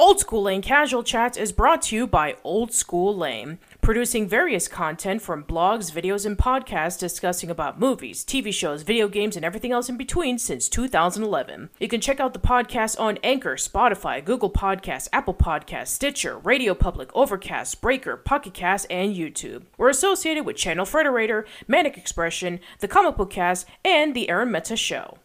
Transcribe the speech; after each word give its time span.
Old 0.00 0.18
School 0.18 0.44
Lane 0.44 0.62
Casual 0.62 1.02
Chats 1.02 1.36
is 1.36 1.52
brought 1.52 1.82
to 1.82 1.94
you 1.94 2.06
by 2.06 2.34
Old 2.42 2.72
School 2.72 3.14
Lane, 3.14 3.58
producing 3.82 4.26
various 4.26 4.66
content 4.66 5.20
from 5.20 5.44
blogs, 5.44 5.92
videos, 5.92 6.24
and 6.24 6.38
podcasts 6.38 6.98
discussing 6.98 7.50
about 7.50 7.78
movies, 7.78 8.24
TV 8.24 8.50
shows, 8.50 8.80
video 8.80 9.08
games, 9.08 9.36
and 9.36 9.44
everything 9.44 9.72
else 9.72 9.90
in 9.90 9.98
between 9.98 10.38
since 10.38 10.70
2011. 10.70 11.68
You 11.78 11.86
can 11.86 12.00
check 12.00 12.18
out 12.18 12.32
the 12.32 12.38
podcast 12.38 12.98
on 12.98 13.18
Anchor, 13.22 13.56
Spotify, 13.56 14.24
Google 14.24 14.48
Podcasts, 14.50 15.10
Apple 15.12 15.34
Podcasts, 15.34 15.88
Stitcher, 15.88 16.38
Radio 16.38 16.72
Public, 16.72 17.14
Overcast, 17.14 17.82
Breaker, 17.82 18.16
Pocket 18.16 18.54
Cast, 18.54 18.86
and 18.88 19.14
YouTube. 19.14 19.64
We're 19.76 19.90
associated 19.90 20.46
with 20.46 20.56
Channel 20.56 20.86
Frederator, 20.86 21.44
Manic 21.68 21.98
Expression, 21.98 22.60
The 22.78 22.88
Comic 22.88 23.18
Book 23.18 23.28
Cast, 23.28 23.66
and 23.84 24.16
The 24.16 24.30
Aaron 24.30 24.50
Meta 24.50 24.76
Show. 24.76 25.18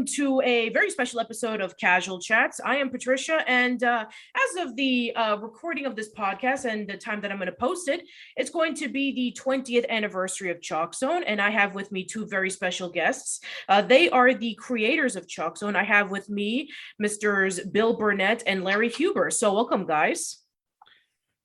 Welcome 0.00 0.14
to 0.14 0.40
a 0.40 0.70
very 0.70 0.88
special 0.88 1.20
episode 1.20 1.60
of 1.60 1.76
Casual 1.76 2.18
Chats. 2.20 2.58
I 2.64 2.76
am 2.76 2.88
Patricia, 2.88 3.44
and 3.46 3.84
uh, 3.84 4.06
as 4.34 4.66
of 4.66 4.74
the 4.74 5.14
uh, 5.14 5.36
recording 5.36 5.84
of 5.84 5.94
this 5.94 6.08
podcast 6.14 6.64
and 6.64 6.88
the 6.88 6.96
time 6.96 7.20
that 7.20 7.30
I'm 7.30 7.36
going 7.36 7.50
to 7.50 7.52
post 7.52 7.86
it, 7.86 8.04
it's 8.34 8.48
going 8.48 8.72
to 8.76 8.88
be 8.88 9.12
the 9.12 9.38
20th 9.38 9.86
anniversary 9.90 10.50
of 10.50 10.62
Chalk 10.62 10.94
Zone, 10.94 11.22
and 11.24 11.38
I 11.38 11.50
have 11.50 11.74
with 11.74 11.92
me 11.92 12.04
two 12.04 12.24
very 12.24 12.48
special 12.48 12.88
guests. 12.88 13.40
Uh, 13.68 13.82
they 13.82 14.08
are 14.08 14.32
the 14.32 14.54
creators 14.54 15.16
of 15.16 15.28
Chalk 15.28 15.58
Zone. 15.58 15.76
I 15.76 15.84
have 15.84 16.10
with 16.10 16.30
me 16.30 16.70
Misters 16.98 17.60
Bill 17.60 17.94
Burnett 17.94 18.42
and 18.46 18.64
Larry 18.64 18.88
Huber. 18.88 19.30
So, 19.30 19.52
welcome, 19.52 19.84
guys. 19.84 20.38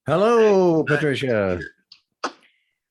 Hello, 0.08 0.82
Patricia. 0.86 1.60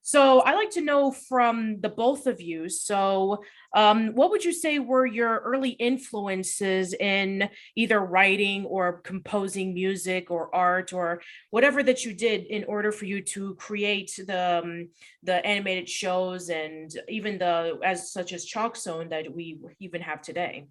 So 0.06 0.40
I 0.40 0.54
like 0.54 0.68
to 0.72 0.82
know 0.82 1.12
from 1.12 1.80
the 1.80 1.88
both 1.88 2.26
of 2.26 2.38
you. 2.38 2.68
So, 2.68 3.42
um, 3.74 4.14
what 4.14 4.30
would 4.30 4.44
you 4.44 4.52
say 4.52 4.78
were 4.78 5.04
your 5.04 5.40
early 5.40 5.70
influences 5.70 6.94
in 6.94 7.48
either 7.74 8.00
writing 8.00 8.64
or 8.64 9.00
composing 9.00 9.74
music 9.74 10.30
or 10.30 10.54
art 10.54 10.92
or 10.92 11.20
whatever 11.50 11.82
that 11.82 12.04
you 12.04 12.14
did 12.14 12.44
in 12.44 12.64
order 12.64 12.92
for 12.92 13.04
you 13.04 13.20
to 13.20 13.54
create 13.56 14.12
the 14.26 14.62
um, 14.62 14.88
the 15.24 15.44
animated 15.44 15.88
shows 15.88 16.48
and 16.48 16.96
even 17.08 17.38
the 17.38 17.78
as 17.84 18.12
such 18.12 18.32
as 18.32 18.44
Chalk 18.44 18.76
Zone 18.76 19.08
that 19.08 19.34
we 19.34 19.58
even 19.80 20.00
have 20.00 20.22
today? 20.22 20.66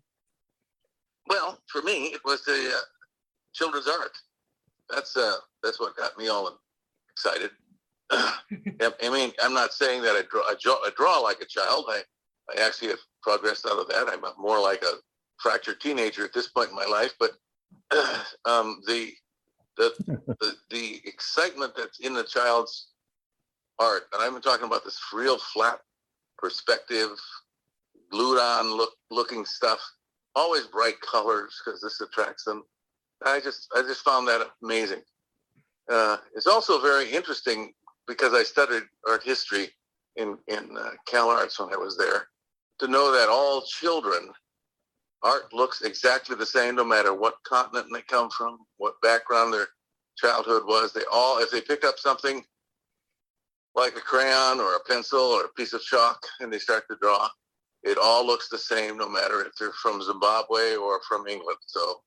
Well, 1.28 1.60
for 1.68 1.82
me, 1.82 2.08
it 2.08 2.22
was 2.24 2.44
the 2.46 2.72
uh, 2.74 2.80
children's 3.54 3.88
art. 3.88 4.18
That's 4.90 5.16
uh, 5.18 5.36
that's 5.62 5.80
what 5.80 5.98
got 5.98 6.18
me 6.18 6.30
all 6.30 6.60
excited. 7.12 7.52
I 8.12 9.10
mean, 9.10 9.32
I'm 9.42 9.54
not 9.54 9.74
saying 9.74 10.02
that 10.04 10.16
I 10.16 10.24
draw, 10.30 10.42
I 10.42 10.56
draw, 10.60 10.76
I 10.76 10.90
draw 10.96 11.18
like 11.20 11.42
a 11.42 11.46
child. 11.46 11.86
I, 11.90 12.02
I 12.50 12.62
actually 12.62 12.90
have 12.90 13.00
progressed 13.22 13.66
out 13.66 13.80
of 13.80 13.88
that. 13.90 14.08
I'm 14.10 14.22
more 14.38 14.60
like 14.60 14.84
a 14.84 14.96
fractured 15.38 15.80
teenager 15.80 16.24
at 16.26 16.34
this 16.34 16.48
point 16.48 16.70
in 16.70 16.76
my 16.76 16.86
life. 16.86 17.14
But 17.20 17.32
um, 18.46 18.82
the, 18.88 19.12
the 19.78 19.94
the 20.40 20.54
the 20.70 21.02
excitement 21.06 21.74
that's 21.76 22.00
in 22.00 22.14
the 22.14 22.24
child's 22.24 22.90
art, 23.80 24.04
and 24.14 24.22
I've 24.22 24.34
been 24.34 24.42
talking 24.42 24.68
about 24.68 24.84
this 24.84 25.00
real 25.14 25.38
flat 25.38 25.80
perspective, 26.38 27.10
glued 28.12 28.40
on 28.40 28.76
look 28.76 28.92
looking 29.10 29.46
stuff 29.46 29.80
always 30.36 30.66
bright 30.68 31.00
colors 31.02 31.62
because 31.64 31.82
this 31.82 32.02
attracts 32.02 32.44
them. 32.44 32.64
I 33.26 33.40
just 33.40 33.70
I 33.76 33.82
just 33.82 34.02
found 34.02 34.28
that 34.28 34.48
amazing. 34.64 35.02
Uh, 35.92 36.18
it's 36.36 36.48
also 36.48 36.80
very 36.82 37.10
interesting 37.12 37.74
because 38.08 38.34
I 38.34 38.44
studied 38.44 38.84
art 39.08 39.24
history 39.24 39.70
in 40.16 40.38
in 40.48 40.76
uh, 40.78 40.92
Cal 41.08 41.30
Arts 41.30 41.60
when 41.60 41.74
I 41.74 41.78
was 41.78 41.98
there. 41.98 42.28
To 42.80 42.88
know 42.88 43.12
that 43.12 43.30
all 43.30 43.62
children 43.62 44.30
art 45.24 45.54
looks 45.54 45.82
exactly 45.82 46.36
the 46.36 46.46
same 46.46 46.76
no 46.76 46.84
matter 46.84 47.14
what 47.14 47.36
continent 47.48 47.88
they 47.94 48.02
come 48.02 48.30
from, 48.30 48.58
what 48.78 49.02
background 49.02 49.54
their 49.54 49.68
childhood 50.18 50.64
was. 50.66 50.92
They 50.92 51.04
all 51.12 51.40
if 51.40 51.50
they 51.52 51.62
pick 51.62 51.84
up 51.86 51.98
something 51.98 52.44
like 53.76 53.96
a 53.96 54.02
crayon 54.02 54.60
or 54.60 54.76
a 54.76 54.84
pencil 54.88 55.20
or 55.20 55.46
a 55.46 55.54
piece 55.56 55.74
of 55.74 55.82
chalk 55.82 56.20
and 56.40 56.52
they 56.52 56.60
start 56.60 56.84
to 56.90 56.98
draw, 57.02 57.28
it 57.84 57.98
all 58.02 58.26
looks 58.26 58.50
the 58.50 58.58
same 58.58 58.98
no 58.98 59.10
matter 59.10 59.42
if 59.42 59.54
they're 59.60 59.72
from 59.82 60.02
Zimbabwe 60.02 60.76
or 60.76 61.02
from 61.08 61.28
England. 61.28 61.58
So 61.66 62.02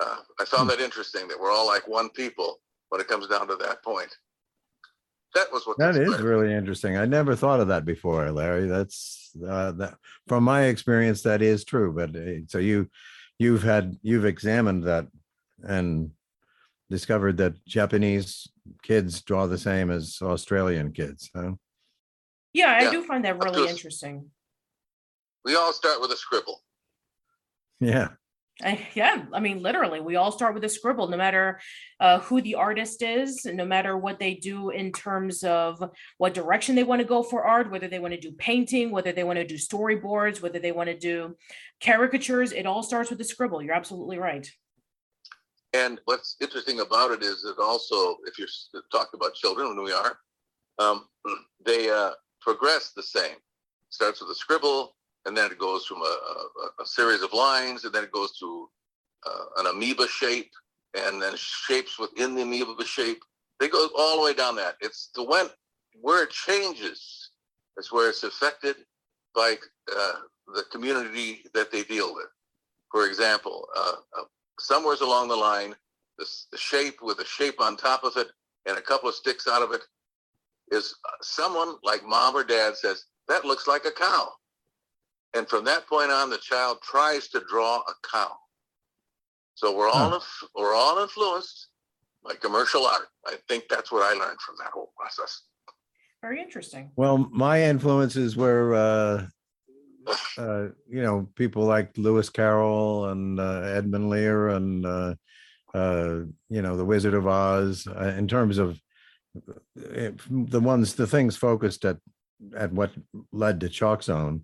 uh, 0.00 0.18
I 0.40 0.44
found 0.44 0.70
that 0.70 0.80
interesting 0.80 1.28
that 1.28 1.40
we're 1.40 1.50
all 1.50 1.66
like 1.66 1.88
one 1.88 2.10
people 2.10 2.60
when 2.90 3.00
it 3.00 3.08
comes 3.08 3.26
down 3.26 3.48
to 3.48 3.56
that 3.56 3.82
point. 3.82 4.14
That 5.34 5.50
was 5.50 5.66
what 5.66 5.78
That 5.78 5.96
is 5.96 6.20
really 6.20 6.52
interesting. 6.52 6.96
I 6.96 7.06
never 7.06 7.34
thought 7.34 7.60
of 7.60 7.68
that 7.68 7.84
before, 7.84 8.30
Larry. 8.30 8.66
That's 8.66 9.21
uh, 9.36 9.72
that 9.72 9.94
from 10.28 10.44
my 10.44 10.64
experience, 10.64 11.22
that 11.22 11.42
is 11.42 11.64
true. 11.64 11.92
But 11.92 12.16
uh, 12.16 12.46
so 12.48 12.58
you, 12.58 12.88
you've 13.38 13.62
had 13.62 13.96
you've 14.02 14.24
examined 14.24 14.84
that 14.84 15.06
and 15.62 16.10
discovered 16.90 17.38
that 17.38 17.64
Japanese 17.64 18.48
kids 18.82 19.22
draw 19.22 19.46
the 19.46 19.58
same 19.58 19.90
as 19.90 20.18
Australian 20.20 20.92
kids. 20.92 21.30
Huh? 21.34 21.52
Yeah, 22.52 22.76
I 22.78 22.82
Yeah, 22.82 22.90
do 22.90 23.02
find 23.04 23.24
that 23.24 23.42
really 23.42 23.68
interesting. 23.68 24.30
We 25.44 25.56
all 25.56 25.72
start 25.72 26.00
with 26.00 26.12
a 26.12 26.16
scribble. 26.16 26.62
Yeah. 27.80 28.08
I, 28.62 28.86
yeah, 28.94 29.24
I 29.32 29.40
mean, 29.40 29.62
literally, 29.62 30.00
we 30.00 30.16
all 30.16 30.30
start 30.30 30.52
with 30.54 30.64
a 30.64 30.68
scribble, 30.68 31.08
no 31.08 31.16
matter 31.16 31.58
uh, 32.00 32.18
who 32.20 32.42
the 32.42 32.56
artist 32.56 33.02
is, 33.02 33.46
no 33.46 33.64
matter 33.64 33.96
what 33.96 34.18
they 34.18 34.34
do 34.34 34.70
in 34.70 34.92
terms 34.92 35.42
of 35.42 35.82
what 36.18 36.34
direction 36.34 36.74
they 36.74 36.84
want 36.84 37.00
to 37.00 37.06
go 37.06 37.22
for 37.22 37.44
art, 37.44 37.70
whether 37.70 37.88
they 37.88 37.98
want 37.98 38.12
to 38.12 38.20
do 38.20 38.32
painting, 38.32 38.90
whether 38.90 39.10
they 39.10 39.24
want 39.24 39.38
to 39.38 39.46
do 39.46 39.54
storyboards, 39.54 40.42
whether 40.42 40.58
they 40.58 40.72
want 40.72 40.88
to 40.90 40.98
do 40.98 41.34
caricatures. 41.82 42.52
It 42.52 42.66
all 42.66 42.82
starts 42.82 43.08
with 43.08 43.20
a 43.20 43.24
scribble. 43.24 43.62
You're 43.62 43.74
absolutely 43.74 44.18
right. 44.18 44.48
And 45.72 46.00
what's 46.04 46.36
interesting 46.40 46.80
about 46.80 47.12
it 47.12 47.22
is 47.22 47.42
that 47.42 47.58
also, 47.58 48.16
if 48.26 48.38
you're 48.38 48.48
talking 48.92 49.18
about 49.18 49.34
children, 49.34 49.68
when 49.68 49.82
we 49.82 49.92
are, 49.92 50.18
um, 50.78 51.06
they 51.64 51.88
uh, 51.88 52.10
progress 52.40 52.92
the 52.94 53.02
same. 53.02 53.36
Starts 53.88 54.20
with 54.20 54.30
a 54.30 54.34
scribble, 54.34 54.94
and 55.26 55.36
then 55.36 55.50
it 55.50 55.58
goes 55.58 55.84
from 55.86 55.98
a, 55.98 56.16
a, 56.80 56.82
a 56.82 56.86
series 56.86 57.22
of 57.22 57.32
lines, 57.32 57.84
and 57.84 57.94
then 57.94 58.04
it 58.04 58.12
goes 58.12 58.36
to 58.38 58.68
uh, 59.26 59.44
an 59.58 59.66
amoeba 59.66 60.08
shape, 60.08 60.50
and 60.94 61.20
then 61.22 61.34
shapes 61.36 61.98
within 61.98 62.34
the 62.34 62.42
amoeba 62.42 62.84
shape. 62.84 63.22
They 63.60 63.68
go 63.68 63.88
all 63.96 64.16
the 64.16 64.22
way 64.22 64.34
down 64.34 64.56
that. 64.56 64.76
It's 64.80 65.10
the 65.14 65.22
when 65.24 65.46
where 66.00 66.24
it 66.24 66.30
changes 66.30 67.30
is 67.78 67.92
where 67.92 68.08
it's 68.08 68.24
affected 68.24 68.76
by 69.34 69.56
uh, 69.94 70.12
the 70.54 70.64
community 70.70 71.44
that 71.54 71.70
they 71.70 71.82
deal 71.82 72.14
with. 72.14 72.26
For 72.90 73.06
example, 73.06 73.68
uh, 73.76 73.94
uh, 74.18 74.24
somewheres 74.58 75.00
along 75.00 75.28
the 75.28 75.36
line, 75.36 75.74
the, 76.18 76.26
the 76.50 76.58
shape 76.58 76.98
with 77.02 77.18
a 77.20 77.24
shape 77.24 77.60
on 77.60 77.76
top 77.76 78.04
of 78.04 78.16
it 78.16 78.28
and 78.66 78.76
a 78.76 78.82
couple 78.82 79.08
of 79.08 79.14
sticks 79.14 79.48
out 79.48 79.62
of 79.62 79.72
it 79.72 79.82
is 80.70 80.94
uh, 81.06 81.12
someone 81.20 81.76
like 81.82 82.06
mom 82.06 82.34
or 82.36 82.44
dad 82.44 82.76
says, 82.76 83.04
that 83.28 83.44
looks 83.44 83.66
like 83.66 83.84
a 83.84 83.90
cow. 83.90 84.32
And 85.34 85.48
from 85.48 85.64
that 85.64 85.86
point 85.86 86.10
on, 86.10 86.30
the 86.30 86.38
child 86.38 86.78
tries 86.82 87.28
to 87.28 87.42
draw 87.48 87.78
a 87.78 87.92
cow. 88.10 88.32
So 89.54 89.76
we're 89.76 89.88
all, 89.88 90.14
inf- 90.14 90.44
we're 90.54 90.74
all 90.74 90.98
influenced 90.98 91.68
by 92.24 92.34
commercial 92.34 92.86
art. 92.86 93.08
I 93.26 93.36
think 93.48 93.64
that's 93.68 93.90
what 93.90 94.02
I 94.02 94.18
learned 94.18 94.40
from 94.40 94.56
that 94.58 94.72
whole 94.72 94.92
process. 94.98 95.42
Very 96.20 96.40
interesting. 96.40 96.90
Well, 96.96 97.18
my 97.32 97.62
influences 97.62 98.36
were, 98.36 98.74
uh, 98.74 99.26
uh, 100.38 100.68
you 100.88 101.02
know, 101.02 101.28
people 101.34 101.64
like 101.64 101.96
Lewis 101.96 102.28
Carroll 102.28 103.06
and 103.10 103.40
uh, 103.40 103.62
Edward 103.62 104.02
Lear 104.02 104.48
and, 104.50 104.84
uh, 104.84 105.14
uh, 105.74 106.20
you 106.48 106.62
know, 106.62 106.76
The 106.76 106.84
Wizard 106.84 107.14
of 107.14 107.26
Oz. 107.26 107.86
Uh, 107.86 108.14
in 108.18 108.28
terms 108.28 108.58
of 108.58 108.80
uh, 109.36 110.10
the 110.30 110.60
ones, 110.60 110.94
the 110.94 111.06
things 111.06 111.36
focused 111.36 111.84
at 111.84 111.96
at 112.56 112.72
what 112.72 112.92
led 113.32 113.60
to 113.60 113.68
Chalk 113.68 114.02
Zone, 114.02 114.42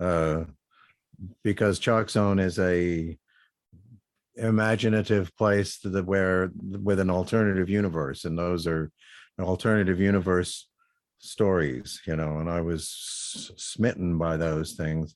uh, 0.00 0.44
because 1.44 1.78
Chalk 1.78 2.10
Zone 2.10 2.38
is 2.38 2.58
a 2.58 3.16
imaginative 4.36 5.36
place 5.36 5.78
to 5.80 5.90
the 5.90 6.02
where 6.02 6.50
with 6.56 6.98
an 6.98 7.10
alternative 7.10 7.68
universe 7.68 8.24
and 8.24 8.38
those 8.38 8.66
are 8.66 8.90
alternative 9.38 10.00
universe 10.00 10.68
stories 11.18 12.00
you 12.06 12.14
know 12.14 12.38
and 12.38 12.48
i 12.48 12.60
was 12.60 13.50
smitten 13.56 14.18
by 14.18 14.36
those 14.36 14.72
things 14.72 15.14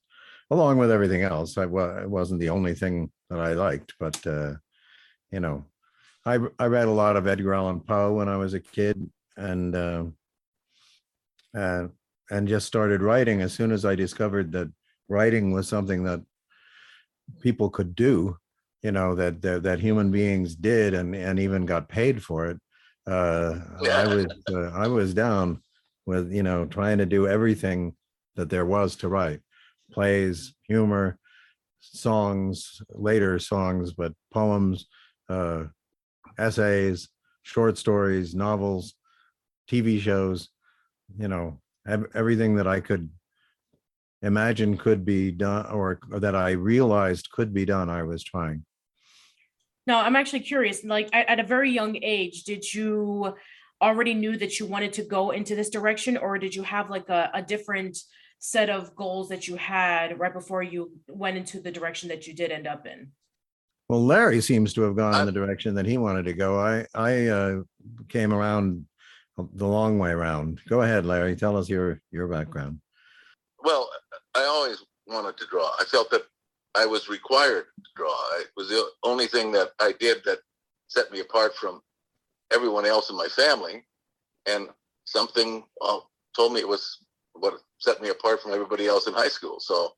along 0.51 0.77
with 0.79 0.91
everything 0.91 1.23
else. 1.23 1.57
I 1.57 1.67
wa- 1.67 1.99
it 1.99 2.09
wasn't 2.09 2.41
the 2.41 2.51
only 2.51 2.75
thing 2.75 3.11
that 3.31 3.39
i 3.39 3.53
liked 3.53 3.95
but 3.99 4.27
uh 4.27 4.55
you 5.31 5.41
know 5.41 5.65
i 6.27 6.39
i 6.59 6.67
read 6.67 6.89
a 6.89 6.99
lot 7.03 7.17
of 7.17 7.27
edgar 7.27 7.55
allan 7.55 7.81
poe 7.81 8.13
when 8.13 8.29
i 8.29 8.37
was 8.37 8.55
a 8.55 8.61
kid 8.61 9.11
and 9.37 9.75
um 9.77 10.17
uh, 11.57 11.87
and 12.31 12.49
just 12.49 12.67
started 12.67 13.03
writing 13.03 13.41
as 13.41 13.53
soon 13.53 13.71
as 13.73 13.85
i 13.85 13.95
discovered 13.95 14.53
that 14.53 14.71
writing 15.09 15.53
was 15.53 15.69
something 15.69 16.05
that 16.05 16.21
people 17.41 17.71
could 17.71 17.95
do 17.95 18.37
you 18.83 18.93
know 18.93 19.15
that 19.15 19.41
that, 19.43 19.63
that 19.63 19.81
human 19.81 20.11
beings 20.11 20.55
did 20.55 20.95
and 20.95 21.15
and 21.15 21.39
even 21.39 21.67
got 21.67 21.89
paid 21.89 22.23
for 22.23 22.47
it 22.47 22.59
uh 23.07 23.59
i 23.91 24.07
was 24.07 24.27
uh, 24.53 24.71
i 24.71 24.87
was 24.87 25.15
down 25.15 25.61
with 26.07 26.33
you 26.33 26.43
know 26.43 26.65
trying 26.67 26.99
to 26.99 27.07
do 27.07 27.27
everything 27.27 27.95
that 28.37 28.51
there 28.51 28.67
was 28.67 28.97
to 28.97 29.09
write 29.09 29.41
plays 29.93 30.55
humor 30.63 31.19
songs 31.81 32.81
later 32.91 33.39
songs 33.39 33.93
but 33.93 34.13
poems 34.33 34.87
uh 35.29 35.65
essays 36.39 37.09
short 37.43 37.77
stories 37.79 38.35
novels 38.35 38.95
tv 39.71 40.01
shows 40.01 40.49
you 41.19 41.29
know 41.29 41.61
ev- 41.87 42.11
everything 42.15 42.57
that 42.57 42.67
i 42.67 42.81
could 42.81 43.09
imagine 44.23 44.77
could 44.77 45.05
be 45.05 45.31
done 45.31 45.67
or, 45.67 46.01
or 46.11 46.21
that 46.21 46.35
i 46.35 46.51
realized 46.51 47.31
could 47.31 47.53
be 47.53 47.65
done 47.65 47.89
i 47.91 48.03
was 48.03 48.23
trying 48.23 48.65
No, 49.87 49.99
I'm 49.99 50.17
actually 50.17 50.41
curious. 50.41 50.83
Like 50.83 51.11
at, 51.13 51.29
at 51.29 51.41
a 51.41 51.47
very 51.47 51.71
young 51.71 51.97
age, 52.03 52.45
did 52.45 52.65
you 52.73 53.35
already 53.83 54.15
knew 54.15 54.37
that 54.39 54.59
you 54.59 54.65
wanted 54.67 54.93
to 54.95 55.05
go 55.05 55.33
into 55.33 55.55
this 55.55 55.69
direction, 55.69 56.17
or 56.17 56.39
did 56.39 56.55
you 56.55 56.63
have 56.63 56.89
like 56.89 57.09
a, 57.11 57.31
a 57.35 57.43
different 57.43 57.99
set 58.39 58.71
of 58.71 58.97
goals 58.97 59.29
that 59.29 59.47
you 59.47 59.57
had 59.57 60.19
right 60.19 60.33
before 60.33 60.63
you 60.63 60.91
went 61.09 61.37
into 61.37 61.61
the 61.61 61.71
direction 61.71 62.09
that 62.09 62.27
you 62.27 62.33
did 62.35 62.51
end 62.51 62.67
up 62.67 62.87
in? 62.87 63.09
Well, 63.89 64.03
Larry 64.03 64.41
seems 64.41 64.73
to 64.75 64.83
have 64.83 64.97
gone 64.97 65.21
in 65.21 65.27
the 65.27 65.33
direction 65.33 65.75
that 65.75 65.85
he 65.85 65.99
wanted 65.99 66.25
to 66.25 66.33
go. 66.33 66.59
I, 66.59 66.87
I 66.95 67.27
uh, 67.27 67.63
came 68.09 68.33
around 68.33 68.87
the 69.37 69.67
long 69.67 69.99
way 69.99 70.11
around. 70.11 70.61
Go 70.69 70.83
ahead, 70.83 71.07
Larry. 71.07 71.37
Tell 71.37 71.57
us 71.57 71.69
your, 71.69 72.01
your 72.11 72.29
background. 72.29 72.81
Well, 73.63 73.91
I 74.35 74.45
always 74.45 74.85
wanted 75.07 75.37
to 75.39 75.47
draw. 75.51 75.71
I 75.79 75.85
felt 75.85 76.11
that 76.11 76.23
I 76.75 76.87
was 76.87 77.09
required 77.09 77.67
to 77.85 77.91
draw. 77.97 78.17
It 78.41 78.49
was 78.57 78.69
the 78.69 78.85
only 79.03 79.27
thing 79.27 79.53
that 79.53 79.71
I 79.81 79.93
did 79.99 80.19
that 80.25 80.39
set 80.89 81.11
me 81.11 81.21
apart 81.21 81.55
from 81.55 81.81
everyone 82.53 82.87
else 82.87 83.11
in 83.11 83.17
my 83.17 83.29
family. 83.29 83.85
And 84.47 84.69
something 85.05 85.65
well, 85.81 86.11
told 86.37 86.53
me 86.53 86.61
it 86.61 86.69
was 86.69 86.99
what 87.33 87.55
set 87.79 88.01
me 88.01 88.09
apart 88.09 88.43
from 88.43 88.53
everybody 88.53 88.87
else 88.87 89.07
in 89.07 89.15
high 89.15 89.29
school. 89.29 89.61
So 89.61 89.93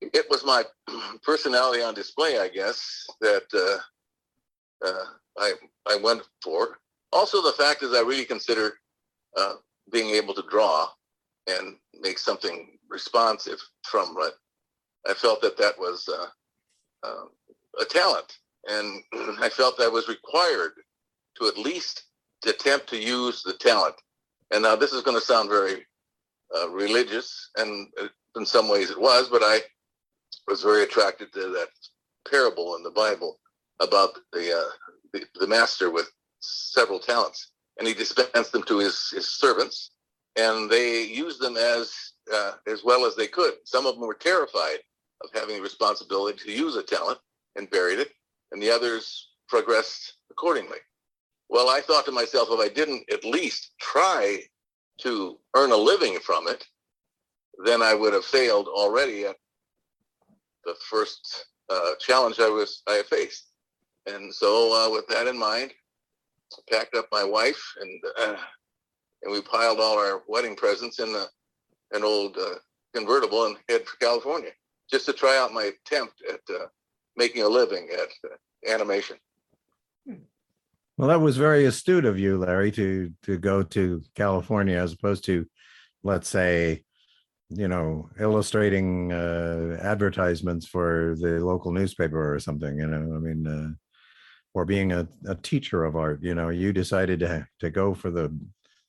it 0.00 0.26
was 0.30 0.44
my 0.44 0.64
personality 1.22 1.82
on 1.82 1.94
display, 1.94 2.38
I 2.38 2.48
guess, 2.48 3.06
that 3.20 3.44
uh, 3.54 4.86
uh, 4.86 5.04
I 5.38 5.54
I 5.88 5.96
went 5.96 6.22
for. 6.42 6.78
Also, 7.12 7.42
the 7.42 7.52
fact 7.52 7.82
is, 7.82 7.94
I 7.94 8.00
really 8.00 8.24
consider 8.24 8.74
uh, 9.36 9.54
being 9.92 10.10
able 10.14 10.34
to 10.34 10.44
draw 10.50 10.88
and 11.48 11.76
make 12.00 12.18
something 12.18 12.78
responsive 12.88 13.58
from 13.84 14.14
it. 14.20 14.34
I 15.08 15.14
felt 15.14 15.40
that 15.42 15.56
that 15.56 15.78
was 15.78 16.08
uh, 16.08 17.06
uh, 17.06 17.24
a 17.80 17.84
talent, 17.84 18.38
and 18.68 19.02
I 19.40 19.48
felt 19.48 19.78
that 19.78 19.84
I 19.84 19.88
was 19.88 20.08
required 20.08 20.72
to 21.38 21.46
at 21.46 21.58
least 21.58 22.04
attempt 22.46 22.88
to 22.88 22.98
use 22.98 23.42
the 23.42 23.54
talent. 23.54 23.94
And 24.52 24.62
now 24.62 24.76
this 24.76 24.92
is 24.92 25.02
going 25.02 25.18
to 25.18 25.24
sound 25.24 25.48
very 25.48 25.86
uh, 26.56 26.68
religious, 26.70 27.50
and 27.56 27.88
uh, 28.00 28.08
in 28.36 28.44
some 28.44 28.68
ways 28.68 28.90
it 28.90 29.00
was, 29.00 29.28
but 29.28 29.42
I 29.42 29.60
was 30.48 30.62
very 30.62 30.82
attracted 30.82 31.32
to 31.32 31.40
that 31.50 31.68
parable 32.28 32.76
in 32.76 32.82
the 32.82 32.90
Bible 32.90 33.38
about 33.80 34.10
the 34.32 34.52
uh, 34.52 34.70
the, 35.12 35.24
the 35.36 35.46
master 35.46 35.90
with 35.90 36.10
several 36.40 36.98
talents, 36.98 37.52
and 37.78 37.86
he 37.86 37.94
dispensed 37.94 38.52
them 38.52 38.62
to 38.64 38.78
his 38.78 39.10
his 39.10 39.28
servants, 39.28 39.92
and 40.36 40.70
they 40.70 41.04
used 41.04 41.40
them 41.40 41.56
as 41.56 41.92
uh, 42.32 42.52
as 42.66 42.82
well 42.84 43.06
as 43.06 43.16
they 43.16 43.26
could. 43.26 43.54
Some 43.64 43.86
of 43.86 43.94
them 43.94 44.06
were 44.06 44.14
terrified 44.14 44.78
of 45.22 45.30
having 45.34 45.56
the 45.56 45.62
responsibility 45.62 46.38
to 46.44 46.52
use 46.52 46.76
a 46.76 46.82
talent 46.82 47.18
and 47.56 47.70
buried 47.70 47.98
it, 47.98 48.10
and 48.52 48.62
the 48.62 48.70
others 48.70 49.30
progressed 49.48 50.14
accordingly. 50.30 50.78
Well, 51.48 51.68
I 51.68 51.80
thought 51.80 52.04
to 52.06 52.12
myself, 52.12 52.48
if 52.50 52.60
I 52.60 52.72
didn't 52.72 53.10
at 53.12 53.24
least 53.24 53.72
try 53.80 54.44
to 54.98 55.38
earn 55.56 55.72
a 55.72 55.76
living 55.76 56.18
from 56.20 56.46
it, 56.46 56.64
then 57.64 57.82
I 57.82 57.94
would 57.94 58.12
have 58.12 58.24
failed 58.24 58.68
already 58.68 59.24
at 59.24 59.36
the 60.64 60.74
first 60.88 61.46
uh, 61.68 61.92
challenge 61.98 62.38
I 62.38 62.48
was 62.48 62.82
I 62.86 63.02
faced. 63.08 63.46
And 64.06 64.32
so, 64.32 64.72
uh, 64.72 64.90
with 64.90 65.06
that 65.08 65.26
in 65.26 65.38
mind, 65.38 65.72
packed 66.70 66.94
up 66.94 67.06
my 67.12 67.24
wife 67.24 67.62
and 67.80 68.02
uh, 68.18 68.36
and 69.22 69.32
we 69.32 69.40
piled 69.42 69.80
all 69.80 69.98
our 69.98 70.22
wedding 70.28 70.56
presents 70.56 70.98
in 70.98 71.08
a, 71.08 71.26
an 71.92 72.02
old 72.02 72.36
uh, 72.38 72.54
convertible 72.94 73.46
and 73.46 73.56
head 73.68 73.86
for 73.86 73.96
California 73.98 74.50
just 74.90 75.06
to 75.06 75.12
try 75.12 75.38
out 75.38 75.52
my 75.52 75.64
attempt 75.64 76.22
at 76.28 76.40
uh, 76.54 76.66
making 77.16 77.42
a 77.42 77.48
living 77.48 77.88
at 77.92 78.08
uh, 78.30 78.72
animation. 78.72 79.16
Well, 80.96 81.08
that 81.08 81.20
was 81.20 81.36
very 81.36 81.64
astute 81.64 82.04
of 82.04 82.18
you, 82.18 82.36
Larry, 82.38 82.70
to, 82.72 83.10
to 83.22 83.38
go 83.38 83.62
to 83.62 84.02
California 84.14 84.76
as 84.76 84.92
opposed 84.92 85.24
to, 85.24 85.46
let's 86.02 86.28
say, 86.28 86.84
you 87.48 87.68
know, 87.68 88.10
illustrating 88.20 89.10
uh, 89.10 89.78
advertisements 89.80 90.66
for 90.66 91.16
the 91.18 91.40
local 91.44 91.72
newspaper 91.72 92.34
or 92.34 92.38
something, 92.38 92.78
you 92.78 92.86
know, 92.86 93.16
I 93.16 93.18
mean, 93.18 93.46
uh, 93.46 93.70
or 94.54 94.64
being 94.64 94.92
a, 94.92 95.06
a 95.26 95.34
teacher 95.34 95.84
of 95.84 95.96
art, 95.96 96.20
you 96.22 96.34
know, 96.34 96.48
you 96.48 96.72
decided 96.72 97.20
to, 97.20 97.46
to 97.60 97.70
go 97.70 97.94
for 97.94 98.10
the, 98.10 98.36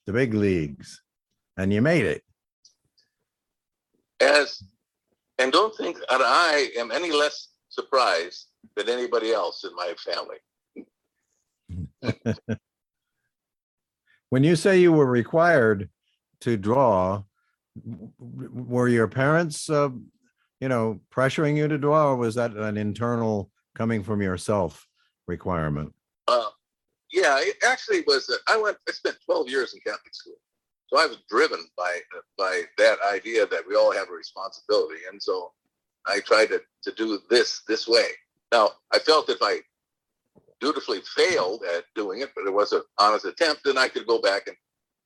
the 0.05 0.13
big 0.13 0.33
leagues 0.33 1.01
and 1.57 1.71
you 1.73 1.81
made 1.81 2.05
it. 2.05 2.23
As 4.19 4.63
and 5.39 5.51
don't 5.51 5.75
think 5.75 5.97
that 5.97 6.21
I 6.21 6.69
am 6.77 6.91
any 6.91 7.11
less 7.11 7.49
surprised 7.69 8.47
than 8.75 8.89
anybody 8.89 9.31
else 9.31 9.63
in 9.63 9.75
my 9.75 9.93
family. 9.97 10.37
When 14.31 14.45
you 14.45 14.55
say 14.55 14.79
you 14.79 14.93
were 14.93 15.11
required 15.11 15.89
to 16.39 16.55
draw, 16.55 17.23
were 18.17 18.87
your 18.87 19.09
parents, 19.09 19.69
uh, 19.69 19.89
you 20.61 20.69
know, 20.69 21.01
pressuring 21.13 21.57
you 21.57 21.67
to 21.67 21.77
draw, 21.77 22.11
or 22.11 22.15
was 22.15 22.35
that 22.35 22.55
an 22.55 22.77
internal 22.77 23.51
coming 23.75 24.03
from 24.03 24.21
yourself 24.21 24.87
requirement? 25.27 25.93
Uh, 26.27 26.49
yeah, 27.11 27.37
it 27.39 27.57
actually 27.65 28.03
was. 28.07 28.29
Uh, 28.29 28.35
I 28.47 28.57
went. 28.57 28.77
I 28.87 28.91
spent 28.91 29.17
12 29.25 29.49
years 29.49 29.73
in 29.73 29.79
Catholic 29.81 30.13
school, 30.13 30.37
so 30.87 30.99
I 30.99 31.05
was 31.05 31.17
driven 31.29 31.65
by 31.77 31.99
by 32.37 32.63
that 32.77 32.97
idea 33.11 33.45
that 33.47 33.63
we 33.67 33.75
all 33.75 33.91
have 33.91 34.09
a 34.09 34.13
responsibility, 34.13 35.01
and 35.11 35.21
so 35.21 35.51
I 36.07 36.19
tried 36.21 36.47
to 36.47 36.61
to 36.83 36.91
do 36.91 37.19
this 37.29 37.61
this 37.67 37.87
way. 37.87 38.07
Now, 38.51 38.71
I 38.93 38.99
felt 38.99 39.29
if 39.29 39.39
I 39.41 39.59
dutifully 40.59 41.01
failed 41.15 41.63
at 41.75 41.85
doing 41.95 42.21
it, 42.21 42.31
but 42.35 42.45
it 42.45 42.53
was 42.53 42.71
an 42.71 42.81
honest 42.99 43.25
attempt, 43.25 43.61
then 43.65 43.77
I 43.77 43.87
could 43.87 44.07
go 44.07 44.21
back 44.21 44.47
and 44.47 44.55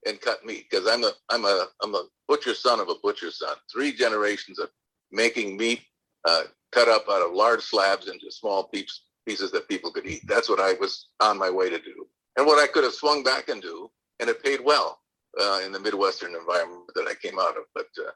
and 0.05 0.21
cut 0.21 0.45
meat 0.45 0.67
because 0.69 0.87
I'm 0.87 1.03
a 1.03 1.11
I'm 1.29 1.45
a 1.45 1.67
I'm 1.81 1.95
a 1.95 2.05
butcher 2.27 2.53
son 2.53 2.79
of 2.79 2.89
a 2.89 2.95
butcher 3.01 3.31
son. 3.31 3.55
Three 3.71 3.91
generations 3.91 4.59
of 4.59 4.69
making 5.11 5.57
meat 5.57 5.81
uh, 6.27 6.43
cut 6.71 6.87
up 6.87 7.05
out 7.09 7.25
of 7.25 7.33
large 7.33 7.61
slabs 7.61 8.07
into 8.07 8.29
small 8.29 8.65
pieces 8.65 9.01
pieces 9.25 9.51
that 9.51 9.67
people 9.67 9.91
could 9.91 10.05
eat. 10.05 10.21
That's 10.27 10.49
what 10.49 10.59
I 10.59 10.73
was 10.73 11.07
on 11.19 11.37
my 11.37 11.49
way 11.49 11.69
to 11.69 11.79
do, 11.79 12.07
and 12.37 12.45
what 12.45 12.61
I 12.61 12.67
could 12.67 12.83
have 12.83 12.93
swung 12.93 13.23
back 13.23 13.49
and 13.49 13.61
do, 13.61 13.89
and 14.19 14.29
it 14.29 14.43
paid 14.43 14.59
well 14.63 14.99
uh, 15.41 15.61
in 15.65 15.71
the 15.71 15.79
Midwestern 15.79 16.35
environment 16.35 16.89
that 16.95 17.07
I 17.07 17.15
came 17.15 17.39
out 17.39 17.57
of. 17.57 17.63
But 17.73 17.87
uh, 17.99 18.11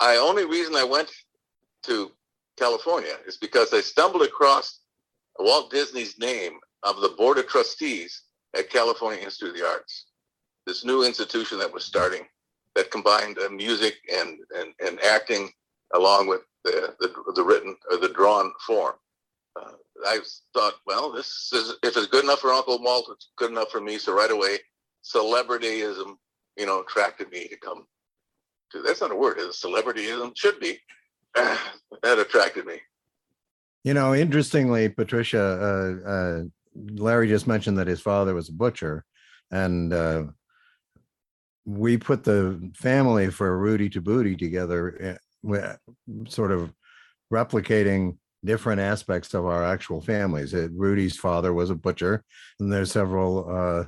I 0.00 0.16
only 0.16 0.44
reason 0.44 0.74
I 0.74 0.84
went 0.84 1.10
to 1.84 2.10
California 2.58 3.16
is 3.26 3.36
because 3.36 3.72
I 3.72 3.80
stumbled 3.80 4.22
across 4.22 4.80
Walt 5.38 5.70
Disney's 5.70 6.18
name 6.18 6.58
of 6.82 7.00
the 7.00 7.10
board 7.10 7.38
of 7.38 7.48
trustees 7.48 8.22
at 8.56 8.70
California 8.70 9.22
Institute 9.22 9.50
of 9.50 9.56
the 9.56 9.66
Arts, 9.66 10.06
this 10.66 10.84
new 10.84 11.04
institution 11.04 11.58
that 11.58 11.72
was 11.72 11.84
starting 11.84 12.22
that 12.74 12.90
combined 12.90 13.38
uh, 13.38 13.48
music 13.50 13.94
and, 14.12 14.38
and, 14.58 14.72
and 14.84 15.00
acting 15.02 15.50
along 15.94 16.26
with 16.26 16.42
the, 16.64 16.94
the, 17.00 17.12
the 17.34 17.42
written 17.42 17.76
or 17.90 17.98
the 17.98 18.08
drawn 18.08 18.52
form. 18.66 18.94
Uh, 19.56 19.72
I 20.06 20.18
thought, 20.52 20.74
well, 20.86 21.12
this 21.12 21.50
is 21.52 21.74
if 21.82 21.96
it's 21.96 22.06
good 22.06 22.24
enough 22.24 22.40
for 22.40 22.52
Uncle 22.52 22.82
Walt, 22.82 23.08
it's 23.12 23.30
good 23.36 23.50
enough 23.50 23.70
for 23.70 23.80
me. 23.80 23.98
So 23.98 24.14
right 24.14 24.30
away, 24.30 24.58
celebrityism, 25.04 26.16
you 26.56 26.66
know, 26.66 26.80
attracted 26.80 27.30
me 27.30 27.48
to 27.48 27.56
come. 27.56 27.86
To, 28.72 28.82
that's 28.82 29.00
not 29.00 29.12
a 29.12 29.16
word. 29.16 29.38
Is 29.38 29.46
it? 29.46 29.66
celebrityism 29.66 30.32
should 30.36 30.58
be. 30.60 30.78
that 31.34 32.18
attracted 32.18 32.66
me. 32.66 32.80
You 33.84 33.94
know, 33.94 34.14
interestingly, 34.14 34.88
Patricia, 34.88 35.40
uh, 35.40 36.08
uh, 36.08 36.42
Larry 36.74 37.28
just 37.28 37.46
mentioned 37.46 37.78
that 37.78 37.86
his 37.86 38.00
father 38.00 38.34
was 38.34 38.48
a 38.48 38.52
butcher, 38.52 39.04
and 39.50 39.92
uh, 39.92 40.24
we 41.66 41.98
put 41.98 42.24
the 42.24 42.72
family 42.74 43.30
for 43.30 43.58
Rudy 43.58 43.90
Tabootie 43.90 44.38
together, 44.38 45.18
eh, 45.44 45.76
sort 46.28 46.50
of 46.50 46.72
replicating 47.32 48.16
different 48.44 48.80
aspects 48.80 49.34
of 49.34 49.46
our 49.46 49.64
actual 49.64 50.00
families. 50.00 50.54
Uh, 50.54 50.68
Rudy's 50.72 51.16
father 51.16 51.52
was 51.52 51.70
a 51.70 51.74
butcher, 51.74 52.22
and 52.60 52.72
there's 52.72 52.92
several 52.92 53.48
uh, 53.50 53.84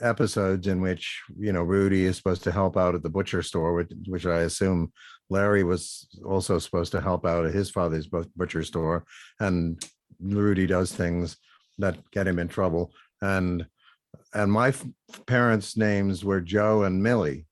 episodes 0.00 0.66
in 0.66 0.80
which 0.80 1.22
you 1.38 1.52
know 1.52 1.62
Rudy 1.62 2.04
is 2.04 2.16
supposed 2.16 2.44
to 2.44 2.52
help 2.52 2.76
out 2.76 2.94
at 2.94 3.02
the 3.02 3.10
butcher 3.10 3.42
store, 3.42 3.74
which, 3.74 3.90
which 4.06 4.26
I 4.26 4.40
assume 4.40 4.92
Larry 5.30 5.64
was 5.64 6.08
also 6.24 6.58
supposed 6.58 6.92
to 6.92 7.00
help 7.00 7.24
out 7.24 7.46
at 7.46 7.54
his 7.54 7.70
father's 7.70 8.08
butcher 8.36 8.62
store, 8.62 9.04
and 9.40 9.82
Rudy 10.20 10.66
does 10.66 10.92
things 10.92 11.36
that 11.78 11.98
get 12.10 12.26
him 12.26 12.38
in 12.38 12.48
trouble. 12.48 12.92
And 13.22 13.66
and 14.34 14.50
my 14.50 14.68
f- 14.68 14.84
parents' 15.26 15.76
names 15.76 16.24
were 16.24 16.40
Joe 16.40 16.82
and 16.82 17.02
Millie, 17.02 17.46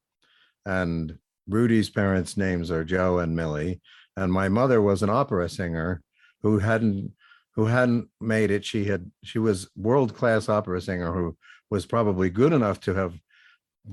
and 0.67 1.19
Rudy's 1.49 1.91
parents' 1.91 2.37
names 2.37 2.71
are 2.71 2.85
Joe 2.85 3.19
and 3.19 3.37
Millie. 3.37 3.81
And 4.17 4.33
my 4.33 4.49
mother 4.49 4.81
was 4.81 5.03
an 5.03 5.11
opera 5.11 5.49
singer 5.49 6.01
who 6.45 6.59
hadn't 6.59 7.11
who 7.55 7.65
hadn't 7.65 8.09
made 8.21 8.51
it. 8.51 8.65
She 8.65 8.85
had 8.85 9.11
she 9.25 9.39
was 9.39 9.69
world 9.77 10.15
class 10.15 10.49
opera 10.49 10.81
singer 10.81 11.13
who 11.13 11.37
was 11.71 11.87
probably 11.87 12.31
good 12.31 12.53
enough 12.53 12.79
to 12.81 12.95
have 12.95 13.15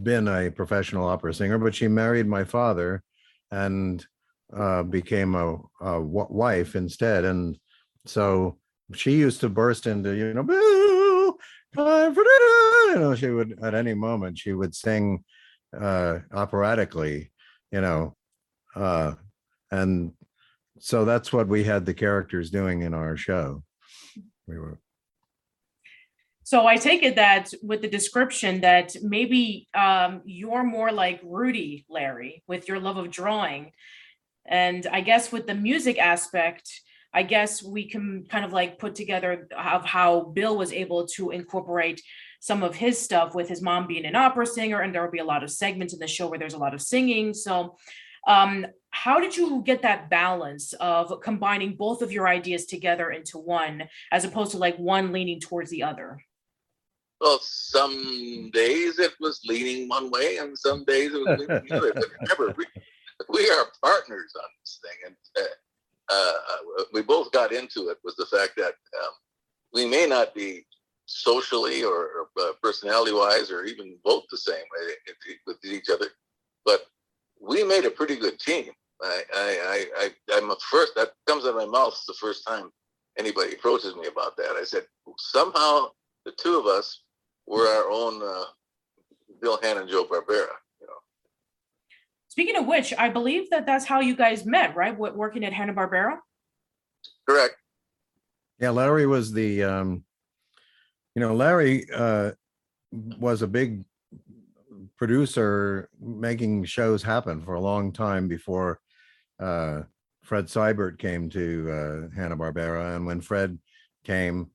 been 0.04 0.28
a 0.28 0.52
professional 0.52 1.08
opera 1.08 1.34
singer, 1.34 1.58
but 1.58 1.74
she 1.74 1.88
married 1.88 2.28
my 2.28 2.44
father 2.44 3.04
and 3.52 4.06
uh, 4.56 4.84
became 4.84 5.34
a, 5.36 5.58
wife 6.02 6.76
instead. 6.76 7.24
And 7.24 7.58
so 8.06 8.58
she 8.94 9.12
used 9.12 9.40
to 9.42 9.50
burst 9.50 9.88
into, 9.88 10.14
you 10.14 10.34
know, 10.34 11.38
you 11.78 13.00
know, 13.00 13.16
she 13.16 13.30
would 13.30 13.60
at 13.64 13.74
any 13.74 13.94
moment 13.94 14.38
she 14.38 14.52
would 14.52 14.76
sing 14.76 15.24
uh, 15.80 16.20
operatically, 16.34 17.32
you 17.72 17.80
know, 17.80 18.16
uh, 18.76 19.14
and 19.72 20.12
so 20.82 21.06
that's 21.06 21.32
what 21.32 21.48
we 21.48 21.64
had 21.64 21.86
the 21.86 21.94
characters 21.94 22.50
doing 22.50 22.82
in 22.82 22.94
our 22.94 23.16
show. 23.16 23.64
We 24.48 24.58
were 24.58 24.80
So 26.44 26.66
I 26.66 26.76
take 26.76 27.04
it 27.04 27.16
that 27.16 27.54
with 27.62 27.82
the 27.82 27.88
description 27.88 28.62
that 28.62 28.96
maybe 29.02 29.70
um, 29.74 30.22
you're 30.26 30.64
more 30.64 30.92
like 30.92 31.22
Rudy, 31.24 31.86
Larry, 31.88 32.44
with 32.48 32.68
your 32.68 32.80
love 32.80 32.98
of 32.98 33.12
drawing. 33.12 33.72
And 34.46 34.88
I 34.88 35.02
guess 35.02 35.32
with 35.32 35.46
the 35.46 35.54
music 35.54 36.00
aspect, 36.00 36.68
I 37.14 37.24
guess 37.24 37.62
we 37.62 37.88
can 37.88 38.26
kind 38.28 38.44
of 38.44 38.52
like 38.52 38.80
put 38.80 38.96
together 38.96 39.48
of 39.56 39.86
how 39.86 40.22
Bill 40.22 40.58
was 40.58 40.74
able 40.74 41.06
to 41.16 41.30
incorporate 41.30 42.02
some 42.40 42.64
of 42.64 42.74
his 42.74 42.98
stuff 42.98 43.36
with 43.36 43.48
his 43.48 43.62
mom 43.62 43.86
being 43.86 44.06
an 44.06 44.16
opera 44.16 44.48
singer, 44.48 44.82
and 44.82 44.96
there 44.96 45.04
will 45.04 45.12
be 45.12 45.20
a 45.20 45.24
lot 45.24 45.44
of 45.44 45.52
segments 45.52 45.94
in 45.94 46.00
the 46.00 46.08
show 46.08 46.28
where 46.28 46.40
there's 46.40 46.56
a 46.56 46.58
lot 46.58 46.74
of 46.74 46.82
singing. 46.82 47.36
So, 47.36 47.78
um, 48.26 48.66
how 48.92 49.20
did 49.20 49.36
you 49.36 49.64
get 49.66 49.82
that 49.82 50.10
balance 50.10 50.74
of 50.74 51.22
combining 51.22 51.76
both 51.76 52.02
of 52.02 52.12
your 52.12 52.28
ideas 52.28 52.66
together 52.66 53.12
into 53.12 53.38
one, 53.38 53.90
as 54.12 54.26
opposed 54.26 54.52
to 54.52 54.58
like 54.58 54.78
one 54.78 55.12
leaning 55.12 55.40
towards 55.40 55.72
the 55.72 55.84
other? 55.84 56.22
Well, 57.20 57.40
some 57.42 58.52
days 58.54 59.00
it 59.00 59.14
was 59.20 59.42
leaning 59.46 59.88
one 59.88 60.12
way, 60.12 60.38
and 60.38 60.58
some 60.58 60.84
days 60.86 61.14
it 61.14 61.20
was 61.20 61.40
leaning 61.40 61.66
the 61.68 61.78
other. 61.78 61.94
But 61.94 62.06
remember, 62.22 62.56
we, 62.58 62.66
we 63.30 63.50
are 63.50 63.68
partners 63.82 64.34
on 64.36 64.50
this 64.62 64.80
thing, 64.84 64.98
and 65.08 65.16
uh, 65.38 66.14
uh, 66.14 66.84
we 66.94 67.02
both 67.02 67.32
got 67.32 67.52
into 67.52 67.90
it. 67.90 67.98
Was 68.04 68.16
the 68.16 68.26
fact 68.26 68.54
that 68.58 68.74
um, 69.04 69.14
we 69.74 69.86
may 69.86 70.06
not 70.06 70.36
be 70.36 70.66
socially 71.06 71.84
or, 71.84 72.28
uh, 72.40 72.52
personality-wise, 72.62 73.52
or 73.52 73.66
even 73.66 73.98
both 74.04 74.24
the 74.30 74.38
same 74.38 74.56
way 74.56 74.94
with 75.48 75.58
each 75.66 75.90
other, 75.90 76.08
but 76.66 76.88
we 77.40 77.64
made 77.64 77.86
a 77.86 77.92
pretty 77.92 78.16
good 78.16 78.40
team. 78.40 78.72
I, 79.04 79.24
I, 79.34 79.58
I, 79.66 79.86
I 79.98 80.38
I'm 80.38 80.52
a 80.52 80.56
first. 80.70 80.94
That 80.96 81.12
comes 81.28 81.46
out 81.46 81.50
of 81.50 81.56
my 81.56 81.66
mouth 81.66 82.00
the 82.08 82.14
first 82.14 82.46
time 82.48 82.70
anybody 83.18 83.54
approaches 83.54 83.96
me 83.96 84.08
about 84.08 84.38
that. 84.38 84.52
I 84.60 84.64
said 84.64 84.84
somehow 85.18 85.88
the 86.26 86.32
two 86.38 86.58
of 86.60 86.66
us 86.66 87.04
were 87.48 87.68
our 87.68 87.90
own 87.90 88.22
uh, 88.24 88.44
Bill 89.42 89.60
Hanna 89.62 89.82
and 89.82 89.90
Joe 89.90 90.06
Barbera. 90.06 90.48
You 90.80 90.88
know, 90.88 91.00
Speaking 92.30 92.56
of 92.58 92.66
which, 92.68 92.94
I 92.98 93.10
believe 93.10 93.50
that 93.50 93.66
that's 93.66 93.86
how 93.86 94.00
you 94.00 94.16
guys 94.16 94.46
met, 94.46 94.76
right? 94.76 94.98
Wo- 94.98 95.14
Working 95.14 95.44
at 95.44 95.54
Hanna 95.54 95.74
Barbera. 95.74 96.18
correct. 97.28 97.56
Yeah, 98.60 98.70
Larry 98.70 99.08
was 99.08 99.34
the, 99.34 99.64
um, 99.64 100.04
you 101.16 101.20
know, 101.22 101.34
Larry, 101.34 101.88
uh, 101.92 102.32
was 102.92 103.42
a 103.42 103.48
big 103.48 103.84
producer 104.98 105.90
making 106.00 106.66
shows 106.66 107.02
happen 107.02 107.42
for 107.42 107.56
a 107.56 107.60
long 107.60 107.92
time 107.92 108.28
before, 108.28 108.80
uh, 109.42 109.82
Fred 110.24 110.46
Seibert 110.46 111.00
came 111.00 111.30
to, 111.32 111.70
uh, 111.70 112.16
Hanna-Barbera. 112.16 112.96
And 112.96 113.06
when 113.06 113.22
Fred 113.22 113.58
came, 114.04 114.52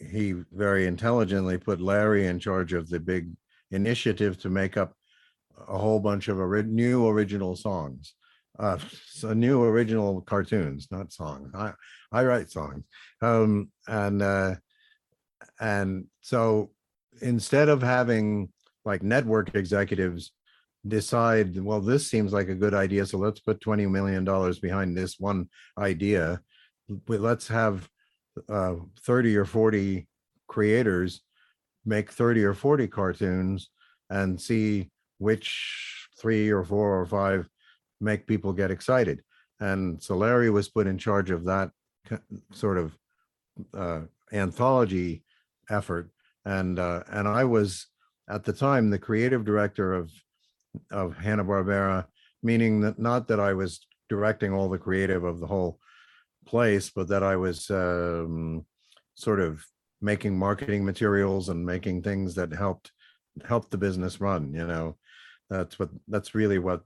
he 0.00 0.34
very 0.52 0.86
intelligently 0.86 1.58
put 1.58 1.80
Larry 1.80 2.26
in 2.26 2.38
charge 2.38 2.72
of 2.72 2.88
the 2.88 3.00
big 3.00 3.30
initiative 3.70 4.38
to 4.38 4.48
make 4.48 4.76
up 4.76 4.94
a 5.68 5.76
whole 5.76 6.00
bunch 6.00 6.28
of 6.28 6.38
ori- 6.38 6.62
new 6.62 7.06
original 7.08 7.56
songs. 7.56 8.14
Uh, 8.58 8.78
so 9.08 9.32
new 9.32 9.62
original 9.64 10.20
cartoons, 10.22 10.88
not 10.90 11.12
songs. 11.12 11.50
I, 11.54 11.72
I 12.12 12.24
write 12.24 12.50
songs. 12.50 12.84
Um, 13.20 13.70
and, 13.88 14.22
uh, 14.22 14.54
and 15.60 16.06
so 16.20 16.70
instead 17.20 17.68
of 17.68 17.82
having 17.82 18.50
like 18.84 19.02
network 19.02 19.54
executives 19.54 20.32
decide, 20.86 21.58
well, 21.60 21.80
this 21.80 22.08
seems 22.08 22.32
like 22.32 22.48
a 22.48 22.54
good 22.54 22.74
idea, 22.74 23.06
so 23.06 23.18
let's 23.18 23.40
put 23.40 23.60
$20 23.60 23.90
million 23.90 24.24
behind 24.60 24.96
this 24.96 25.18
one 25.18 25.48
idea. 25.78 26.40
Let's 27.08 27.48
have 27.48 27.88
uh, 28.48 28.74
30 29.04 29.36
or 29.36 29.44
40 29.44 30.06
creators 30.48 31.22
make 31.86 32.10
30 32.10 32.44
or 32.44 32.54
40 32.54 32.88
cartoons 32.88 33.70
and 34.10 34.40
see 34.40 34.90
which 35.18 36.08
three 36.18 36.50
or 36.50 36.64
four 36.64 37.00
or 37.00 37.06
five 37.06 37.48
make 38.00 38.26
people 38.26 38.52
get 38.52 38.70
excited. 38.70 39.22
And 39.60 40.02
so 40.02 40.16
Larry 40.16 40.50
was 40.50 40.68
put 40.68 40.86
in 40.86 40.98
charge 40.98 41.30
of 41.30 41.44
that 41.44 41.70
sort 42.52 42.78
of 42.78 42.96
uh, 43.72 44.00
anthology 44.32 45.24
effort. 45.70 46.10
And 46.44 46.78
uh, 46.78 47.04
and 47.10 47.26
I 47.26 47.44
was 47.44 47.86
at 48.28 48.44
the 48.44 48.52
time 48.52 48.90
the 48.90 48.98
creative 48.98 49.44
director 49.44 49.94
of 49.94 50.10
of 50.90 51.16
Hanna 51.16 51.44
Barbera, 51.44 52.06
meaning 52.42 52.80
that 52.80 52.98
not 52.98 53.28
that 53.28 53.40
I 53.40 53.52
was 53.52 53.86
directing 54.08 54.52
all 54.52 54.68
the 54.68 54.78
creative 54.78 55.24
of 55.24 55.40
the 55.40 55.46
whole 55.46 55.78
place, 56.46 56.90
but 56.90 57.08
that 57.08 57.22
I 57.22 57.36
was 57.36 57.70
um, 57.70 58.64
sort 59.14 59.40
of 59.40 59.64
making 60.00 60.38
marketing 60.38 60.84
materials 60.84 61.48
and 61.48 61.64
making 61.64 62.02
things 62.02 62.34
that 62.34 62.52
helped 62.52 62.92
helped 63.46 63.70
the 63.70 63.78
business 63.78 64.20
run. 64.20 64.52
You 64.52 64.66
know, 64.66 64.96
that's 65.50 65.78
what 65.78 65.90
that's 66.08 66.34
really 66.34 66.58
what 66.58 66.82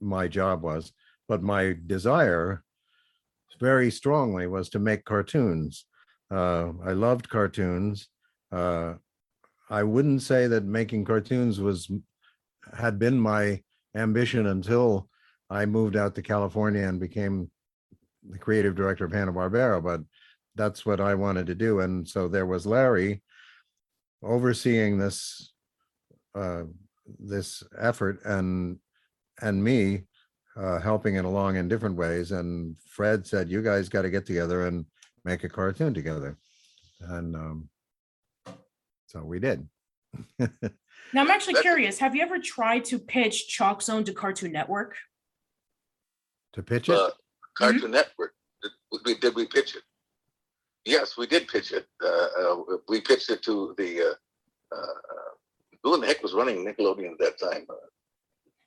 my 0.00 0.28
job 0.28 0.62
was. 0.62 0.92
But 1.28 1.42
my 1.42 1.76
desire 1.86 2.64
very 3.60 3.90
strongly 3.90 4.46
was 4.46 4.68
to 4.70 4.78
make 4.78 5.04
cartoons. 5.04 5.84
Uh, 6.30 6.72
I 6.84 6.92
loved 6.92 7.28
cartoons. 7.28 8.08
Uh, 8.50 8.94
I 9.70 9.82
wouldn't 9.84 10.22
say 10.22 10.48
that 10.48 10.64
making 10.64 11.04
cartoons 11.04 11.60
was 11.60 11.90
had 12.76 12.98
been 12.98 13.18
my 13.18 13.62
ambition 13.94 14.46
until 14.46 15.08
I 15.50 15.66
moved 15.66 15.96
out 15.96 16.14
to 16.14 16.22
California 16.22 16.86
and 16.86 16.98
became 17.00 17.50
the 18.28 18.38
creative 18.38 18.74
director 18.74 19.04
of 19.04 19.12
Hanna 19.12 19.32
Barbera. 19.32 19.82
But 19.82 20.02
that's 20.54 20.84
what 20.86 21.00
I 21.00 21.14
wanted 21.14 21.46
to 21.46 21.54
do, 21.54 21.80
and 21.80 22.06
so 22.08 22.28
there 22.28 22.46
was 22.46 22.66
Larry 22.66 23.22
overseeing 24.22 24.98
this 24.98 25.52
uh, 26.34 26.64
this 27.18 27.62
effort, 27.78 28.20
and 28.24 28.78
and 29.40 29.62
me 29.62 30.04
uh, 30.56 30.78
helping 30.78 31.16
it 31.16 31.24
along 31.24 31.56
in 31.56 31.68
different 31.68 31.96
ways. 31.96 32.32
And 32.32 32.76
Fred 32.86 33.26
said, 33.26 33.50
"You 33.50 33.62
guys 33.62 33.88
got 33.88 34.02
to 34.02 34.10
get 34.10 34.26
together 34.26 34.66
and 34.66 34.84
make 35.24 35.44
a 35.44 35.48
cartoon 35.48 35.94
together," 35.94 36.36
and 37.00 37.34
um, 37.34 37.68
so 39.06 39.24
we 39.24 39.38
did. 39.38 39.68
Now, 41.14 41.20
I'm 41.22 41.30
actually 41.30 41.54
That's- 41.54 41.62
curious. 41.72 41.98
Have 41.98 42.14
you 42.14 42.22
ever 42.22 42.38
tried 42.38 42.84
to 42.86 42.98
pitch 42.98 43.48
Chalk 43.48 43.82
Zone 43.82 44.04
to 44.04 44.12
Cartoon 44.12 44.52
Network? 44.52 44.96
to 46.54 46.62
pitch 46.62 46.90
it. 46.90 46.94
Uh, 46.94 47.10
Cartoon 47.56 47.90
Network. 47.92 48.34
Did 48.62 48.72
we, 49.06 49.14
did 49.18 49.34
we 49.34 49.46
pitch 49.46 49.74
it? 49.74 49.82
Yes, 50.84 51.16
we 51.16 51.26
did 51.26 51.48
pitch 51.48 51.72
it. 51.72 51.86
Uh, 52.04 52.06
uh, 52.38 52.76
we 52.88 53.00
pitched 53.00 53.30
it 53.30 53.42
to 53.44 53.74
the. 53.78 54.02
Uh, 54.70 54.74
uh, 54.74 54.86
who 55.82 55.94
in 55.94 56.02
the 56.02 56.06
heck 56.06 56.22
was 56.22 56.34
running 56.34 56.64
Nickelodeon 56.64 57.12
at 57.12 57.18
that 57.20 57.38
time? 57.40 57.64
Uh, 57.70 57.74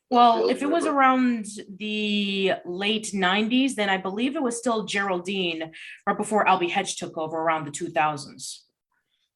Well, 0.10 0.38
Field 0.40 0.52
if 0.52 0.62
it 0.64 0.66
was 0.72 0.86
River. 0.86 0.98
around 0.98 1.46
the 1.78 2.54
late 2.66 3.14
nineties, 3.14 3.76
then 3.76 3.90
I 3.90 3.98
believe 3.98 4.36
it 4.36 4.42
was 4.42 4.58
still 4.58 4.86
Geraldine 4.86 5.72
right 6.08 6.18
before 6.18 6.44
Albie 6.46 6.72
Hecht 6.72 6.98
took 6.98 7.18
over 7.20 7.38
around 7.38 7.66
the 7.68 7.72
two 7.72 7.90
thousands. 7.90 8.65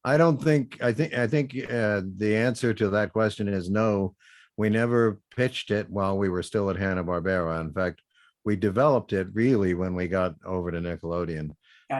I 0.04 0.16
don't 0.16 0.42
think, 0.42 0.82
I 0.82 0.92
think, 0.92 1.14
I 1.14 1.26
think 1.26 1.54
uh, 1.70 2.02
the 2.16 2.34
answer 2.36 2.72
to 2.74 2.88
that 2.90 3.12
question 3.12 3.48
is 3.48 3.68
no. 3.70 4.14
We 4.56 4.68
never 4.70 5.20
pitched 5.36 5.70
it 5.70 5.88
while 5.90 6.18
we 6.18 6.28
were 6.28 6.42
still 6.42 6.70
at 6.70 6.76
Hanna-Barbera. 6.76 7.60
In 7.60 7.72
fact, 7.72 8.02
we 8.44 8.56
developed 8.56 9.12
it 9.12 9.28
really 9.32 9.74
when 9.74 9.94
we 9.94 10.08
got 10.08 10.34
over 10.44 10.70
to 10.70 10.80
Nickelodeon. 10.80 11.50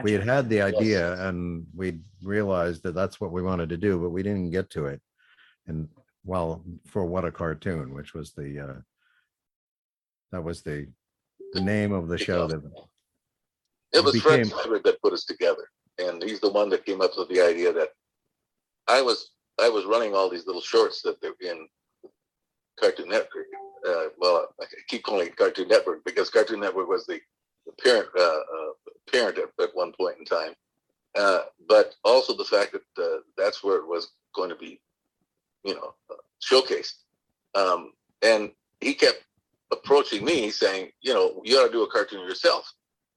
We 0.03 0.13
had 0.13 0.23
had 0.23 0.49
the 0.49 0.57
Yes. 0.57 0.73
idea 0.75 1.27
and 1.27 1.65
we 1.75 1.99
realized 2.23 2.83
that 2.83 2.95
that's 2.95 3.19
what 3.19 3.31
we 3.31 3.41
wanted 3.41 3.69
to 3.69 3.77
do, 3.77 3.99
but 3.99 4.09
we 4.11 4.23
didn't 4.23 4.51
get 4.51 4.69
to 4.71 4.85
it. 4.85 5.01
And 5.67 5.89
well, 6.23 6.63
for 6.87 7.05
what 7.05 7.25
a 7.25 7.31
cartoon, 7.31 7.93
which 7.93 8.13
was 8.13 8.31
the 8.33 8.59
uh 8.59 8.81
that 10.31 10.43
was 10.43 10.61
the 10.61 10.87
the 11.53 11.61
name 11.61 11.91
of 11.91 12.07
the 12.07 12.17
show 12.17 12.47
that 12.47 12.61
It 13.93 14.03
was 14.03 14.15
Fred 14.21 14.43
became- 14.43 14.45
Sliver 14.57 14.79
that 14.79 15.01
put 15.01 15.11
us 15.13 15.25
together, 15.25 15.67
and 15.97 16.21
he's 16.23 16.39
the 16.39 16.51
one 16.51 16.69
that 16.69 16.85
came 16.85 17.01
up 17.01 17.11
with 17.17 17.29
the 17.29 17.41
idea 17.41 17.71
that 17.73 17.89
I 18.87 19.01
was 19.01 19.31
I 19.59 19.69
was 19.69 19.85
running 19.85 20.15
all 20.15 20.29
these 20.29 20.47
little 20.47 20.61
shorts 20.61 21.01
that 21.03 21.21
they're 21.21 21.33
in 21.41 21.67
Cartoon 22.79 23.09
Network. 23.09 23.45
Uh, 23.87 24.05
well, 24.17 24.47
I 24.59 24.65
keep 24.87 25.03
calling 25.03 25.27
it 25.27 25.35
Cartoon 25.35 25.67
Network 25.67 26.03
because 26.05 26.29
Cartoon 26.29 26.59
Network 26.59 26.87
was 26.87 27.05
the, 27.05 27.19
the 27.65 27.71
parent 27.83 28.07
uh, 28.17 28.21
uh, 28.21 28.71
parent 29.11 29.37
at, 29.37 29.63
at 29.63 29.75
one 29.75 29.91
point 29.91 30.17
in 30.19 30.25
time. 30.25 30.53
Uh, 31.17 31.41
but 31.67 31.95
also 32.03 32.35
the 32.35 32.45
fact 32.45 32.73
that 32.73 33.03
uh, 33.03 33.19
that's 33.37 33.63
where 33.63 33.77
it 33.77 33.87
was 33.87 34.11
going 34.33 34.49
to 34.49 34.55
be, 34.55 34.79
you 35.63 35.75
know, 35.75 35.93
uh, 36.09 36.15
showcased. 36.41 36.93
Um, 37.53 37.91
and 38.21 38.51
he 38.79 38.93
kept 38.93 39.23
approaching 39.71 40.23
me 40.23 40.49
saying, 40.51 40.89
you 41.01 41.13
know, 41.13 41.41
you 41.43 41.57
ought 41.57 41.65
to 41.65 41.71
do 41.71 41.83
a 41.83 41.91
cartoon 41.91 42.21
yourself. 42.21 42.71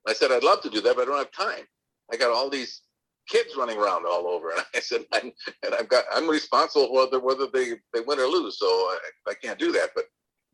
I 0.07 0.13
said, 0.13 0.33
I'd 0.33 0.43
love 0.45 0.61
to 0.63 0.71
do 0.71 0.81
that, 0.81 0.97
but 0.97 1.03
I 1.03 1.05
don't 1.05 1.19
have 1.19 1.33
time. 1.33 1.65
I 2.13 2.17
got 2.17 2.31
all 2.31 2.51
these 2.51 2.83
kids 3.29 3.57
running 3.57 3.79
around 3.79 4.05
all 4.07 4.27
over. 4.27 4.51
And 4.51 4.63
I 4.75 4.81
said, 4.81 5.05
I'm, 5.13 5.33
and 5.65 5.75
I've 5.75 5.89
got, 5.89 6.05
I'm 6.13 6.29
responsible 6.29 6.93
whether, 6.93 7.21
whether 7.21 7.47
they, 7.47 7.73
they 7.93 8.01
win 8.01 8.21
or 8.21 8.27
lose. 8.27 8.59
So 8.59 8.67
I, 8.67 8.99
I 9.29 9.35
can't 9.35 9.59
do 9.59 9.73
that. 9.73 9.91
But 9.95 10.05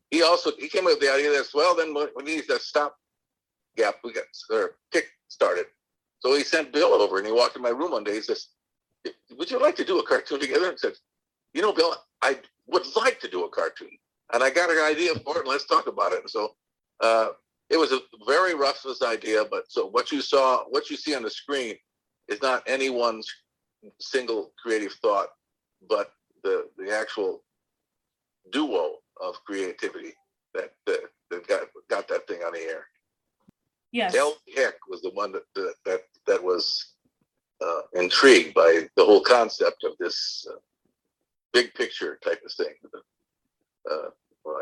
he 0.09 0.23
also, 0.23 0.51
he 0.57 0.67
came 0.67 0.85
up 0.85 0.93
with 0.93 1.01
the 1.01 1.13
idea 1.13 1.31
that, 1.31 1.47
well, 1.53 1.75
then 1.75 1.93
we 1.93 2.07
we 2.15 2.23
need 2.23 2.47
to 2.47 2.59
stop 2.59 2.97
gap. 3.75 3.95
We 4.03 4.13
got, 4.13 4.23
or 4.49 4.75
kick 4.91 5.07
started. 5.27 5.65
So 6.19 6.35
he 6.35 6.43
sent 6.43 6.71
Bill 6.71 6.93
over 6.93 7.17
and 7.17 7.25
he 7.25 7.33
walked 7.33 7.55
in 7.55 7.61
my 7.61 7.69
room 7.69 7.91
one 7.91 8.03
day. 8.03 8.15
He 8.15 8.21
says, 8.21 8.47
would 9.37 9.49
you 9.49 9.59
like 9.59 9.75
to 9.77 9.85
do 9.85 9.99
a 9.99 10.03
cartoon 10.03 10.39
together? 10.39 10.69
And 10.69 10.79
said, 10.79 10.93
you 11.53 11.61
know, 11.61 11.73
Bill, 11.73 11.95
I 12.21 12.39
would 12.67 12.85
like 12.95 13.19
to 13.21 13.27
do 13.27 13.43
a 13.45 13.49
cartoon. 13.49 13.89
And 14.33 14.43
I 14.43 14.49
got 14.49 14.69
an 14.69 14.77
idea 14.77 15.15
for 15.15 15.37
it. 15.37 15.41
And 15.41 15.49
let's 15.49 15.65
talk 15.65 15.87
about 15.87 16.13
it. 16.13 16.21
And 16.21 16.29
so, 16.29 16.55
uh, 17.01 17.29
it 17.71 17.79
was 17.79 17.93
a 17.93 18.01
very 18.27 18.53
ruthless 18.53 19.01
idea, 19.01 19.45
but 19.49 19.71
so 19.71 19.87
what 19.87 20.11
you 20.11 20.21
saw, 20.21 20.65
what 20.69 20.89
you 20.89 20.97
see 20.97 21.15
on 21.15 21.23
the 21.23 21.29
screen 21.29 21.75
is 22.27 22.41
not 22.41 22.63
anyone's 22.67 23.33
single 23.99 24.51
creative 24.61 24.93
thought, 25.01 25.29
but 25.89 26.11
the 26.43 26.67
the 26.77 26.93
actual 26.93 27.43
duo 28.51 28.95
of 29.21 29.35
creativity 29.45 30.13
that 30.53 30.73
that, 30.85 30.99
that 31.29 31.47
got 31.47 31.61
got 31.89 32.07
that 32.09 32.27
thing 32.27 32.41
on 32.43 32.53
the 32.53 32.59
air. 32.59 32.87
Yes. 33.93 34.13
Del 34.13 34.35
Heck 34.55 34.75
was 34.89 35.01
the 35.01 35.11
one 35.11 35.31
that 35.31 35.43
that 35.55 35.75
that, 35.85 36.01
that 36.27 36.43
was 36.43 36.93
uh, 37.65 37.81
intrigued 37.93 38.53
by 38.53 38.87
the 38.97 39.05
whole 39.05 39.21
concept 39.21 39.85
of 39.85 39.93
this 39.97 40.45
uh, 40.51 40.57
big 41.53 41.73
picture 41.73 42.19
type 42.23 42.41
of 42.45 42.51
thing, 42.51 42.73
uh, 43.89 44.09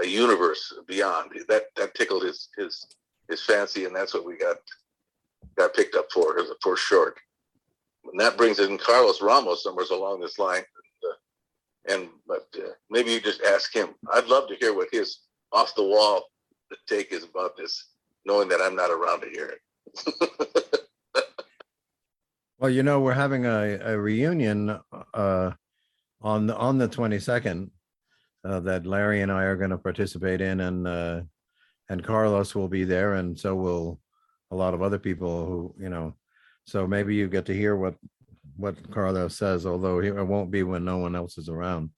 a 0.03 0.07
universe 0.07 0.73
beyond. 0.87 1.31
That 1.47 1.65
that 1.75 1.95
tickled 1.95 2.23
his 2.23 2.49
his 2.55 2.85
his 3.29 3.41
fancy, 3.41 3.85
and 3.85 3.95
that's 3.95 4.13
what 4.13 4.25
we 4.25 4.37
got 4.37 4.57
got 5.57 5.73
picked 5.73 5.95
up 5.95 6.11
for 6.11 6.35
for 6.61 6.75
short. 6.75 7.17
And 8.11 8.19
that 8.19 8.37
brings 8.37 8.59
in 8.59 8.77
Carlos 8.77 9.21
Ramos 9.21 9.63
somewhere 9.63 9.85
along 9.91 10.21
this 10.21 10.39
line. 10.39 10.63
And, 10.63 11.11
uh, 11.11 11.93
and 11.93 12.09
but 12.27 12.47
uh, 12.57 12.71
maybe 12.89 13.11
you 13.11 13.21
just 13.21 13.43
ask 13.43 13.73
him. 13.73 13.89
I'd 14.11 14.27
love 14.27 14.47
to 14.49 14.55
hear 14.55 14.73
what 14.73 14.89
his 14.91 15.19
off 15.51 15.75
the 15.75 15.83
wall 15.83 16.23
take 16.87 17.11
is 17.11 17.23
about 17.23 17.57
this, 17.57 17.89
knowing 18.25 18.49
that 18.49 18.61
I'm 18.61 18.75
not 18.75 18.91
around 18.91 19.21
to 19.21 19.29
hear 19.29 19.55
it. 19.55 20.79
Well, 22.59 22.69
you 22.69 22.83
know, 22.83 22.99
we're 22.99 23.13
having 23.13 23.45
a, 23.45 23.79
a 23.81 23.97
reunion 23.97 24.77
uh 25.13 25.51
on 26.21 26.47
the 26.47 26.57
on 26.57 26.77
the 26.77 26.89
twenty-second 26.89 27.71
uh, 28.43 28.59
that 28.59 28.85
Larry 28.85 29.21
and 29.21 29.31
I 29.31 29.43
are 29.43 29.55
going 29.55 29.69
to 29.69 29.77
participate 29.77 30.41
in 30.41 30.59
and 30.59 30.85
uh 30.85 31.21
and 31.89 32.03
Carlos 32.03 32.55
will 32.55 32.67
be 32.67 32.83
there 32.83 33.15
and 33.15 33.37
so 33.37 33.55
will 33.55 33.99
a 34.51 34.55
lot 34.55 34.73
of 34.73 34.81
other 34.81 34.99
people 34.99 35.45
who, 35.45 35.75
you 35.79 35.89
know, 35.89 36.15
so 36.65 36.87
maybe 36.87 37.15
you 37.15 37.27
get 37.27 37.45
to 37.47 37.53
hear 37.53 37.75
what 37.75 37.95
what 38.55 38.75
Carlos 38.91 39.37
says, 39.37 39.65
although 39.65 40.01
it 40.01 40.11
won't 40.27 40.51
be 40.51 40.63
when 40.63 40.83
no 40.83 40.97
one 40.97 41.15
else 41.15 41.37
is 41.37 41.49
around. 41.49 41.91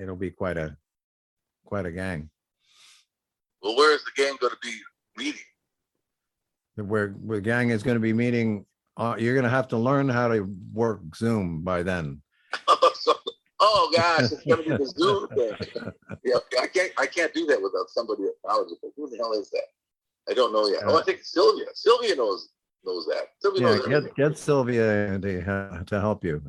It'll 0.00 0.16
be 0.16 0.30
quite 0.30 0.56
a 0.56 0.76
quite 1.64 1.86
a 1.86 1.92
gang. 1.92 2.30
well, 3.62 3.76
where 3.76 3.94
is 3.94 4.02
the 4.04 4.22
gang 4.22 4.36
going 4.40 4.52
to 4.52 4.58
be 4.62 4.74
meeting? 5.16 5.40
Where 6.76 7.10
where 7.10 7.40
gang 7.40 7.70
is 7.70 7.82
going 7.82 7.96
to 7.96 8.00
be 8.00 8.12
meeting, 8.12 8.64
uh, 8.96 9.16
you're 9.18 9.34
going 9.34 9.44
to 9.44 9.50
have 9.50 9.68
to 9.68 9.76
learn 9.76 10.08
how 10.08 10.28
to 10.28 10.48
work 10.72 11.00
Zoom 11.14 11.62
by 11.62 11.82
then. 11.82 12.22
So- 13.60 13.66
oh 13.68 13.90
gosh, 13.94 14.32
it's 14.32 14.44
going 14.44 14.64
to 14.64 14.70
be 14.70 14.76
the 14.76 14.86
Zoom 14.98 15.28
thing. 15.28 15.92
Yeah, 16.24 16.36
I 16.60 16.66
can't. 16.66 16.92
I 16.98 17.06
can't 17.06 17.32
do 17.34 17.46
that 17.46 17.60
without 17.60 17.88
somebody 17.90 18.22
knowledgeable. 18.44 18.92
Who 18.96 19.08
the 19.10 19.16
hell 19.16 19.32
is 19.32 19.50
that? 19.50 19.64
I 20.28 20.34
don't 20.34 20.52
know 20.52 20.66
yet. 20.68 20.82
Oh, 20.84 20.98
I 20.98 21.02
think 21.02 21.20
Sylvia. 21.22 21.66
Sylvia 21.74 22.16
knows 22.16 22.48
knows 22.84 23.06
that. 23.06 23.28
Sylvia 23.40 23.60
Yeah, 23.62 23.66
knows 23.68 23.86
everything. 23.86 24.02
get 24.06 24.16
get 24.30 24.38
Sylvia 24.38 25.18
to 25.18 25.40
ha- 25.42 25.82
to 25.86 26.00
help 26.00 26.24
you. 26.24 26.42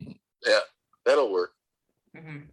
Yeah, 0.00 0.60
that'll 1.04 1.32
work. 1.32 1.52
Mhm. 2.16 2.48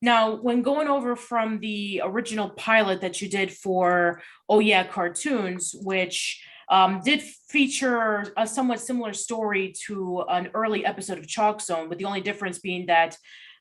Now, 0.00 0.36
when 0.36 0.62
going 0.62 0.86
over 0.88 1.16
from 1.16 1.58
the 1.58 2.00
original 2.04 2.50
pilot 2.50 3.00
that 3.00 3.20
you 3.20 3.28
did 3.28 3.52
for 3.52 4.22
Oh 4.48 4.60
Yeah 4.60 4.86
Cartoons, 4.86 5.74
which 5.82 6.42
um, 6.70 7.00
did 7.04 7.22
feature 7.22 8.32
a 8.36 8.46
somewhat 8.46 8.80
similar 8.80 9.12
story 9.12 9.72
to 9.86 10.24
an 10.28 10.50
early 10.54 10.84
episode 10.84 11.18
of 11.18 11.26
Chalk 11.26 11.60
Zone, 11.60 11.88
with 11.88 11.98
the 11.98 12.04
only 12.04 12.20
difference 12.20 12.58
being 12.58 12.86
that 12.86 13.16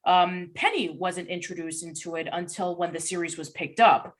um, 0.05 0.51
Penny 0.55 0.89
wasn't 0.89 1.27
introduced 1.29 1.83
into 1.83 2.15
it 2.15 2.27
until 2.31 2.75
when 2.77 2.93
the 2.93 2.99
series 2.99 3.37
was 3.37 3.49
picked 3.49 3.79
up. 3.79 4.13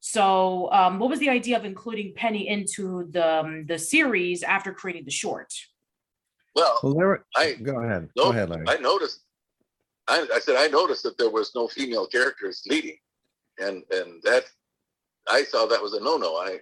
So, 0.00 0.70
um, 0.70 0.98
what 0.98 1.08
was 1.10 1.18
the 1.18 1.30
idea 1.30 1.56
of 1.56 1.64
including 1.64 2.12
Penny 2.14 2.48
into 2.48 3.08
the 3.10 3.40
um, 3.40 3.66
the 3.66 3.78
series 3.78 4.42
after 4.42 4.72
creating 4.72 5.04
the 5.06 5.10
short? 5.10 5.52
Well, 6.54 6.78
Well, 6.82 6.94
there, 6.94 7.06
were- 7.06 7.26
I- 7.36 7.54
go 7.54 7.80
ahead, 7.80 8.10
no, 8.16 8.24
go 8.24 8.30
ahead, 8.30 8.50
Larry. 8.50 8.66
I 8.68 8.76
noticed. 8.76 9.20
I, 10.06 10.26
I 10.34 10.38
said 10.40 10.56
I 10.56 10.66
noticed 10.66 11.02
that 11.04 11.16
there 11.16 11.30
was 11.30 11.52
no 11.54 11.66
female 11.68 12.06
characters 12.06 12.62
leading, 12.68 12.98
and 13.58 13.82
and 13.90 14.22
that 14.24 14.44
I 15.26 15.42
saw 15.44 15.64
that 15.66 15.80
was 15.82 15.94
a 15.94 16.00
no 16.00 16.16
no. 16.18 16.36
I 16.36 16.58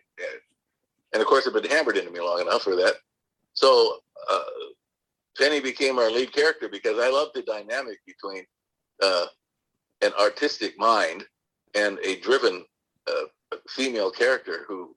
and 1.12 1.20
of 1.20 1.29
course 1.29 1.46
it 1.46 1.53
had 1.53 1.62
been 1.62 1.70
hammered 1.70 1.96
into 1.96 2.11
me 2.11 2.20
long 2.20 2.40
enough 2.40 2.62
for 2.62 2.77
that. 2.77 2.94
So 3.55 3.98
uh, 4.31 4.42
Penny 5.37 5.61
became 5.61 5.98
our 5.98 6.11
lead 6.11 6.33
character 6.33 6.68
because 6.68 6.98
I 6.98 7.11
love 7.11 7.29
the 7.35 7.42
dynamic 7.42 7.98
between 8.07 8.44
uh, 9.03 9.27
an 10.03 10.12
artistic 10.20 10.79
mind 10.79 11.25
and 11.75 11.98
a 12.05 12.20
driven 12.20 12.64
uh, 13.07 13.57
female 13.68 14.11
character 14.11 14.64
who 14.68 14.94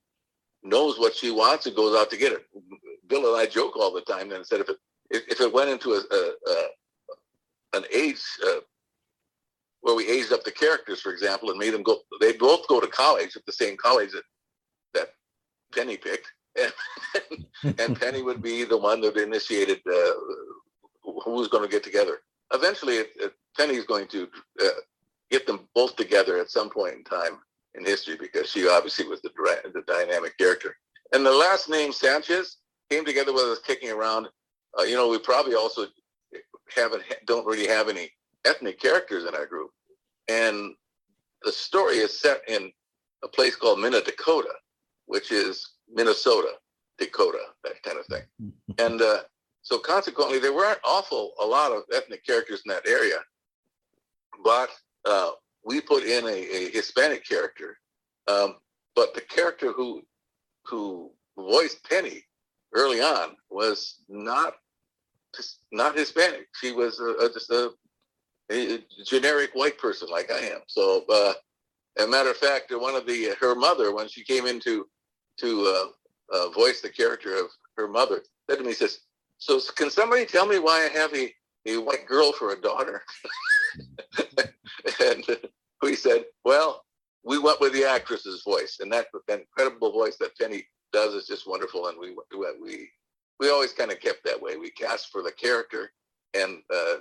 knows 0.63 0.99
what 0.99 1.15
she 1.15 1.31
wants 1.31 1.65
and 1.65 1.75
goes 1.75 1.95
out 1.95 2.09
to 2.11 2.17
get 2.17 2.33
it. 2.33 2.45
Bill 3.07 3.33
and 3.33 3.41
I 3.41 3.45
joke 3.45 3.77
all 3.77 3.93
the 3.93 4.01
time 4.01 4.31
and 4.31 4.45
said 4.45 4.61
if 4.61 4.69
it 4.69 4.77
if, 5.11 5.39
it 5.39 5.53
went 5.53 5.69
into 5.69 5.93
a, 5.93 6.01
a, 6.11 6.33
a 6.51 7.77
an 7.77 7.83
age 7.93 8.21
uh, 8.47 8.59
where 9.81 9.95
we 9.95 10.07
aged 10.07 10.33
up 10.33 10.43
the 10.43 10.51
characters, 10.51 10.99
for 10.99 11.11
example, 11.11 11.51
and 11.51 11.59
made 11.59 11.73
them 11.73 11.83
go, 11.83 11.99
they 12.19 12.33
both 12.33 12.67
go 12.67 12.81
to 12.81 12.87
college 12.87 13.35
at 13.35 13.45
the 13.45 13.51
same 13.51 13.77
college 13.77 14.11
that 14.11 14.23
that 14.23 14.23
Penny 15.75 15.97
picked, 15.97 16.31
and, 16.55 17.75
and 17.79 17.99
Penny 17.99 18.21
would 18.21 18.41
be 18.41 18.63
the 18.63 18.77
one 18.77 19.01
that 19.01 19.17
initiated 19.17 19.81
uh, 19.87 20.11
who 21.03 21.31
was 21.31 21.47
going 21.47 21.63
to 21.63 21.69
get 21.69 21.83
together. 21.83 22.19
Eventually, 22.53 22.95
it, 22.95 23.33
Penny's 23.57 23.85
going 23.85 24.07
to 24.07 24.27
uh, 24.63 24.67
get 25.31 25.47
them 25.47 25.67
both 25.73 25.95
together 25.95 26.37
at 26.37 26.49
some 26.49 26.69
point 26.69 26.95
in 26.95 27.03
time 27.03 27.39
in 27.75 27.85
history 27.85 28.15
because 28.17 28.49
she 28.49 28.67
obviously 28.67 29.07
was 29.07 29.21
the 29.21 29.31
the 29.73 29.83
dynamic 29.87 30.37
character. 30.37 30.77
And 31.13 31.25
the 31.25 31.31
last 31.31 31.69
name 31.69 31.91
Sanchez 31.91 32.57
came 32.89 33.05
together 33.05 33.33
with 33.33 33.43
us 33.43 33.59
kicking 33.59 33.91
around. 33.91 34.27
Uh, 34.77 34.83
you 34.83 34.95
know, 34.95 35.09
we 35.09 35.19
probably 35.19 35.55
also 35.55 35.87
haven't 36.75 37.03
don't 37.25 37.45
really 37.45 37.67
have 37.67 37.89
any 37.89 38.09
ethnic 38.45 38.79
characters 38.79 39.25
in 39.25 39.35
our 39.35 39.45
group, 39.45 39.71
and 40.27 40.73
the 41.43 41.51
story 41.51 41.97
is 41.97 42.19
set 42.19 42.41
in 42.47 42.71
a 43.23 43.27
place 43.27 43.55
called 43.55 43.79
Minna 43.79 44.01
Dakota, 44.01 44.53
which 45.05 45.31
is 45.31 45.73
Minnesota, 45.91 46.49
Dakota, 46.97 47.39
that 47.63 47.81
kind 47.83 47.97
of 47.97 48.05
thing. 48.07 48.23
And 48.77 49.01
uh, 49.01 49.19
so 49.61 49.79
consequently, 49.79 50.37
there 50.37 50.53
weren't 50.53 50.79
awful 50.83 51.31
a 51.41 51.45
lot 51.45 51.71
of 51.71 51.83
ethnic 51.93 52.25
characters 52.25 52.61
in 52.65 52.69
that 52.69 52.87
area. 52.87 53.19
But 54.43 54.69
uh, 55.05 55.31
we 55.63 55.81
put 55.81 56.03
in 56.03 56.25
a, 56.25 56.29
a 56.29 56.71
Hispanic 56.71 57.25
character, 57.27 57.77
um, 58.27 58.57
but 58.95 59.13
the 59.13 59.21
character 59.21 59.71
who 59.71 60.01
who 60.65 61.11
voiced 61.37 61.87
Penny 61.89 62.23
early 62.73 63.01
on 63.01 63.35
was 63.49 64.01
not 64.07 64.55
not 65.71 65.97
Hispanic. 65.97 66.47
She 66.61 66.71
was 66.71 66.99
a, 66.99 67.25
a, 67.25 67.33
just 67.33 67.49
a, 67.49 67.71
a 68.51 68.79
generic 69.05 69.51
white 69.53 69.77
person 69.77 70.09
like 70.09 70.31
I 70.31 70.39
am. 70.39 70.59
So, 70.67 71.03
uh, 71.09 71.33
as 71.97 72.05
a 72.05 72.09
matter 72.09 72.31
of 72.31 72.37
fact, 72.37 72.71
one 72.75 72.95
of 72.95 73.05
the 73.07 73.35
her 73.39 73.55
mother 73.55 73.93
when 73.93 74.07
she 74.07 74.23
came 74.23 74.45
into 74.45 74.87
to 75.39 75.91
uh, 76.31 76.35
uh, 76.35 76.49
voice 76.49 76.81
the 76.81 76.89
character 76.89 77.35
of 77.35 77.47
her 77.77 77.87
mother 77.87 78.23
said 78.49 78.59
to 78.59 78.63
me, 78.63 78.73
"says 78.73 78.99
So 79.37 79.59
can 79.75 79.89
somebody 79.89 80.25
tell 80.25 80.45
me 80.45 80.59
why 80.59 80.85
I 80.85 80.97
have 80.97 81.13
a 81.13 81.33
a 81.67 81.77
white 81.77 82.05
girl 82.07 82.31
for 82.31 82.53
a 82.53 82.61
daughter?" 82.61 83.03
and 85.01 85.25
we 85.81 85.95
said, 85.95 86.25
"Well." 86.43 86.81
We 87.27 87.39
went 87.39 87.59
with 87.59 87.73
the 87.73 87.83
actress's 87.83 88.43
voice, 88.43 88.77
and 88.81 88.91
that, 88.91 89.07
incredible 89.27 89.91
voice 89.91 90.15
that 90.17 90.37
Penny 90.37 90.63
does 90.93 91.15
is 91.15 91.25
just 91.25 91.47
wonderful. 91.47 91.87
And 91.87 91.97
we 91.97 92.15
we 92.37 92.89
we 93.39 93.49
always 93.49 93.73
kind 93.73 93.91
of 93.91 93.99
kept 93.99 94.23
that 94.25 94.39
way. 94.39 94.57
We 94.57 94.69
cast 94.69 95.11
for 95.11 95.23
the 95.23 95.31
character, 95.31 95.91
and 96.35 96.59
uh, 96.73 96.97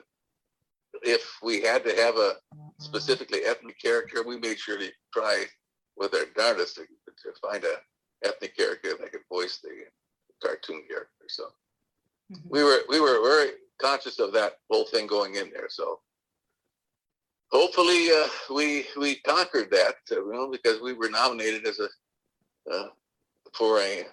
if 1.03 1.39
we 1.43 1.61
had 1.63 1.85
to 1.85 1.95
have 1.97 2.17
a 2.17 2.35
specifically 2.79 3.41
ethnic 3.45 3.79
character, 3.81 4.23
we 4.23 4.39
made 4.39 4.59
sure 4.59 4.79
to 4.79 4.91
try 5.13 5.45
with 5.97 6.15
our 6.15 6.27
darndest 6.37 6.77
to, 6.77 6.83
to 6.83 7.39
find 7.41 7.65
a 7.65 7.77
ethnic 8.25 8.57
character 8.57 8.95
that 8.99 9.13
could 9.13 9.21
voice 9.29 9.59
the 9.63 9.85
cartoon 10.43 10.83
character. 10.89 11.27
So 11.29 11.53
Mhm. 12.33 12.51
we 12.51 12.63
were 12.65 12.83
we 12.89 13.01
were 13.01 13.23
very 13.23 13.53
conscious 13.79 14.19
of 14.19 14.33
that 14.33 14.61
whole 14.71 14.87
thing 14.87 15.07
going 15.07 15.35
in 15.35 15.51
there. 15.51 15.69
So 15.69 16.01
hopefully 17.51 18.11
uh, 18.11 18.29
we 18.51 18.87
we 18.97 19.17
conquered 19.17 19.71
that, 19.71 19.97
uh, 20.11 20.25
you 20.25 20.33
know, 20.33 20.49
because 20.51 20.81
we 20.81 20.93
were 20.93 21.11
nominated 21.11 21.67
as 21.67 21.79
a 21.81 21.89
uh, 22.71 22.89
for 23.53 23.81
a 23.81 24.07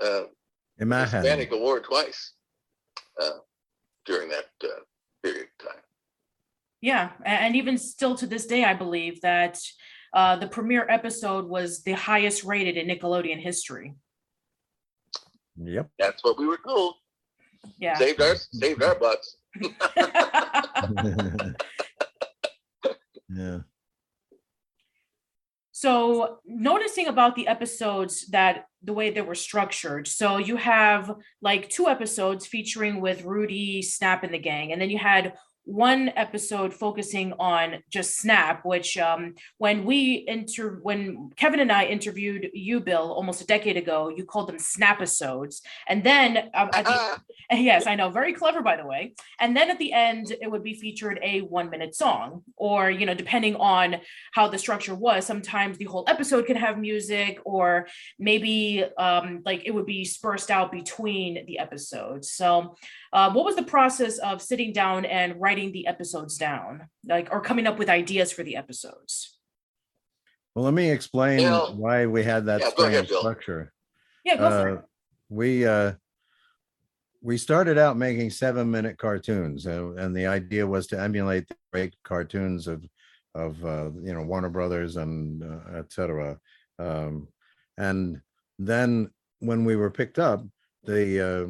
uh, 0.00 0.24
In 0.78 0.88
Manhattan. 0.88 1.20
Hispanic 1.22 1.52
Award 1.52 1.84
twice 1.84 2.34
uh, 3.20 3.38
during 4.04 4.28
that 4.28 4.50
uh, 4.62 4.80
period 5.22 5.48
of 5.60 5.68
time. 5.68 5.82
Yeah, 6.80 7.12
and 7.24 7.56
even 7.56 7.78
still 7.78 8.14
to 8.16 8.26
this 8.26 8.46
day, 8.46 8.62
I 8.64 8.74
believe 8.74 9.20
that 9.22 9.58
uh, 10.12 10.36
the 10.36 10.46
premiere 10.46 10.86
episode 10.88 11.46
was 11.46 11.82
the 11.82 11.92
highest 11.92 12.44
rated 12.44 12.76
in 12.76 12.88
Nickelodeon 12.88 13.40
history. 13.40 13.94
Yep. 15.56 15.90
That's 15.98 16.22
what 16.22 16.38
we 16.38 16.46
were 16.46 16.60
told. 16.66 16.94
Yeah. 17.78 17.96
Saved 17.96 18.20
our 18.20 18.36
saved 18.36 18.82
our 18.82 18.94
butts. 18.94 19.36
yeah. 23.28 23.58
So, 25.78 26.38
noticing 26.46 27.06
about 27.06 27.36
the 27.36 27.48
episodes 27.48 28.28
that 28.28 28.64
the 28.82 28.94
way 28.94 29.10
they 29.10 29.20
were 29.20 29.34
structured. 29.34 30.08
So, 30.08 30.38
you 30.38 30.56
have 30.56 31.14
like 31.42 31.68
two 31.68 31.88
episodes 31.88 32.46
featuring 32.46 33.02
with 33.02 33.24
Rudy, 33.24 33.82
Snap, 33.82 34.24
and 34.24 34.32
the 34.32 34.38
gang, 34.38 34.72
and 34.72 34.80
then 34.80 34.88
you 34.88 34.96
had 34.96 35.34
one 35.66 36.10
episode 36.16 36.74
focusing 36.74 37.32
on 37.38 37.82
just 37.90 38.18
Snap, 38.18 38.64
which 38.64 38.96
um, 38.98 39.34
when 39.58 39.84
we 39.84 40.24
inter 40.26 40.80
when 40.82 41.30
Kevin 41.36 41.60
and 41.60 41.70
I 41.70 41.84
interviewed 41.84 42.50
you, 42.54 42.80
Bill, 42.80 43.12
almost 43.12 43.40
a 43.40 43.46
decade 43.46 43.76
ago, 43.76 44.08
you 44.08 44.24
called 44.24 44.48
them 44.48 44.58
Snap 44.58 44.96
episodes, 44.96 45.62
and 45.88 46.02
then 46.02 46.50
um, 46.54 46.70
at 46.72 46.84
the 46.84 47.20
Yes, 47.66 47.86
I 47.86 47.94
know. 47.94 48.10
Very 48.10 48.32
clever, 48.32 48.60
by 48.60 48.76
the 48.76 48.86
way. 48.86 49.14
And 49.38 49.56
then 49.56 49.70
at 49.70 49.78
the 49.78 49.92
end, 49.92 50.32
it 50.40 50.50
would 50.50 50.64
be 50.64 50.74
featured 50.74 51.20
a 51.22 51.40
one 51.42 51.70
minute 51.70 51.94
song, 51.94 52.42
or, 52.56 52.90
you 52.90 53.06
know, 53.06 53.14
depending 53.14 53.54
on 53.56 53.96
how 54.32 54.48
the 54.48 54.58
structure 54.58 54.94
was, 54.94 55.26
sometimes 55.26 55.78
the 55.78 55.84
whole 55.84 56.04
episode 56.08 56.46
can 56.46 56.56
have 56.56 56.78
music, 56.78 57.38
or 57.44 57.86
maybe 58.18 58.84
um, 58.98 59.42
like 59.44 59.62
it 59.64 59.70
would 59.70 59.86
be 59.86 60.02
dispersed 60.02 60.50
out 60.50 60.72
between 60.72 61.46
the 61.46 61.58
episodes. 61.58 62.32
So, 62.32 62.76
uh, 63.16 63.32
what 63.32 63.46
was 63.46 63.56
the 63.56 63.62
process 63.62 64.18
of 64.18 64.42
sitting 64.42 64.72
down 64.72 65.06
and 65.06 65.40
writing 65.40 65.72
the 65.72 65.86
episodes 65.86 66.36
down, 66.36 66.86
like, 67.08 67.28
or 67.32 67.40
coming 67.40 67.66
up 67.66 67.78
with 67.78 67.88
ideas 67.88 68.30
for 68.30 68.42
the 68.42 68.56
episodes? 68.56 69.38
Well, 70.54 70.66
let 70.66 70.74
me 70.74 70.90
explain 70.90 71.42
Well, 71.42 71.74
why 71.74 72.04
we 72.06 72.22
had 72.22 72.44
that 72.46 72.60
yeah, 72.60 72.70
go 72.76 72.84
ahead, 72.84 73.06
strange 73.06 73.08
Bill. 73.08 73.20
structure. 73.20 73.72
Yeah, 74.24 74.36
go 74.36 74.50
for 74.50 74.68
Uh, 74.68 74.74
it. 74.74 74.80
we 75.30 75.66
uh 75.66 75.92
we 77.22 77.38
started 77.38 77.78
out 77.78 77.96
making 77.96 78.30
seven 78.30 78.70
minute 78.70 78.98
cartoons 78.98 79.66
uh, 79.66 79.92
and 79.96 80.14
the 80.14 80.26
idea 80.26 80.64
was 80.66 80.86
to 80.88 81.00
emulate 81.00 81.48
the 81.48 81.56
great 81.72 81.94
cartoons 82.04 82.68
of 82.68 82.84
of 83.34 83.52
uh, 83.64 83.90
you 84.06 84.12
know 84.14 84.22
warner 84.22 84.50
brothers 84.50 84.96
and 84.96 85.42
uh, 85.42 85.78
et 85.80 85.92
cetera 85.92 86.38
um 86.78 87.26
and 87.78 88.20
then 88.58 89.10
when 89.40 89.64
we 89.64 89.74
were 89.76 89.90
picked 89.90 90.18
up 90.18 90.40
the 90.84 91.04
uh 91.28 91.44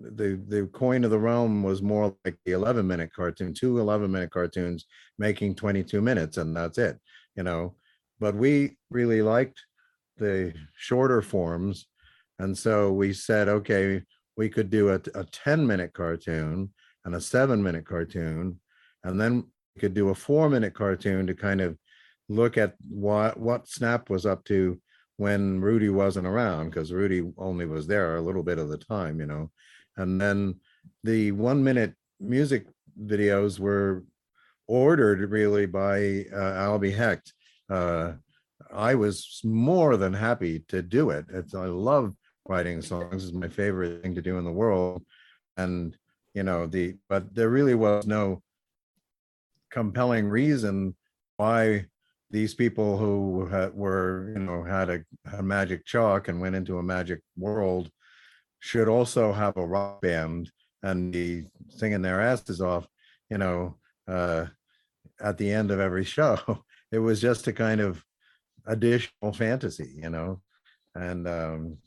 the 0.00 0.40
the 0.48 0.66
coin 0.72 1.04
of 1.04 1.10
the 1.10 1.18
realm 1.18 1.62
was 1.62 1.82
more 1.82 2.14
like 2.24 2.36
the 2.44 2.52
11 2.52 2.86
minute 2.86 3.10
cartoon 3.14 3.52
two 3.52 3.78
11 3.78 4.10
minute 4.10 4.30
cartoons 4.30 4.86
making 5.18 5.54
22 5.54 6.00
minutes 6.00 6.36
and 6.36 6.56
that's 6.56 6.78
it 6.78 6.98
you 7.36 7.42
know 7.42 7.74
but 8.20 8.34
we 8.34 8.76
really 8.90 9.22
liked 9.22 9.60
the 10.18 10.52
shorter 10.76 11.22
forms 11.22 11.86
and 12.38 12.56
so 12.56 12.92
we 12.92 13.12
said, 13.12 13.48
okay, 13.48 14.02
we 14.36 14.48
could 14.48 14.70
do 14.70 14.90
a, 14.90 15.00
a 15.14 15.24
10 15.24 15.66
minute 15.66 15.92
cartoon 15.92 16.72
and 17.04 17.14
a 17.14 17.20
seven 17.20 17.62
minute 17.62 17.84
cartoon. 17.84 18.60
And 19.04 19.20
then 19.20 19.44
we 19.74 19.80
could 19.80 19.94
do 19.94 20.10
a 20.10 20.14
four 20.14 20.48
minute 20.48 20.74
cartoon 20.74 21.26
to 21.26 21.34
kind 21.34 21.60
of 21.60 21.76
look 22.28 22.56
at 22.56 22.74
what, 22.88 23.38
what 23.38 23.68
Snap 23.68 24.10
was 24.10 24.26
up 24.26 24.44
to 24.44 24.80
when 25.16 25.60
Rudy 25.60 25.88
wasn't 25.88 26.28
around, 26.28 26.70
because 26.70 26.92
Rudy 26.92 27.28
only 27.38 27.66
was 27.66 27.86
there 27.88 28.16
a 28.16 28.22
little 28.22 28.44
bit 28.44 28.58
of 28.58 28.68
the 28.68 28.78
time, 28.78 29.18
you 29.18 29.26
know. 29.26 29.50
And 29.98 30.20
then 30.20 30.60
the 31.04 31.32
one 31.32 31.62
minute 31.62 31.94
music 32.20 32.66
videos 33.00 33.58
were 33.58 34.04
ordered 34.66 35.30
really 35.30 35.66
by 35.66 36.26
uh, 36.32 36.52
Albie 36.66 36.94
Hecht. 36.94 37.32
Uh, 37.70 38.14
I 38.72 38.94
was 38.94 39.40
more 39.44 39.96
than 39.96 40.12
happy 40.12 40.64
to 40.68 40.82
do 40.82 41.10
it. 41.10 41.26
It's, 41.32 41.54
I 41.54 41.66
love 41.66 42.14
writing 42.48 42.80
songs 42.82 43.24
is 43.24 43.32
my 43.32 43.48
favorite 43.48 44.02
thing 44.02 44.14
to 44.14 44.22
do 44.22 44.38
in 44.38 44.44
the 44.44 44.50
world 44.50 45.04
and 45.58 45.96
you 46.34 46.42
know 46.42 46.66
the 46.66 46.96
but 47.08 47.34
there 47.34 47.50
really 47.50 47.74
was 47.74 48.06
no 48.06 48.42
compelling 49.70 50.28
reason 50.28 50.96
why 51.36 51.84
these 52.30 52.54
people 52.54 52.96
who 52.96 53.46
had, 53.46 53.74
were 53.74 54.32
you 54.34 54.40
know 54.40 54.62
had 54.62 54.88
a, 54.88 55.04
a 55.36 55.42
magic 55.42 55.84
chalk 55.84 56.28
and 56.28 56.40
went 56.40 56.56
into 56.56 56.78
a 56.78 56.82
magic 56.82 57.20
world 57.36 57.90
should 58.60 58.88
also 58.88 59.32
have 59.32 59.56
a 59.56 59.66
rock 59.66 60.00
band 60.00 60.50
and 60.82 61.12
be 61.12 61.44
singing 61.68 62.02
their 62.02 62.20
asses 62.20 62.60
off 62.60 62.86
you 63.30 63.38
know 63.38 63.76
uh 64.08 64.46
at 65.20 65.38
the 65.38 65.50
end 65.50 65.70
of 65.70 65.80
every 65.80 66.04
show 66.16 66.38
it 66.92 66.98
was 66.98 67.20
just 67.20 67.46
a 67.46 67.52
kind 67.52 67.80
of 67.80 68.02
additional 68.66 69.32
fantasy 69.32 69.94
you 69.96 70.10
know 70.10 70.40
and 70.94 71.26
um 71.28 71.78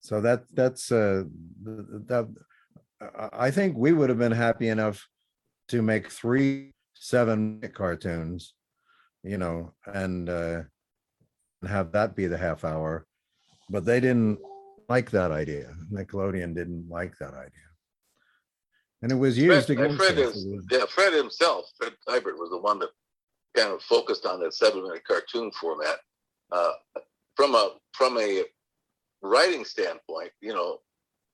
so 0.00 0.20
that 0.20 0.44
that's 0.54 0.90
uh 0.92 1.24
th- 1.64 1.76
th- 1.88 2.02
that 2.06 2.28
I- 3.32 3.50
think 3.50 3.76
we 3.76 3.92
would 3.92 4.08
have 4.10 4.18
been 4.18 4.32
happy 4.32 4.68
enough 4.68 5.08
to 5.68 5.82
make 5.82 6.10
three 6.10 6.72
seven 6.94 7.60
cartoons, 7.74 8.54
you 9.22 9.38
know, 9.38 9.72
and 9.86 10.28
uh 10.28 10.62
and 11.62 11.70
have 11.70 11.92
that 11.92 12.14
be 12.14 12.26
the 12.26 12.36
half 12.36 12.64
hour. 12.64 13.06
But 13.70 13.84
they 13.84 14.00
didn't 14.00 14.38
like 14.90 15.10
that 15.12 15.30
idea. 15.30 15.72
Nickelodeon 15.92 16.54
didn't 16.54 16.86
like 16.90 17.16
that 17.18 17.32
idea. 17.32 17.68
And 19.02 19.10
it 19.10 19.14
was 19.14 19.38
used 19.38 19.68
Fred, 19.68 19.78
against 19.78 19.96
Fred 19.96 20.18
us. 20.18 20.36
is, 20.36 20.66
yeah, 20.70 20.84
Fred 20.86 21.14
himself, 21.14 21.66
Fred 21.78 21.92
Seibert 22.06 22.36
was 22.36 22.50
the 22.50 22.58
one 22.58 22.80
that 22.80 22.90
kind 23.56 23.72
of 23.72 23.80
focused 23.82 24.26
on 24.26 24.40
that 24.40 24.52
seven 24.52 24.82
minute 24.82 25.02
cartoon 25.06 25.50
format. 25.52 25.96
Uh, 26.52 26.72
from 27.36 27.54
a 27.54 27.76
from 27.92 28.18
a 28.18 28.42
writing 29.22 29.64
standpoint, 29.64 30.32
you 30.40 30.52
know, 30.52 30.80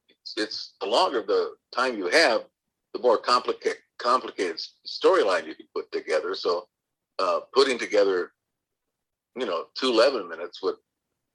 it's, 0.09 0.35
it's 0.37 0.75
the 0.81 0.87
longer 0.87 1.23
the 1.27 1.55
time 1.75 1.97
you 1.97 2.09
have, 2.09 2.45
the 2.93 3.01
more 3.01 3.17
complicated 3.19 3.79
complicated 3.99 4.61
storyline 4.87 5.47
you 5.47 5.55
can 5.55 5.67
put 5.75 5.91
together. 5.91 6.35
So, 6.35 6.69
uh, 7.19 7.41
putting 7.55 7.79
together, 7.79 8.33
you 9.35 9.47
know, 9.47 9.65
two 9.75 9.89
11 9.89 10.29
minutes 10.29 10.63
would 10.63 10.77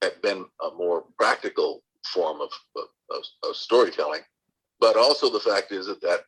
have 0.04 0.22
been 0.22 0.46
a 0.66 0.74
more 0.76 1.04
practical 1.18 1.84
form 2.06 2.42
of, 2.42 2.50
of, 2.76 3.24
of, 3.44 3.56
storytelling. 3.56 4.22
But 4.80 4.98
also 4.98 5.30
the 5.30 5.40
fact 5.40 5.72
is 5.72 5.88
that 5.88 6.02
that 6.02 6.22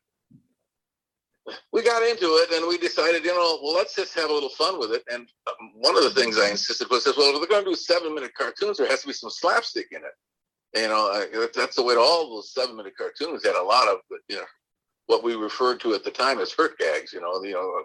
we 1.74 1.84
got 1.84 2.04
into 2.04 2.26
it 2.26 2.52
and 2.52 2.68
we 2.68 2.78
decided, 2.78 3.26
you 3.26 3.36
know, 3.36 3.60
well, 3.62 3.74
let's 3.74 3.96
just 3.96 4.14
have 4.14 4.30
a 4.30 4.34
little 4.34 4.50
fun 4.50 4.80
with 4.80 4.92
it. 4.92 5.04
And 5.12 5.28
um, 5.48 5.72
one 5.76 5.98
of 5.98 6.04
the 6.04 6.12
things 6.12 6.38
I 6.38 6.50
insisted 6.50 6.90
was, 6.90 7.06
well, 7.18 7.36
if 7.36 7.42
we're 7.42 7.48
going 7.48 7.66
to 7.66 7.72
do 7.72 7.76
seven 7.76 8.16
minute 8.16 8.32
cartoons, 8.38 8.78
there 8.78 8.88
has 8.88 9.02
to 9.02 9.08
be 9.08 9.14
some 9.14 9.30
slapstick 9.30 9.88
in 9.92 10.00
it. 10.00 10.82
You 10.82 10.88
know, 10.88 11.12
that's- 11.54 11.76
the 11.76 11.84
way 11.84 11.96
all 11.96 12.30
those 12.30 12.54
seven 12.54 12.78
minute 12.78 12.94
cartoons 12.98 13.46
had 13.46 13.56
a 13.56 13.62
lot 13.62 13.88
of, 13.88 14.00
you 14.30 14.38
know, 14.38 14.46
what 15.08 15.24
we 15.24 15.36
referred 15.36 15.80
to 15.82 15.94
at 15.94 16.04
the 16.04 16.12
time 16.12 16.40
as 16.40 16.54
hurt 16.54 16.78
gags. 16.78 17.12
You 17.12 17.22
know, 17.22 17.44
you 17.44 17.54
know, 17.54 17.84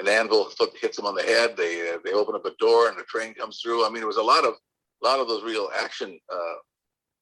an 0.00 0.08
anvil 0.08 0.50
hits 0.80 0.96
them 0.96 1.06
on 1.06 1.14
the 1.14 1.22
head. 1.22 1.56
They 1.56 1.90
uh, 1.90 1.98
they 2.04 2.12
open 2.12 2.34
up 2.34 2.44
a 2.46 2.54
door 2.58 2.88
and 2.88 2.98
a 2.98 3.04
train 3.04 3.34
comes 3.34 3.60
through. 3.62 3.86
I 3.86 3.90
mean, 3.90 4.02
it 4.02 4.06
was 4.06 4.16
a 4.16 4.22
lot 4.22 4.44
of 4.44 4.54
a 5.02 5.06
lot 5.06 5.20
of 5.20 5.28
those 5.28 5.42
real 5.42 5.70
action, 5.78 6.18
uh, 6.32 6.54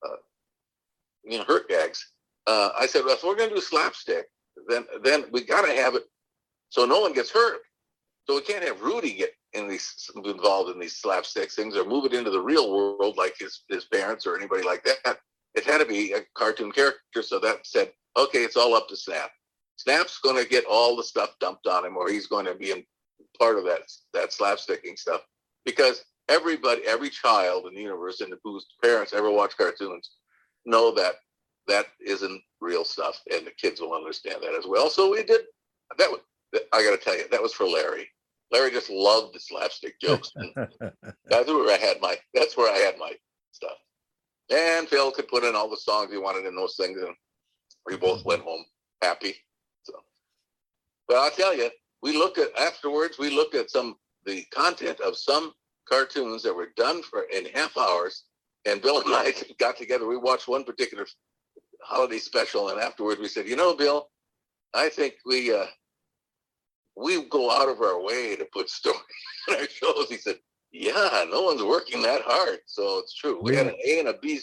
uh, 0.05 0.17
you 1.25 1.39
know, 1.39 1.45
hurt 1.45 1.69
gags. 1.69 2.13
Uh, 2.47 2.71
I 2.79 2.87
said, 2.87 3.05
well, 3.05 3.15
if 3.15 3.23
we're 3.23 3.37
going 3.37 3.51
to 3.51 3.57
do 3.57 3.61
slapstick, 3.61 4.27
then 4.69 4.85
then 5.03 5.25
we 5.31 5.45
got 5.45 5.63
to 5.67 5.73
have 5.73 5.95
it 5.95 6.05
so 6.71 6.85
no 6.85 7.01
one 7.01 7.13
gets 7.13 7.31
hurt. 7.31 7.61
So 8.27 8.35
we 8.35 8.43
can't 8.43 8.65
have 8.65 8.83
Rudy 8.83 9.15
get 9.15 9.33
in 9.55 9.69
these 9.69 10.11
involved 10.15 10.71
in 10.71 10.79
these 10.79 10.97
slapstick 10.97 11.51
things 11.51 11.77
or 11.77 11.85
move 11.85 12.05
it 12.05 12.13
into 12.13 12.31
the 12.31 12.41
real 12.41 12.71
world 12.73 13.17
like 13.17 13.35
his 13.39 13.63
his 13.69 13.87
parents 13.87 14.27
or 14.27 14.37
anybody 14.37 14.63
like 14.63 14.85
that. 14.85 15.19
It 15.55 15.65
had 15.65 15.79
to 15.79 15.87
be 15.87 16.13
a 16.13 16.21
cartoon 16.35 16.71
character. 16.71 17.23
So 17.23 17.39
that 17.41 17.67
said, 17.67 17.91
okay, 18.17 18.45
it's 18.45 18.57
all 18.57 18.75
up 18.75 18.89
to 18.89 18.97
Snap. 18.97 19.31
Snap's 19.77 20.19
going 20.19 20.37
to 20.37 20.49
get 20.49 20.65
all 20.69 20.95
the 20.95 21.03
stuff 21.03 21.31
dumped 21.41 21.67
on 21.67 21.87
him, 21.87 21.97
or 21.97 22.09
he's 22.11 22.27
going 22.27 22.45
to 22.45 22.55
be 22.55 22.71
in 22.73 22.85
part 23.39 23.57
of 23.57 23.65
that 23.65 23.83
that 24.13 24.31
slapsticking 24.31 24.99
stuff 24.99 25.23
because 25.65 26.05
everybody, 26.29 26.83
every 26.87 27.11
child 27.11 27.67
in 27.67 27.75
the 27.75 27.81
universe 27.81 28.21
and 28.21 28.33
whose 28.45 28.67
parents 28.83 29.13
ever 29.13 29.31
watch 29.31 29.57
cartoons 29.57 30.11
know 30.65 30.93
that 30.95 31.15
that 31.67 31.87
isn't 32.01 32.43
real 32.61 32.85
stuff, 32.85 33.21
and 33.33 33.47
the 33.47 33.51
kids 33.51 33.81
will 33.81 33.95
understand 33.95 34.43
that 34.43 34.55
as 34.55 34.67
well. 34.67 34.89
So 34.89 35.11
we 35.11 35.23
did 35.23 35.43
that. 35.99 36.11
Was, 36.11 36.21
I 36.73 36.83
got 36.83 36.99
to 36.99 37.05
tell 37.05 37.17
you, 37.17 37.29
that 37.31 37.43
was 37.43 37.53
for 37.53 37.67
Larry. 37.67 38.09
Larry 38.51 38.71
just 38.71 38.89
loved 38.89 39.35
the 39.35 39.41
slapstick 39.41 40.01
jokes. 40.01 40.33
that's 41.27 41.49
where 41.49 41.75
I 41.75 41.79
had 41.79 42.01
my. 42.01 42.17
That's 42.35 42.57
where 42.57 42.73
I 42.73 42.79
had 42.79 42.99
my 42.99 43.13
stuff. 43.53 43.77
And 44.51 44.89
Bill 44.89 45.13
could 45.13 45.29
put 45.29 45.45
in 45.45 45.55
all 45.55 45.69
the 45.69 45.77
songs 45.77 46.11
he 46.11 46.19
wanted 46.19 46.47
in 46.47 46.57
those 46.57 46.77
things, 46.77 46.99
and 46.99 47.15
we 47.87 47.97
both 47.97 48.25
went 48.25 48.43
home 48.43 48.65
happy. 49.03 49.35
So, 49.83 49.93
but 51.07 51.19
I'll 51.19 51.31
tell 51.31 51.55
you, 51.55 51.71
we 52.03 52.17
looked 52.17 52.39
at 52.39 52.57
afterwards. 52.59 53.19
We 53.19 53.31
looked 53.31 53.55
at 53.55 53.71
some 53.71 53.97
the 54.25 54.45
content 54.55 55.01
of 55.01 55.17
some 55.17 55.53
cartoons 55.89 56.43
that 56.43 56.55
were 56.55 56.69
done 56.77 57.03
for 57.03 57.23
in 57.35 57.47
half 57.55 57.77
hours, 57.77 58.25
and 58.67 58.83
Bill 58.83 59.01
and 59.01 59.15
I 59.15 59.35
got 59.59 59.77
together. 59.77 60.07
We 60.07 60.17
watched 60.17 60.49
one 60.49 60.65
particular 60.65 61.07
holiday 61.83 62.19
special, 62.19 62.69
and 62.71 62.81
afterwards 62.81 63.21
we 63.21 63.29
said, 63.29 63.49
you 63.49 63.57
know, 63.57 63.75
Bill, 63.75 64.09
I 64.75 64.89
think 64.89 65.15
we 65.25 65.55
uh, 65.55 65.67
we 66.97 67.25
go 67.29 67.51
out 67.51 67.69
of 67.69 67.81
our 67.81 68.03
way 68.03 68.37
to 68.37 68.47
put 68.53 68.69
stories 68.69 69.01
in 69.49 69.55
our 69.55 69.69
shows. 69.69 70.09
He 70.09 70.17
said, 70.17 70.37
yeah, 70.73 71.25
no 71.31 71.43
one's 71.43 71.63
working 71.63 72.03
that 72.03 72.23
hard. 72.25 72.59
So 72.67 72.99
it's 72.99 73.15
true. 73.15 73.41
We 73.43 73.57
had 73.57 73.69
an 73.69 73.77
A 73.87 74.01
and 74.01 74.09
a 74.09 74.19
B 74.19 74.41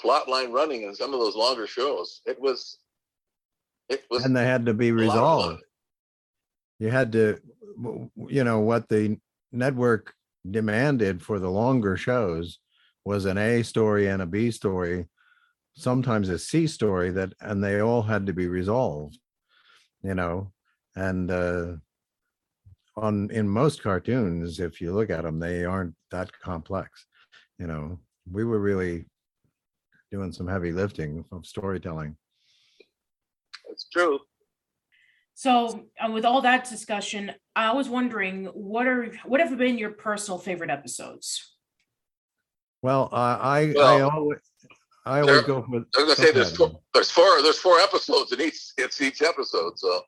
plot 0.00 0.28
line 0.28 0.52
running 0.52 0.82
in 0.82 0.94
some 0.94 1.14
of 1.14 1.20
those 1.20 1.36
longer 1.36 1.66
shows. 1.66 2.20
It 2.26 2.38
was, 2.40 2.78
it 3.88 4.04
was 4.10 4.24
And 4.24 4.36
they 4.36 4.44
had 4.44 4.66
to 4.66 4.74
be 4.74 4.88
a 4.88 4.92
lot 4.92 5.00
of 5.02 5.06
fun. 5.06 5.16
resolved. 5.16 5.62
You 6.80 6.90
had 6.90 7.12
to, 7.12 7.40
you 8.28 8.44
know, 8.44 8.60
what 8.60 8.88
the 8.88 9.18
network 9.52 10.12
demanded 10.50 11.22
for 11.22 11.38
the 11.38 11.50
longer 11.50 11.96
shows 11.96 12.58
was 13.04 13.24
an 13.24 13.38
A 13.38 13.62
story 13.62 14.08
and 14.08 14.22
a 14.22 14.26
B 14.26 14.50
story, 14.50 15.06
sometimes 15.74 16.28
a 16.28 16.38
C 16.38 16.66
story 16.66 17.10
that, 17.10 17.32
and 17.40 17.62
they 17.62 17.80
all 17.80 18.02
had 18.02 18.26
to 18.26 18.32
be 18.32 18.48
resolved, 18.48 19.18
you 20.02 20.14
know, 20.14 20.52
and 20.96 21.30
uh 21.30 21.76
on, 22.96 23.28
in 23.30 23.48
most 23.48 23.82
cartoons, 23.82 24.60
if 24.60 24.80
you 24.80 24.92
look 24.92 25.10
at 25.10 25.24
them, 25.24 25.40
they 25.40 25.64
aren't 25.64 25.94
that 26.10 26.30
complex, 26.40 27.06
you 27.58 27.66
know, 27.66 27.98
we 28.30 28.44
were 28.44 28.60
really 28.60 29.04
doing 30.12 30.32
some 30.32 30.46
heavy 30.46 30.70
lifting 30.70 31.24
of 31.32 31.44
storytelling. 31.44 32.16
It's 33.68 33.88
true. 33.92 34.20
So, 35.34 35.86
uh, 36.00 36.10
with 36.12 36.24
all 36.24 36.40
that 36.42 36.68
discussion, 36.68 37.32
I 37.56 37.72
was 37.72 37.88
wondering 37.88 38.46
what 38.46 38.86
are 38.86 39.12
what 39.24 39.40
have 39.40 39.56
been 39.58 39.78
your 39.78 39.90
personal 39.90 40.38
favorite 40.38 40.70
episodes? 40.70 41.52
Well, 42.82 43.08
I, 43.12 43.18
I, 43.18 43.60
I 43.60 43.72
Well, 43.74 44.10
always, 44.10 44.38
I 45.04 45.20
always 45.20 45.36
there- 45.38 45.42
go 45.46 45.62
for. 45.62 45.76
I 45.76 45.78
was 45.78 46.14
gonna 46.14 46.16
say 46.16 46.32
there's 46.32 46.56
four, 46.56 46.80
there's 46.92 47.10
four 47.10 47.42
there's 47.42 47.58
four 47.58 47.80
episodes 47.80 48.32
in 48.32 48.40
each 48.40 48.60
it's 48.78 49.00
each 49.00 49.22
episode. 49.22 49.78
So 49.78 50.02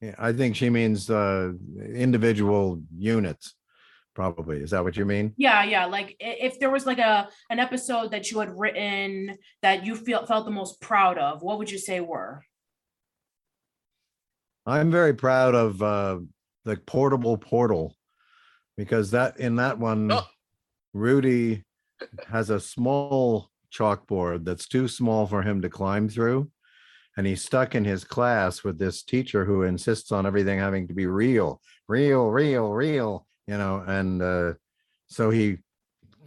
Yeah, 0.00 0.14
I 0.18 0.32
think 0.32 0.56
she 0.56 0.70
means, 0.70 1.10
uh, 1.10 1.52
individual 1.94 2.80
units, 2.96 3.54
probably. 4.14 4.58
Is 4.62 4.70
that 4.70 4.82
what 4.82 4.96
you 4.96 5.04
mean? 5.04 5.34
Yeah, 5.36 5.62
yeah. 5.64 5.84
Like 5.86 6.16
i- 6.22 6.38
if 6.40 6.58
there 6.58 6.70
was 6.70 6.86
like 6.86 6.98
a 6.98 7.28
an 7.50 7.58
episode 7.58 8.12
that 8.12 8.30
you 8.30 8.38
had 8.40 8.50
written 8.58 9.36
that 9.60 9.84
you 9.84 9.94
feel 9.94 10.24
felt 10.24 10.46
the 10.46 10.50
most 10.50 10.80
proud 10.80 11.18
of, 11.18 11.42
what 11.42 11.58
would 11.58 11.70
you 11.70 11.78
say 11.78 12.00
were? 12.00 12.42
I'm 14.66 14.90
very 14.90 15.14
proud 15.14 15.54
of, 15.54 15.82
uh, 15.82 16.20
the 16.64 16.76
portable 16.76 17.36
portal. 17.36 17.96
Because 18.76 19.10
that, 19.12 19.38
in 19.38 19.56
that 19.56 19.78
one, 19.78 20.10
Oh. 20.10 20.26
Rudy 20.92 21.64
has 22.28 22.50
a 22.50 22.60
small 22.60 23.50
chalkboard 23.72 24.44
that's 24.44 24.66
too 24.68 24.88
small 24.88 25.26
for 25.26 25.42
him 25.42 25.62
to 25.62 25.68
climb 25.68 26.08
through. 26.08 26.50
And 27.16 27.26
he's 27.26 27.44
stuck 27.44 27.74
in 27.74 27.84
his 27.84 28.02
class 28.04 28.64
with 28.64 28.78
this 28.78 29.02
teacher 29.04 29.44
who 29.44 29.62
insists 29.62 30.10
on 30.10 30.26
everything 30.26 30.58
having 30.58 30.88
to 30.88 30.94
be 30.94 31.06
real, 31.06 31.60
real, 31.88 32.26
real, 32.26 32.72
real, 32.72 33.26
you 33.46 33.56
know, 33.56 33.84
and 33.86 34.20
uh, 34.20 34.54
so 35.06 35.30
he 35.30 35.58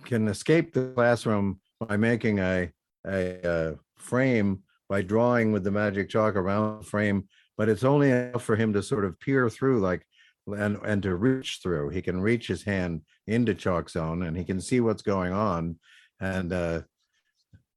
can 0.05 0.27
escape 0.29 0.73
the 0.73 0.91
classroom 0.95 1.59
by 1.79 1.97
making 1.97 2.39
a 2.39 2.71
a 3.05 3.47
uh, 3.47 3.75
frame 3.97 4.63
by 4.89 5.01
drawing 5.01 5.51
with 5.51 5.63
the 5.63 5.71
magic 5.71 6.09
chalk 6.09 6.35
around 6.35 6.79
the 6.79 6.85
frame, 6.85 7.27
but 7.57 7.69
it's 7.69 7.83
only 7.83 8.11
enough 8.11 8.43
for 8.43 8.55
him 8.55 8.73
to 8.73 8.83
sort 8.83 9.03
of 9.03 9.19
peer 9.19 9.49
through 9.49 9.79
like 9.79 10.05
and 10.47 10.77
and 10.85 11.03
to 11.03 11.15
reach 11.15 11.59
through. 11.61 11.89
He 11.89 12.01
can 12.01 12.21
reach 12.21 12.47
his 12.47 12.63
hand 12.63 13.01
into 13.25 13.53
chalk 13.53 13.89
zone 13.89 14.23
and 14.23 14.37
he 14.37 14.43
can 14.43 14.61
see 14.61 14.79
what's 14.79 15.01
going 15.01 15.33
on 15.33 15.77
and 16.19 16.53
uh 16.53 16.81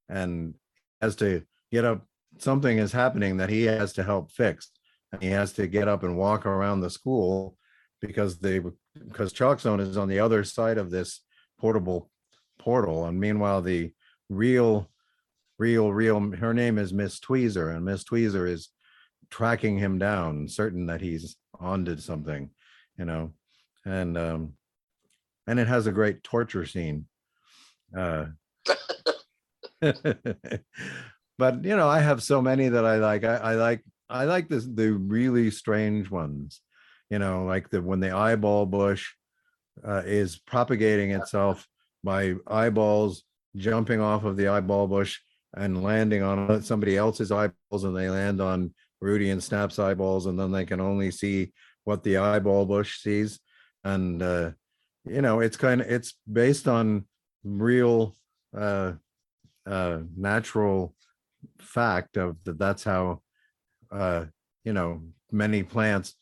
and 0.09 0.55
has 1.01 1.17
to 1.17 1.43
get 1.73 1.85
up 1.85 2.07
something 2.39 2.79
is 2.79 2.93
happening 2.93 3.39
that 3.39 3.51
he 3.51 3.63
has 3.65 3.93
to 3.95 4.03
help 4.03 4.31
fix 4.31 4.71
and 5.13 5.23
he 5.23 5.29
has 5.29 5.53
to 5.55 5.67
get 5.67 5.89
up 5.89 6.03
and 6.03 6.17
walk 6.17 6.47
around 6.47 6.81
the 6.81 6.91
school 6.91 7.57
because 8.01 8.39
they 8.39 8.61
because 9.09 9.33
chalk 9.33 9.61
zone 9.61 9.81
is 9.81 9.97
on 9.97 10.09
the 10.09 10.21
other 10.21 10.45
side 10.45 10.79
of 10.79 10.91
this 10.91 11.23
portable 11.59 12.11
portal 12.59 13.07
and 13.07 13.19
meanwhile 13.19 13.61
the 13.61 13.93
real 14.29 14.89
real 15.59 15.93
real 15.93 16.21
her 16.33 16.55
name 16.55 16.79
is 16.79 16.93
miss 16.93 17.19
tweezer 17.19 17.75
and 17.75 17.85
miss 17.85 18.05
tweezer 18.05 18.49
is 18.49 18.71
tracking 19.31 19.79
him 19.79 19.99
down 19.99 20.49
certain 20.49 20.87
that 20.87 21.01
he's 21.01 21.37
onto 21.59 21.97
something 21.97 22.51
you 23.01 23.07
know? 23.07 23.33
And 23.87 24.19
um 24.19 24.53
and 25.47 25.59
it 25.59 25.67
has 25.67 25.87
a 25.87 25.93
great 25.93 26.23
torture 26.23 26.67
scene 26.67 27.07
uh 27.97 28.27
but 29.81 31.65
you 31.65 31.75
know 31.75 31.89
i 31.89 31.99
have 31.99 32.23
so 32.23 32.43
many 32.43 32.69
that 32.69 32.85
i 32.85 32.97
like 32.97 33.25
i, 33.25 33.37
I 33.37 33.55
like 33.55 33.83
i 34.09 34.25
like 34.25 34.49
this 34.49 34.67
the 34.67 34.93
really 34.93 35.51
strange 35.51 36.11
ones 36.11 36.61
you 37.09 37.19
know 37.19 37.45
like 37.45 37.71
the 37.71 37.81
when 37.81 38.01
the 38.01 38.15
eyeball 38.15 38.67
bush 38.67 39.09
uh, 39.83 40.03
is 40.05 40.39
propagating 40.39 41.13
itself 41.13 41.67
by 42.05 42.35
eyeballs 42.47 43.25
jumping 43.57 44.01
off 44.01 44.25
of 44.25 44.37
the 44.37 44.49
eyeball 44.49 44.87
bush 44.87 45.19
and 45.57 45.83
landing 45.83 46.23
on 46.23 46.63
somebody 46.63 46.97
else's 46.97 47.33
eyeballs 47.33 47.85
and 47.85 47.97
they 47.97 48.11
land 48.11 48.41
on 48.41 48.75
rudy 49.01 49.31
and 49.31 49.43
snap's 49.43 49.79
eyeballs 49.79 50.27
and 50.27 50.39
then 50.39 50.53
they 50.53 50.65
can 50.65 50.81
only 50.81 51.11
see 51.11 51.53
what 51.85 52.03
the 52.03 52.19
eyeball 52.19 52.67
bush 52.67 53.01
sees. 53.01 53.41
And 53.85 54.23
uh 54.23 54.51
you 55.05 55.23
know 55.23 55.41
it's 55.41 55.57
kind 55.57 55.81
of 55.81 55.91
it's 55.91 56.15
based 56.31 56.69
on 56.69 57.07
real 57.43 58.15
uh 58.57 58.93
uh 59.67 59.99
natural 60.17 60.95
fact 61.59 62.17
of 62.17 62.37
that 62.45 62.59
that's 62.59 62.85
how 62.85 63.23
uh 63.91 64.27
you 64.65 64.73
know 64.73 65.01
many 65.33 65.63
plants 65.63 66.15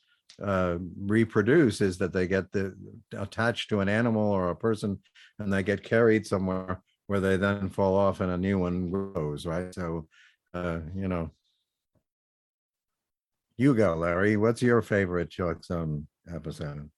uh 0.43 0.77
reproduce 1.01 1.81
is 1.81 1.99
that 1.99 2.13
they 2.13 2.29
get 2.29 2.53
the 2.53 2.75
attached 3.17 3.69
to 3.69 3.81
an 3.81 3.89
animal 3.89 4.31
or 4.31 4.51
a 4.51 4.57
person 4.57 4.99
and 5.41 5.53
they 5.53 5.63
get 5.63 5.83
carried 5.83 6.25
somewhere 6.27 6.81
where 7.09 7.21
they 7.21 7.37
then 7.37 7.69
fall 7.69 7.97
off 7.97 8.21
and 8.21 8.31
a 8.31 8.39
new 8.39 8.59
one 8.59 8.91
grows 8.91 9.45
right? 9.47 9.75
So 9.75 10.07
uh 10.55 10.79
you 10.95 11.09
know 11.09 11.31
you 13.59 13.75
go 13.75 13.95
larry 13.95 14.37
what's 14.37 14.63
your 14.63 14.81
favorite 14.81 15.29
chalk 15.31 15.63
zone 15.65 16.07
episode 16.35 16.89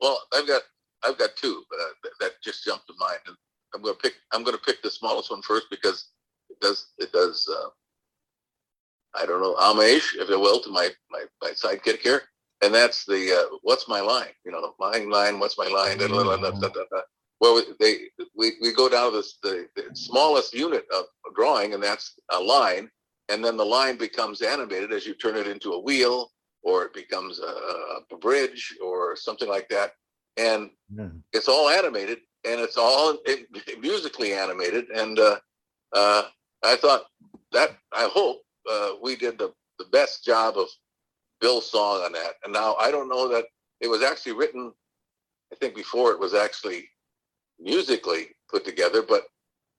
well, 0.00 0.20
I've 0.34 0.46
got 0.46 0.60
I've 1.04 1.16
got 1.16 1.30
two 1.36 1.62
uh, 1.72 2.08
that, 2.20 2.32
just 2.44 2.64
jumped 2.64 2.86
to 2.88 2.94
mind, 2.98 3.18
and 3.26 3.36
I'm 3.74 3.80
gonna 3.80 3.96
pick 3.96 4.12
I'm 4.32 4.44
gonna 4.44 4.58
pick 4.58 4.82
the 4.82 4.90
smallest 4.90 5.30
one 5.30 5.40
first 5.40 5.66
because 5.70 6.08
it 6.50 6.60
does 6.60 6.88
it 6.98 7.12
does 7.12 7.48
uh, 7.50 7.68
I 9.14 9.24
don't 9.24 9.40
know 9.40 9.54
homage, 9.58 10.14
if 10.18 10.28
you 10.28 10.38
will, 10.38 10.60
to 10.60 10.70
my 10.70 10.90
my 11.10 11.24
my 11.40 11.50
sidekick 11.52 12.00
here, 12.00 12.22
and 12.62 12.74
that's 12.74 13.06
the 13.06 13.32
uh, 13.32 13.56
what's 13.62 13.88
my 13.88 14.00
line? 14.00 14.28
You 14.44 14.52
know, 14.52 14.74
my 14.78 14.98
line. 14.98 15.38
What's 15.38 15.56
my 15.56 15.66
line? 15.68 15.96
Da, 16.60 16.68
da, 16.68 16.84
da. 16.92 17.00
Well, 17.40 17.54
we- 17.54 17.74
they 17.80 18.26
we, 18.34 18.52
we 18.60 18.74
go 18.74 18.88
down 18.90 19.12
to 19.12 19.16
this 19.18 19.38
the, 19.42 19.66
the 19.76 19.84
smallest 19.94 20.52
unit 20.52 20.84
of 20.94 21.04
drawing, 21.34 21.72
and 21.72 21.82
that's 21.82 22.14
a 22.32 22.38
line, 22.38 22.90
and 23.28 23.44
then 23.44 23.56
the 23.56 23.64
line 23.64 23.96
becomes 23.96 24.42
animated 24.42 24.92
as 24.92 25.06
you 25.06 25.14
turn 25.14 25.36
it 25.36 25.46
into 25.46 25.72
a 25.72 25.80
wheel 25.80 26.32
or 26.62 26.84
it 26.84 26.92
becomes 26.92 27.38
a, 27.40 27.54
a 28.12 28.16
bridge 28.18 28.76
or 28.82 29.16
something 29.16 29.48
like 29.48 29.68
that. 29.68 29.92
And 30.36 30.70
Yeah. 30.96 31.08
it's 31.32 31.48
all 31.48 31.68
animated 31.68 32.18
and 32.44 32.60
it's 32.60 32.76
all 32.76 33.18
it, 33.24 33.46
musically 33.80 34.32
animated. 34.32 34.86
And 34.90 35.18
uh, 35.18 35.38
uh, 35.92 36.22
I 36.64 36.76
thought 36.76 37.06
that 37.52 37.76
I 37.92 38.08
hope 38.12 38.42
uh, 38.70 38.92
we 39.02 39.16
did 39.16 39.38
the, 39.38 39.52
the 39.78 39.86
best 39.86 40.24
job 40.24 40.56
of 40.56 40.68
Bill's 41.40 41.70
song 41.70 42.02
on 42.02 42.12
that. 42.12 42.34
And 42.44 42.52
now 42.52 42.74
I 42.76 42.90
don't 42.90 43.08
know 43.08 43.28
that 43.28 43.44
it 43.80 43.88
was 43.88 44.02
actually 44.02 44.32
written. 44.32 44.72
I 45.52 45.56
think 45.56 45.74
before 45.74 46.10
it 46.12 46.18
was 46.18 46.34
actually 46.34 46.88
musically 47.60 48.28
put 48.50 48.64
together, 48.64 49.02
but 49.02 49.22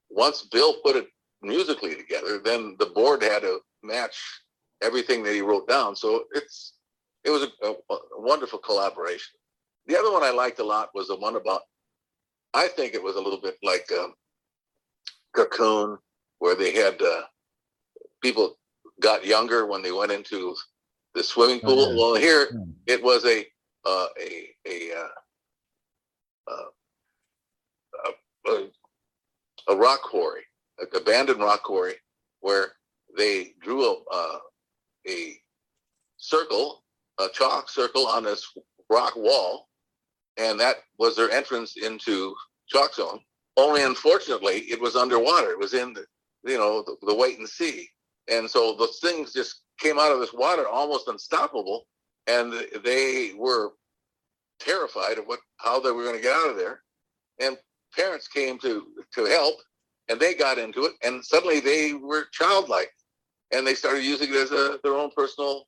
once 0.10 0.44
Bill 0.44 0.76
put 0.84 0.96
it 0.96 1.08
musically 1.42 1.96
together, 1.96 2.40
then 2.40 2.76
the 2.80 2.88
board 2.88 3.22
had 3.22 3.42
to 3.44 3.60
match 3.84 4.18
everything 4.82 5.24
that 5.24 5.34
he 5.34 5.42
wrote 5.42 5.68
down. 5.68 5.96
So 5.96 6.26
it's 6.34 6.74
it 7.24 7.30
was 7.30 7.44
a, 7.44 7.68
a, 7.68 7.72
a 7.94 8.00
wonderful 8.22 8.60
collaboration. 8.60 9.34
The 9.88 9.98
other 9.98 10.12
one 10.12 10.24
I 10.24 10.32
liked 10.32 10.60
a 10.60 10.64
lot 10.64 10.90
was 10.94 11.08
the 11.08 11.16
one 11.16 11.36
about. 11.36 11.62
I 12.54 12.68
think 12.68 12.94
it 12.94 13.04
was 13.04 13.16
a 13.16 13.22
little 13.22 13.40
bit 13.42 13.58
like 13.64 13.90
um, 14.00 14.14
Cocoon, 15.36 15.98
where 16.40 16.56
they 16.56 16.72
had 16.72 17.02
uh, 17.02 17.22
people 18.22 18.58
got 19.02 19.26
younger 19.26 19.66
when 19.66 19.82
they 19.82 19.92
went 19.92 20.12
into 20.12 20.56
the 21.14 21.24
swimming 21.24 21.60
Oh, 21.64 21.68
pool. 21.76 21.92
yeah. 21.92 21.98
Well, 21.98 22.16
here 22.16 22.48
Yeah. 22.52 22.96
it 22.96 23.04
was 23.04 23.26
a 23.26 23.46
uh, 23.86 24.08
a 24.20 24.50
a, 24.68 24.92
uh, 24.94 25.08
uh, 26.52 28.12
a 28.48 28.70
a 29.70 29.76
rock 29.76 30.02
quarry, 30.02 30.44
abandoned 30.96 31.40
rock 31.40 31.64
quarry, 31.64 31.96
where 32.42 32.74
they 33.18 33.54
drew 33.62 33.86
a 33.86 34.40
a 35.08 35.38
circle, 36.18 36.84
a 37.20 37.28
chalk 37.34 37.70
circle 37.70 38.08
on 38.08 38.24
this 38.24 38.46
rock 38.90 39.16
wall, 39.16 39.70
and 40.38 40.60
that 40.60 40.78
was 41.00 41.16
their 41.16 41.32
entrance 41.32 41.78
into 41.78 42.36
Chalk 42.68 42.94
Zone. 42.94 43.20
Only 43.58 43.84
unfortunately, 43.84 44.60
it 44.70 44.80
was 44.80 44.96
underwater. 44.96 45.52
It 45.52 45.60
was 45.60 45.74
in 45.74 45.94
the 45.94 46.06
you 46.46 46.58
know 46.58 46.84
the, 46.84 46.96
the 47.08 47.16
wait 47.16 47.40
and 47.40 47.48
see, 47.48 47.88
and 48.30 48.50
so 48.50 48.76
the 48.76 48.88
things 49.02 49.34
just 49.34 49.62
came 49.80 50.00
out 50.00 50.12
of 50.12 50.20
this 50.20 50.34
water 50.34 50.68
almost 50.68 51.08
unstoppable, 51.08 51.88
and 52.28 52.54
they 52.84 53.34
were 53.38 53.72
terrified 54.60 55.18
of 55.18 55.26
what 55.26 55.40
how 55.58 55.80
they 55.80 55.92
were 55.92 56.04
going 56.04 56.16
to 56.16 56.22
get 56.22 56.36
out 56.36 56.50
of 56.50 56.58
there, 56.58 56.82
and 57.42 57.58
parents 57.96 58.28
came 58.28 58.60
to 58.60 58.86
to 59.16 59.26
help, 59.26 59.56
and 60.10 60.20
they 60.20 60.34
got 60.34 60.58
into 60.58 60.86
it, 60.86 60.94
and 61.04 61.24
suddenly 61.24 61.60
they 61.60 61.94
were 61.94 62.26
childlike, 62.32 62.92
and 63.54 63.66
they 63.66 63.76
started 63.76 64.04
using 64.04 64.30
it 64.30 64.36
as 64.36 64.52
a, 64.52 64.80
their 64.84 64.96
own 64.96 65.12
personal 65.16 65.68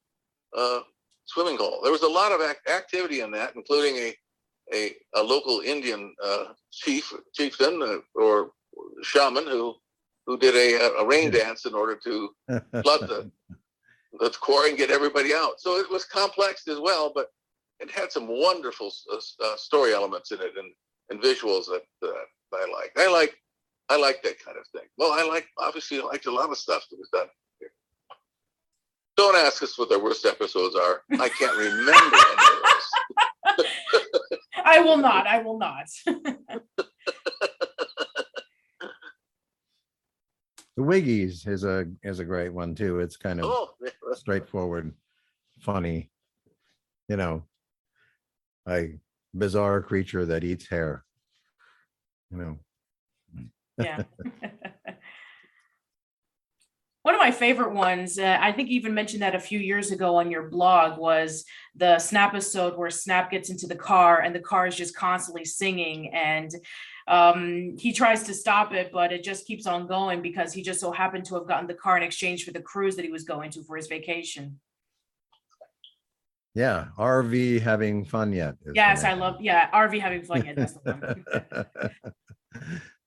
uh, 0.57 0.79
swimming 1.25 1.57
hole. 1.57 1.79
There 1.83 1.91
was 1.91 2.03
a 2.03 2.07
lot 2.07 2.31
of 2.31 2.41
ac- 2.41 2.73
activity 2.73 3.21
in 3.21 3.31
that, 3.31 3.55
including 3.55 3.95
a 3.95 4.15
a, 4.73 4.95
a 5.15 5.23
local 5.23 5.61
Indian 5.61 6.13
uh, 6.23 6.45
chief 6.71 7.11
chieftain 7.33 7.81
uh, 7.81 7.97
or 8.19 8.51
shaman 9.01 9.45
who 9.45 9.75
who 10.25 10.37
did 10.37 10.55
a, 10.55 10.99
a 10.99 11.05
rain 11.05 11.31
dance 11.31 11.65
in 11.65 11.73
order 11.73 11.95
to 12.03 12.29
flood 12.83 13.01
the 13.07 13.31
the 14.19 14.29
quarry 14.41 14.69
and 14.69 14.77
get 14.77 14.91
everybody 14.91 15.33
out. 15.33 15.59
So 15.59 15.77
it 15.77 15.89
was 15.89 16.05
complex 16.05 16.67
as 16.67 16.79
well, 16.79 17.11
but 17.13 17.27
it 17.79 17.91
had 17.91 18.11
some 18.11 18.27
wonderful 18.27 18.91
uh, 19.11 19.17
uh, 19.43 19.55
story 19.55 19.93
elements 19.93 20.31
in 20.31 20.39
it 20.41 20.51
and, 20.57 20.73
and 21.09 21.21
visuals 21.21 21.65
that 21.67 21.83
uh, 22.03 22.11
I 22.53 22.65
like. 22.71 22.91
I 22.97 23.11
like 23.11 23.35
I 23.89 23.97
like 23.97 24.21
that 24.23 24.43
kind 24.43 24.57
of 24.57 24.65
thing. 24.67 24.87
Well, 24.97 25.11
I 25.11 25.23
like 25.27 25.47
obviously 25.57 25.99
I 25.99 26.03
liked 26.03 26.27
a 26.27 26.31
lot 26.31 26.49
of 26.49 26.57
stuff 26.57 26.85
that 26.89 26.97
was 26.97 27.09
done. 27.11 27.27
Here. 27.59 27.71
Don't 29.17 29.35
ask 29.35 29.63
us 29.63 29.77
what 29.77 29.89
the 29.89 29.99
worst 29.99 30.25
episodes 30.25 30.75
are. 30.75 31.01
I 31.19 31.29
can't 31.29 31.57
remember 31.57 31.91
any 31.91 33.57
of 33.57 33.57
those. 33.57 34.39
I 34.63 34.79
will 34.81 34.97
not. 34.97 35.25
I 35.27 35.41
will 35.41 35.57
not. 35.57 35.87
The 40.79 40.85
Wiggies 40.85 41.45
is 41.45 41.65
a 41.65 41.87
is 42.03 42.19
a 42.19 42.23
great 42.23 42.53
one 42.53 42.73
too. 42.73 43.01
It's 43.01 43.17
kind 43.17 43.41
of 43.41 43.47
Oh, 43.47 43.71
straightforward, 44.13 44.93
funny, 45.59 46.09
you 47.09 47.17
know, 47.17 47.43
a 48.65 48.97
bizarre 49.33 49.81
creature 49.81 50.25
that 50.27 50.45
eats 50.45 50.69
hair. 50.69 51.03
You 52.31 52.37
know, 52.37 52.59
yeah. 53.79 54.03
One 57.01 57.15
of 57.15 57.19
my 57.19 57.31
favorite 57.31 57.73
ones, 57.73 58.19
uh, 58.19 58.37
I 58.41 58.51
think 58.51 58.69
you 58.69 58.75
even 58.75 58.93
mentioned 58.93 59.21
that 59.21 59.33
a 59.33 59.39
few 59.39 59.57
years 59.57 59.91
ago 59.91 60.17
on 60.17 60.29
your 60.29 60.49
blog, 60.49 60.99
was 60.99 61.45
the 61.73 61.97
Snap 61.97 62.33
episode 62.33 62.77
where 62.77 62.89
Snap 62.89 63.31
gets 63.31 63.49
into 63.49 63.67
the 63.67 63.75
car 63.75 64.19
and 64.19 64.35
the 64.35 64.41
car 64.41 64.67
is 64.67 64.75
just 64.75 64.95
constantly 64.95 65.45
singing. 65.45 66.13
And 66.13 66.51
um, 67.07 67.77
he 67.79 67.93
tries 67.93 68.23
to 68.23 68.33
stop 68.33 68.73
it, 68.73 68.91
but 68.91 69.13
it 69.13 69.23
just 69.23 69.47
keeps 69.47 69.65
on 69.65 69.87
going 69.87 70.21
because 70.21 70.53
he 70.53 70.61
just 70.61 70.81
so 70.81 70.91
happened 70.91 71.25
to 71.25 71.35
have 71.35 71.47
gotten 71.47 71.67
the 71.67 71.73
car 71.73 71.95
in 71.95 72.03
exchange 72.03 72.43
for 72.43 72.51
the 72.51 72.61
cruise 72.61 72.97
that 72.97 73.05
he 73.05 73.11
was 73.11 73.23
going 73.23 73.49
to 73.51 73.63
for 73.63 73.77
his 73.77 73.87
vacation. 73.87 74.59
yeah, 76.53 76.87
RV 76.97 77.61
having 77.61 78.03
fun 78.03 78.33
yet. 78.33 78.55
Yes, 78.75 79.05
I 79.05 79.13
love, 79.13 79.41
yeah, 79.41 79.71
RV 79.71 80.01
having 80.01 80.23
fun. 80.23 80.45
yet. 80.45 80.55
that's 80.57 80.73
the 80.73 80.93
one. 80.93 82.01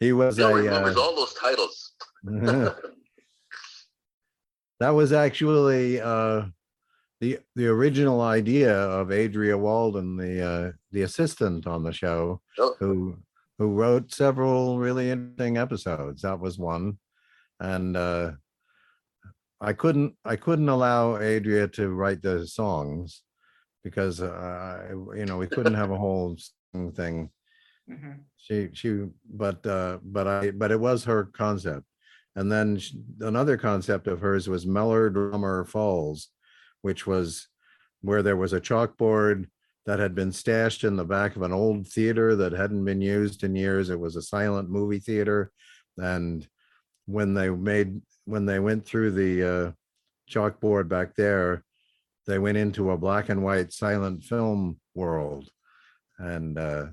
he 0.00 0.12
was 0.12 0.36
Bill 0.36 0.50
a 0.50 0.54
remembers 0.54 0.96
uh, 0.96 1.00
all 1.00 1.14
those 1.16 1.34
titles. 1.34 1.92
that 4.80 4.90
was 4.90 5.12
actually 5.12 6.00
uh 6.00 6.42
the 7.20 7.38
the 7.54 7.66
original 7.66 8.20
idea 8.20 8.74
of 8.76 9.10
Adria 9.10 9.56
Walden, 9.56 10.16
the 10.16 10.42
uh 10.42 10.72
the 10.92 11.02
assistant 11.02 11.66
on 11.66 11.82
the 11.82 11.92
show, 11.92 12.40
Oh. 12.58 12.74
who 12.78 13.16
who 13.58 13.68
wrote 13.72 14.12
several 14.12 14.78
really 14.78 15.10
interesting 15.10 15.56
episodes. 15.56 16.22
That 16.22 16.40
was 16.40 16.58
one. 16.58 16.98
And 17.60 17.96
uh 17.96 18.32
I 19.60 19.72
couldn't 19.72 20.14
I 20.26 20.36
couldn't 20.36 20.68
allow 20.68 21.16
Adria 21.16 21.68
to 21.68 21.88
write 21.88 22.20
the 22.20 22.46
songs 22.46 23.22
because 23.82 24.20
uh 24.20 24.88
you 25.14 25.24
know 25.24 25.38
we 25.38 25.46
couldn't 25.46 25.74
have 25.74 25.90
a 25.90 25.96
whole 25.96 26.36
thing 26.94 27.30
Mhm. 27.88 28.20
she 28.36 28.70
she 28.72 29.04
but 29.28 29.64
uh 29.66 29.98
but 30.02 30.26
i 30.26 30.50
but 30.50 30.70
it 30.72 30.80
was 30.80 31.04
her 31.04 31.24
concept. 31.26 31.84
And 32.34 32.52
then 32.52 32.78
another 33.20 33.56
concept 33.56 34.06
of 34.08 34.20
hers 34.20 34.48
was 34.48 34.66
melodramer 34.66 35.64
falls 35.64 36.28
which 36.82 37.06
was 37.06 37.48
where 38.02 38.22
there 38.22 38.36
was 38.36 38.52
a 38.52 38.60
chalkboard 38.60 39.46
that 39.86 39.98
had 40.00 40.14
been 40.14 40.32
stashed 40.32 40.84
in 40.84 40.96
the 40.96 41.04
back 41.04 41.36
of 41.36 41.42
an 41.42 41.52
old 41.52 41.86
theater 41.88 42.36
that 42.36 42.52
hadn't 42.52 42.84
been 42.84 43.00
used 43.00 43.42
in 43.44 43.54
years. 43.56 43.88
It 43.88 43.98
was 44.00 44.16
a 44.16 44.22
silent 44.22 44.68
movie 44.68 44.98
theater. 45.00 45.50
And 45.96 46.46
when 47.06 47.34
they 47.34 47.48
made 47.50 48.02
when 48.24 48.46
they 48.46 48.58
went 48.58 48.84
through 48.84 49.12
the 49.12 49.32
uh 49.54 49.72
chalkboard 50.30 50.88
back 50.88 51.14
there 51.14 51.64
they 52.26 52.38
went 52.40 52.58
into 52.58 52.90
a 52.90 52.98
black 52.98 53.28
and 53.28 53.44
white 53.44 53.72
silent 53.72 54.24
film 54.24 54.80
world. 54.94 55.48
And 56.18 56.58
uh 56.58 56.86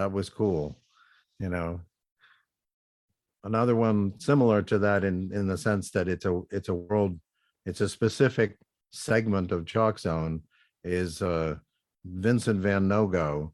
that 0.00 0.12
was 0.12 0.28
cool 0.28 0.80
you 1.40 1.48
know? 1.48 1.80
Another 3.42 3.74
one 3.74 4.12
similar 4.20 4.60
to 4.62 4.78
that 4.80 5.02
in 5.02 5.32
in 5.32 5.48
the 5.48 5.56
sense 5.56 5.90
that 5.92 6.08
it's 6.08 6.26
a 6.26 6.42
it's 6.50 6.68
a 6.68 6.74
world 6.74 7.18
it's 7.64 7.80
a 7.80 7.88
specific 7.88 8.58
segment 8.90 9.50
of 9.50 9.64
chalk 9.64 9.98
zone 9.98 10.42
is 10.84 11.22
uh 11.22 11.56
vincent 12.04 12.60
van 12.60 12.86
nogo 12.86 13.52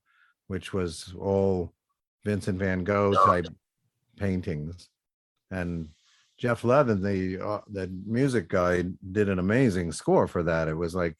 which 0.48 0.72
was 0.72 1.14
all 1.20 1.72
vincent 2.24 2.59
van 2.59 2.82
gogh 2.82 3.14
type 3.24 3.46
paintings. 4.16 4.88
And 5.52 5.88
jeff 6.37 6.64
levin 6.64 7.00
the 7.00 7.40
uh, 7.40 7.61
the 7.70 7.88
music 8.04 8.48
guy 8.48 8.85
did 9.12 9.28
an 9.28 9.38
amazing 9.38 9.92
score 9.92 10.26
for 10.26 10.42
that. 10.42 10.66
It 10.66 10.74
was 10.74 10.96
like 10.96 11.16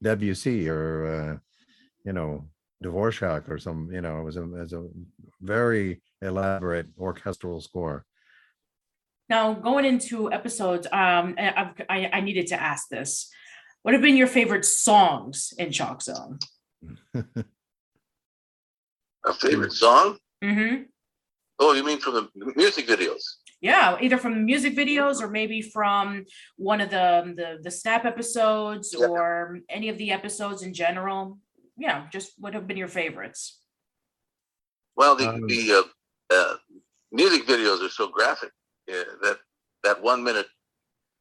debussy 0.00 0.68
or 0.68 1.06
uh 1.06 1.36
you 2.04 2.12
know 2.12 2.44
Dvorak 2.84 3.48
or 3.48 3.58
some, 3.58 3.90
you 3.92 4.00
know, 4.00 4.20
it 4.20 4.24
was 4.24 4.36
a, 4.36 4.42
it 4.42 4.50
was 4.50 4.72
a 4.72 4.86
very 5.40 6.02
elaborate 6.22 6.86
orchestral 6.98 7.60
score. 7.60 8.04
Now, 9.28 9.54
going 9.54 9.84
into 9.86 10.30
episodes, 10.32 10.86
um, 10.92 11.34
I, 11.38 11.52
I've- 11.56 11.84
I, 11.88 12.10
I 12.12 12.20
needed 12.20 12.46
to 12.48 12.60
ask 12.60 12.88
this. 12.88 13.30
What 13.82 13.94
have 13.94 14.02
been 14.02 14.16
your 14.16 14.26
favorite 14.26 14.64
songs 14.64 15.52
in 15.58 15.70
Chalk 15.72 16.02
Zone? 16.02 16.38
A 19.26 19.32
favorite 19.34 19.72
song? 19.72 20.18
hmm 20.42 20.82
Oh, 21.58 21.72
you 21.72 21.84
mean 21.84 22.00
from 22.00 22.14
the 22.34 22.52
music 22.56 22.86
videos? 22.88 23.22
Yeah, 23.60 23.96
either 24.00 24.18
from 24.18 24.34
the 24.34 24.40
music 24.40 24.74
videos 24.76 25.22
or 25.22 25.28
maybe 25.30 25.62
from 25.62 26.24
one 26.56 26.80
of 26.80 26.90
the 26.90 27.32
the, 27.36 27.58
the 27.62 27.70
Snap 27.70 28.04
episodes 28.04 28.94
Yeah. 28.98 29.06
or 29.06 29.60
any 29.70 29.88
of 29.88 29.96
the 29.96 30.10
episodes 30.10 30.62
in 30.62 30.74
general. 30.74 31.38
Yeah, 31.76 32.06
just 32.12 32.32
what 32.38 32.54
have 32.54 32.66
been 32.66 32.76
your 32.76 32.88
favorites? 32.88 33.60
Well, 34.96 35.16
the 35.16 35.28
Um, 35.28 35.46
the 35.46 35.72
uh, 35.72 36.34
uh, 36.34 36.56
music 37.10 37.46
videos 37.46 37.84
are 37.84 37.90
so 37.90 38.08
graphic 38.08 38.52
uh, 38.90 39.04
that 39.22 39.40
that 39.82 40.02
one 40.02 40.22
minute. 40.22 40.46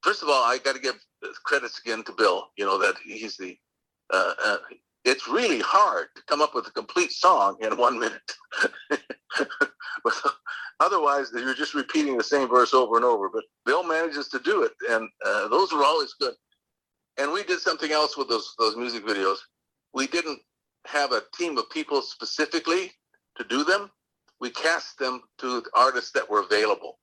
First 0.02 0.22
of 0.22 0.30
all, 0.30 0.44
I 0.44 0.58
got 0.58 0.76
to 0.76 0.82
give 0.82 1.00
credits 1.46 1.80
again 1.80 2.04
to 2.04 2.12
Bill. 2.12 2.50
You 2.58 2.66
know 2.66 2.78
that 2.80 2.96
he's 3.04 3.38
the. 3.38 3.58
Uh, 4.12 4.34
uh, 4.44 4.58
it's 5.06 5.28
really 5.28 5.60
hard 5.60 6.08
to 6.16 6.22
come 6.28 6.42
up 6.42 6.56
with 6.56 6.68
a 6.68 6.72
complete 6.72 7.12
song 7.12 7.58
in 7.62 7.76
one 7.78 8.00
minute. 8.00 8.32
Otherwise, 10.80 11.32
you're 11.34 11.54
just 11.54 11.74
repeating 11.74 12.18
the 12.18 12.24
same 12.24 12.48
verse 12.48 12.74
over 12.74 12.96
and 12.96 13.06
over. 13.06 13.30
But 13.30 13.44
Bill 13.66 13.84
manages 13.84 14.30
to 14.30 14.40
do 14.40 14.64
it, 14.64 14.72
and 14.90 15.10
uh, 15.26 15.48
those 15.48 15.74
were 15.74 15.84
always 15.84 16.14
good. 16.14 16.34
And 17.18 17.32
we 17.32 17.44
did 17.44 17.60
something 17.60 17.92
else 17.92 18.18
with 18.18 18.30
those 18.30 18.54
those 18.60 18.76
music 18.76 19.06
videos. 19.06 19.38
We 19.94 20.08
didn't 20.08 20.40
have 20.86 21.12
a 21.12 21.22
team 21.38 21.58
of 21.58 21.63
people 21.74 22.02
specifically 22.02 22.92
to 23.38 23.44
do 23.44 23.64
them. 23.64 23.90
We 24.40 24.50
cast 24.52 25.00
them 25.00 25.22
to 25.40 25.64
artists 25.74 26.12
that 26.12 26.30
were 26.30 26.42
available. 26.42 27.00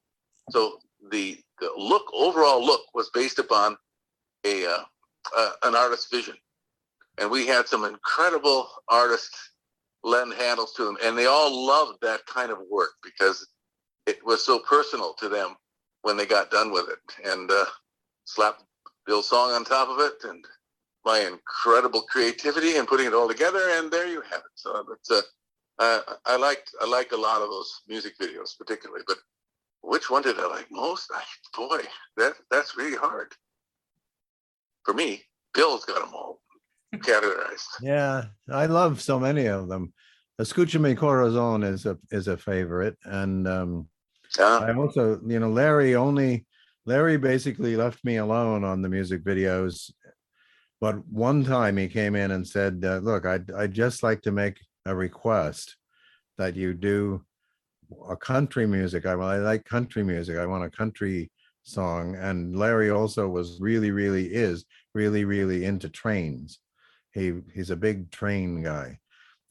So 0.51 0.79
the, 1.11 1.39
the 1.61 1.71
look, 1.77 2.05
overall 2.13 2.65
look, 2.65 2.83
was 2.95 3.11
based 3.15 3.39
upon 3.39 3.77
a 4.45 4.67
uh, 4.67 4.83
uh, 5.37 5.53
an 5.65 5.75
artist's 5.75 6.11
vision, 6.11 6.35
and 7.19 7.31
we 7.31 7.47
had 7.47 7.69
some 7.69 7.85
incredible 7.85 8.69
artists 8.89 9.51
lend 10.03 10.33
handles 10.35 10.73
to 10.75 10.85
them, 10.85 10.97
and 11.05 11.17
they 11.17 11.27
all 11.27 11.67
loved 11.67 11.99
that 12.03 12.25
kind 12.27 12.51
of 12.51 12.59
work 12.71 12.93
because 13.03 13.47
it 14.07 14.25
was 14.25 14.45
so 14.45 14.59
personal 14.61 15.15
to 15.15 15.29
them 15.29 15.57
when 16.03 16.17
they 16.17 16.27
got 16.27 16.51
done 16.51 16.73
with 16.73 16.89
it, 16.89 17.29
and 17.31 17.51
uh, 17.51 17.67
slap 18.25 18.63
Bill's 19.07 19.29
song 19.29 19.51
on 19.51 19.65
top 19.65 19.89
of 19.89 20.01
it, 20.01 20.15
and 20.25 20.45
my 21.05 21.21
incredible 21.21 22.03
creativity 22.03 22.77
and 22.77 22.87
putting 22.87 23.07
it 23.07 23.15
all 23.15 23.29
together, 23.29 23.61
and 23.73 23.91
there 23.91 24.07
you 24.07 24.21
have 24.23 24.41
it. 24.41 24.55
So 24.55 24.85
it's 24.93 25.11
uh, 25.11 25.23
I, 25.79 26.01
I 26.27 26.37
liked 26.37 26.71
I 26.81 26.87
liked 26.87 27.13
a 27.13 27.17
lot 27.17 27.43
of 27.43 27.49
those 27.49 27.83
music 27.89 28.19
videos 28.19 28.57
particularly, 28.59 29.03
but 29.07 29.19
which 29.83 30.11
one 30.11 30.23
did 30.23 30.39
I 30.39 30.47
like 30.47 30.67
most? 30.71 31.11
I, 31.15 31.23
boy, 31.57 31.83
that 32.17 32.35
that's 32.51 32.77
really 32.77 32.97
hard 32.97 33.33
for 34.85 34.95
me. 34.95 35.23
Bill's 35.55 35.85
got 35.85 36.05
them 36.05 36.15
all 36.15 36.41
categorized. 36.97 37.67
Yeah, 37.83 38.25
I 38.51 38.67
love 38.67 39.01
so 39.01 39.19
many 39.19 39.47
of 39.47 39.69
them. 39.69 39.93
"Escucha 40.41 40.79
Escúchame 40.79 40.97
Corazón 40.97 41.65
is 41.65 41.87
a 41.87 41.99
is 42.11 42.29
a 42.29 42.37
favorite, 42.37 42.97
and 43.05 43.49
um, 43.49 43.89
Uh, 44.39 44.59
I 44.59 44.73
also, 44.75 45.21
you 45.27 45.41
know, 45.41 45.51
Larry 45.51 45.97
only 45.97 46.47
Larry 46.87 47.17
basically 47.19 47.77
left 47.77 48.05
me 48.05 48.17
alone 48.17 48.65
on 48.65 48.83
the 48.83 48.89
music 48.89 49.25
videos. 49.25 49.93
But 50.81 51.07
one 51.09 51.45
time 51.45 51.77
he 51.77 51.89
came 51.89 52.15
in 52.17 52.31
and 52.31 52.47
said, 52.47 52.83
uh, 52.85 52.99
"Look, 52.99 53.27
I'd 53.27 53.51
I'd 53.53 53.73
just 53.75 54.03
like 54.03 54.23
to 54.23 54.33
make 54.33 54.61
a 54.87 54.95
request 54.97 55.77
that 56.39 56.57
you 56.57 56.75
do 56.75 57.27
a 58.09 58.17
country 58.17 58.67
music. 58.67 59.07
I 59.07 59.15
well, 59.17 59.29
I 59.29 59.39
like 59.39 59.65
country 59.65 60.03
music. 60.05 60.37
I 60.39 60.47
want 60.47 60.65
a 60.65 60.71
country 60.71 61.31
song." 61.63 62.17
And 62.17 62.57
Larry 62.57 62.91
also 62.91 63.29
was 63.29 63.61
really, 63.61 63.91
really 63.91 64.33
is 64.35 64.65
really, 64.95 65.25
really 65.25 65.65
into 65.65 65.89
trains. 65.89 66.61
He 67.13 67.41
he's 67.55 67.71
a 67.71 67.77
big 67.77 68.11
train 68.13 68.63
guy, 68.63 69.01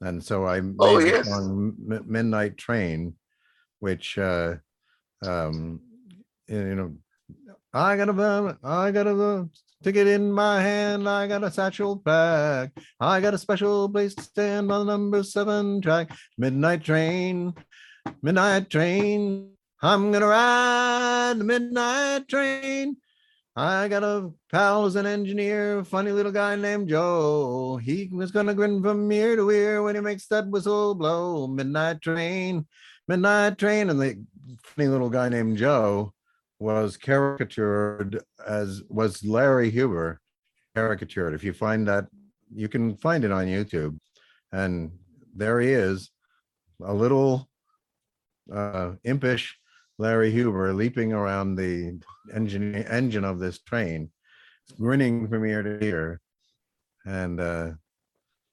and 0.02 0.24
so 0.24 0.46
I 0.48 0.62
made 0.62 0.80
Oh, 0.80 1.00
the 1.06 1.14
yes. 1.14 1.28
song 1.28 1.76
Mi- 1.80 2.00
Midnight 2.06 2.58
Train, 2.58 3.18
which 3.80 4.18
uh, 4.18 4.58
um, 5.24 5.82
you 6.48 6.76
know, 6.76 6.98
I 7.74 7.98
got 7.98 8.10
a 8.10 8.60
I 8.64 8.92
got 8.92 9.08
a 9.08 9.50
ticket 9.84 10.08
in 10.08 10.32
my 10.32 10.62
hand. 10.62 11.08
I 11.08 11.28
got 11.28 11.44
a 11.44 11.52
satchel 11.52 11.98
pack. 11.98 12.72
I 13.00 13.22
got 13.22 13.34
a 13.34 13.38
special 13.38 13.88
place 13.90 14.14
to 14.16 14.24
stand 14.24 14.72
on 14.72 14.86
the 14.86 14.92
number 14.92 15.24
seven 15.24 15.82
track. 15.82 16.12
Midnight 16.38 16.84
train, 16.84 17.54
midnight 18.22 18.70
train. 18.70 19.52
I'm 19.82 20.12
gonna 20.12 20.28
ride 20.28 21.36
the 21.38 21.44
midnight 21.44 22.28
train. 22.28 22.98
I 23.56 23.88
got 23.88 24.04
a 24.04 24.32
pal 24.52 24.84
who's 24.84 24.96
an 24.96 25.06
engineer, 25.06 25.84
funny 25.84 26.12
little 26.12 26.32
guy 26.32 26.56
named 26.56 26.90
Joe. 26.90 27.78
He 27.78 28.10
was 28.12 28.32
gonna 28.32 28.54
grin 28.54 28.82
from 28.84 29.12
ear 29.12 29.36
to 29.36 29.50
ear 29.50 29.84
when 29.84 29.96
he 29.96 30.02
makes 30.02 30.28
that 30.28 30.48
whistle 30.48 30.96
blow. 30.96 31.48
Midnight 31.48 32.02
train, 32.02 32.68
midnight 33.08 33.58
train, 33.58 33.90
and 33.90 34.00
the 34.00 34.22
funny 34.64 34.88
little 34.88 35.10
guy 35.10 35.30
named 35.30 35.58
Joe 35.58 36.14
was 36.60 36.98
caricatured 36.98 38.22
as 38.46 38.84
was 38.90 39.24
Larry 39.24 39.70
Huber 39.70 40.20
caricatured. 40.76 41.34
If 41.34 41.44
you 41.44 41.54
find 41.54 41.88
that, 41.88 42.08
you 42.54 42.68
can 42.68 42.96
find 42.98 43.24
it 43.24 43.32
on 43.32 43.48
YouTube, 43.48 43.98
and 44.52 44.92
there 45.36 45.60
he 45.62 45.70
is, 45.70 46.12
a 46.84 46.94
little 46.94 47.50
uh, 48.54 48.94
impish 49.04 49.58
Larry 49.98 50.32
Huber 50.32 50.74
leaping 50.74 51.14
around 51.14 51.56
the 51.56 52.00
engine 52.34 52.76
engine 52.76 53.26
of 53.26 53.40
this 53.40 53.60
train, 53.60 54.12
grinning 54.80 55.28
from 55.28 55.46
ear 55.46 55.64
to 55.64 55.84
ear. 55.84 56.22
And 57.06 57.40
uh, 57.40 57.72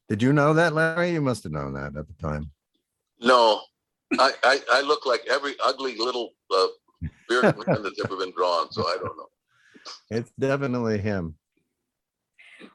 did 0.08 0.22
you 0.22 0.32
know 0.32 0.54
that, 0.54 0.74
Larry? 0.74 1.12
You 1.12 1.20
must 1.20 1.44
have 1.44 1.52
known 1.52 1.74
that 1.74 1.96
at 1.96 2.06
the 2.06 2.14
time. 2.20 2.50
no, 3.20 3.62
I, 4.18 4.32
I 4.42 4.60
I 4.72 4.80
look 4.82 5.06
like 5.06 5.24
every 5.28 5.54
ugly 5.64 5.96
little 5.96 6.30
uh, 6.50 6.66
bearded 7.28 7.66
man 7.66 7.82
that's 7.82 8.00
ever 8.04 8.16
been 8.16 8.32
drawn, 8.32 8.70
so 8.72 8.86
I 8.86 8.96
don't 8.96 9.16
know. 9.16 9.28
It's 10.10 10.32
definitely 10.38 10.98
him. 10.98 11.36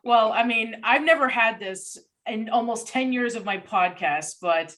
Well, 0.04 0.32
I 0.32 0.44
mean, 0.44 0.78
I've 0.84 1.04
never 1.04 1.28
had 1.28 1.60
this 1.60 1.98
in 2.28 2.50
almost 2.50 2.88
10 2.88 3.14
years 3.14 3.36
of 3.36 3.46
my 3.46 3.58
podcast, 3.58 4.36
but 4.42 4.76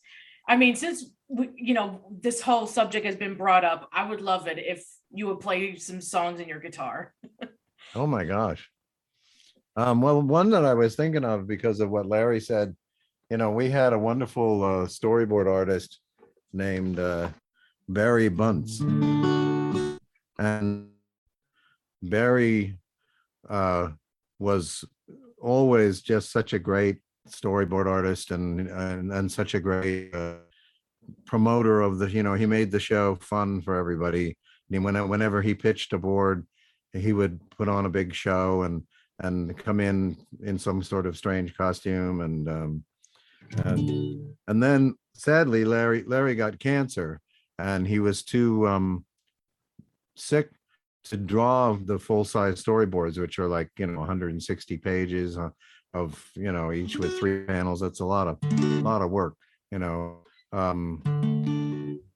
I 0.48 0.56
mean, 0.58 0.76
since 0.76 1.06
we, 1.28 1.50
you 1.56 1.74
know, 1.74 2.02
this 2.22 2.42
whole 2.42 2.68
subject 2.68 3.06
has 3.06 3.16
been 3.16 3.36
brought 3.36 3.64
up, 3.64 3.90
I 3.92 4.08
would 4.08 4.22
love 4.22 4.48
it 4.48 4.58
if 4.58 4.86
you 5.12 5.28
would 5.28 5.40
play 5.40 5.76
some 5.78 6.02
songs 6.02 6.40
in 6.40 6.48
your 6.48 6.60
guitar. 6.60 7.14
Oh 7.96 8.08
my 8.08 8.24
gosh. 8.24 8.68
Um, 9.76 10.02
well, 10.02 10.22
one 10.22 10.50
that 10.52 10.66
I 10.66 10.74
was 10.74 10.96
thinking 10.96 11.24
of 11.24 11.48
because 11.48 11.80
of 11.80 11.92
what 11.92 12.08
Larry 12.08 12.40
said, 12.40 12.76
you 13.30 13.38
know, 13.38 13.52
we 13.52 13.70
had 13.70 13.94
a 13.94 14.00
wonderful 14.00 14.64
uh, 14.64 14.88
storyboard 14.88 15.48
artist 15.48 16.00
named 16.52 17.00
uh, 17.00 17.30
Barry 17.88 18.30
Bunce. 18.30 18.82
And 20.40 20.90
Barry 22.02 22.78
uh, 23.50 23.90
was 24.40 24.84
always 25.42 26.02
just 26.02 26.32
such 26.32 26.54
a 26.54 26.60
great 26.60 26.98
storyboard 27.30 27.88
artist 27.88 28.32
and 28.32 28.68
and, 28.68 29.12
and 29.12 29.32
such 29.32 29.54
a 29.54 29.60
great 29.60 30.14
uh, 30.14 30.36
promoter 31.26 31.82
of 31.82 32.00
the, 32.00 32.10
you 32.10 32.24
know, 32.24 32.34
he 32.34 32.46
made 32.46 32.72
the 32.72 32.80
show 32.80 33.16
fun 33.16 33.62
for 33.62 33.76
everybody. 33.76 34.38
And 34.72 34.84
when, 34.84 35.08
whenever 35.10 35.42
he 35.42 35.54
pitched 35.54 35.94
a 35.94 35.98
board, 35.98 36.48
he 36.94 37.14
would 37.14 37.40
put 37.52 37.68
on 37.68 37.86
a 37.86 37.90
big 37.90 38.14
show 38.14 38.64
and 38.64 38.84
and 39.20 39.58
come 39.58 39.80
in 39.80 40.18
in 40.42 40.58
some 40.58 40.82
sort 40.82 41.06
of 41.06 41.18
strange 41.18 41.56
costume 41.56 42.22
and 42.22 42.50
um 42.50 42.84
and 43.66 44.36
and 44.48 44.62
then 44.62 44.96
sadly 45.14 45.64
larry 45.66 46.04
larry 46.08 46.36
got 46.36 46.60
cancer 46.60 47.20
and 47.60 47.88
he 47.88 48.00
was 48.00 48.24
too 48.24 48.68
um 48.68 49.06
sick 50.16 50.50
to 51.06 51.18
draw 51.18 51.74
the 51.74 52.00
full-size 52.00 52.64
storyboards 52.64 53.20
which 53.20 53.38
are 53.40 53.48
like 53.48 53.70
you 53.78 53.88
know 53.88 54.00
160 54.00 54.78
pages 54.78 55.38
uh, 55.38 55.50
of 55.94 56.24
you 56.36 56.52
know 56.52 56.72
each 56.72 56.98
with 56.98 57.18
three 57.20 57.44
panels. 57.46 57.80
That's 57.80 58.00
a 58.00 58.06
lot 58.06 58.28
of 58.28 58.38
a 58.44 58.82
lot 58.82 59.02
of 59.02 59.12
work 59.12 59.36
you 59.74 59.80
know 59.80 60.20
um 60.52 61.02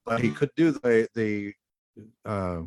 but 0.06 0.22
he 0.22 0.30
could 0.30 0.52
do 0.56 0.72
the 0.72 1.08
the 1.16 1.54
uh 2.24 2.62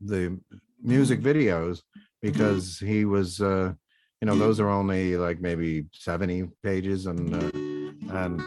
the 0.00 0.38
music 0.80 1.20
videos 1.20 1.82
because 2.22 2.78
he 2.78 3.04
was 3.04 3.40
uh 3.40 3.72
you 4.20 4.26
know 4.26 4.36
those 4.36 4.60
are 4.60 4.68
only 4.68 5.16
like 5.16 5.40
maybe 5.40 5.84
70 5.92 6.48
pages 6.62 7.06
and 7.06 7.34
uh, 7.34 8.18
and 8.20 8.40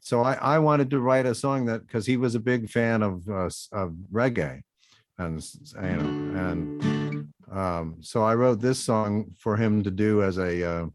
so 0.00 0.22
i 0.22 0.34
i 0.34 0.58
wanted 0.58 0.90
to 0.90 1.00
write 1.00 1.26
a 1.26 1.34
song 1.34 1.64
that 1.66 1.86
because 1.86 2.06
he 2.06 2.16
was 2.16 2.34
a 2.34 2.40
big 2.40 2.68
fan 2.68 3.02
of 3.02 3.28
uh 3.28 3.50
of 3.72 3.94
reggae 4.12 4.62
and 5.20 5.42
you 5.82 5.96
know 5.96 6.40
and 6.48 7.32
um 7.52 7.96
so 8.00 8.22
i 8.22 8.34
wrote 8.34 8.60
this 8.60 8.78
song 8.78 9.30
for 9.38 9.56
him 9.56 9.82
to 9.82 9.90
do 9.90 10.22
as 10.22 10.38
a 10.38 10.52
uh 10.64 10.86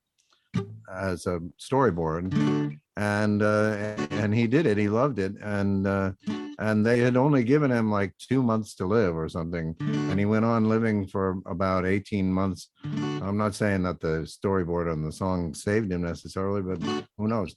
as 0.92 1.26
a 1.26 1.40
storyboard. 1.60 2.78
And 2.98 3.42
uh 3.42 3.96
and 4.12 4.34
he 4.34 4.48
did 4.48 4.66
it. 4.66 4.78
He 4.78 4.88
loved 4.88 5.20
it. 5.20 5.34
And 5.42 5.86
uh 5.86 6.12
and 6.58 6.86
they 6.86 7.00
had 7.00 7.18
only 7.18 7.44
given 7.44 7.72
him 7.72 7.92
like 7.92 8.14
two 8.18 8.42
months 8.42 8.76
to 8.76 8.86
live 8.86 9.18
or 9.18 9.28
something. 9.28 9.76
And 9.80 10.18
he 10.18 10.26
went 10.26 10.46
on 10.46 10.70
living 10.70 11.06
for 11.08 11.40
about 11.46 11.86
18 11.86 12.32
months. 12.32 12.70
I'm 12.84 13.38
not 13.38 13.56
saying 13.56 13.84
that 13.84 14.00
the 14.00 14.26
storyboard 14.26 14.92
on 14.92 15.04
the 15.04 15.12
song 15.12 15.54
saved 15.54 15.92
him 15.92 16.04
necessarily 16.04 16.62
but 16.62 16.82
who 17.18 17.28
knows? 17.28 17.54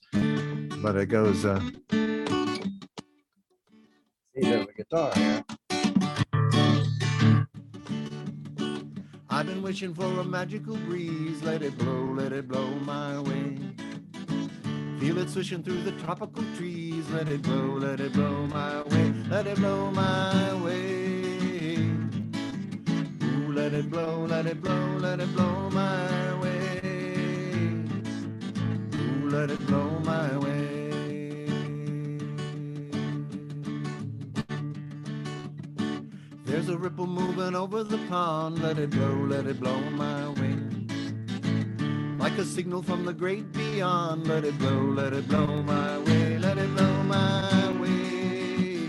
But 0.82 0.96
it 0.96 1.06
goes 1.06 1.44
uh 1.44 1.60
there's 4.34 4.66
a 4.66 4.72
guitar 4.76 5.12
here. 5.14 5.44
I've 9.38 9.46
been 9.46 9.62
wishing 9.62 9.94
for 9.94 10.02
a 10.02 10.24
magical 10.24 10.76
breeze. 10.78 11.44
Let 11.44 11.62
it 11.62 11.78
blow, 11.78 12.12
let 12.12 12.32
it 12.32 12.48
blow 12.48 12.70
my 12.80 13.20
way. 13.20 13.56
Feel 14.98 15.18
it 15.18 15.30
swishing 15.30 15.62
through 15.62 15.82
the 15.82 15.92
tropical 15.92 16.42
trees. 16.56 17.08
Let 17.10 17.28
it 17.28 17.42
blow, 17.42 17.76
let 17.78 18.00
it 18.00 18.14
blow 18.14 18.48
my 18.48 18.82
way. 18.82 19.14
Let 19.30 19.46
it 19.46 19.58
blow 19.58 19.92
my 19.92 20.54
way. 20.54 21.76
Ooh, 23.22 23.52
let 23.52 23.74
it 23.74 23.88
blow, 23.88 24.26
let 24.26 24.44
it 24.46 24.60
blow, 24.60 24.96
let 24.98 25.20
it 25.20 25.32
blow 25.36 25.70
my 25.70 26.40
way. 26.40 26.80
Ooh, 28.96 29.30
let 29.30 29.52
it 29.52 29.64
blow 29.68 30.00
my 30.00 30.36
way. 30.38 30.87
There's 36.58 36.70
a 36.70 36.76
ripple 36.76 37.06
moving 37.06 37.54
over 37.54 37.84
the 37.84 37.98
pond. 38.08 38.60
Let 38.60 38.80
it 38.80 38.90
blow, 38.90 39.14
let 39.14 39.46
it 39.46 39.60
blow 39.60 39.78
my 39.90 40.28
way. 40.30 40.56
Like 42.18 42.36
a 42.36 42.44
signal 42.44 42.82
from 42.82 43.04
the 43.04 43.12
great 43.12 43.52
beyond. 43.52 44.26
Let 44.26 44.44
it 44.44 44.58
blow, 44.58 44.80
let 44.90 45.12
it 45.12 45.28
blow 45.28 45.62
my 45.62 45.98
way. 45.98 46.36
Let 46.36 46.58
it 46.58 46.74
blow 46.74 47.02
my 47.04 47.70
way. 47.80 48.88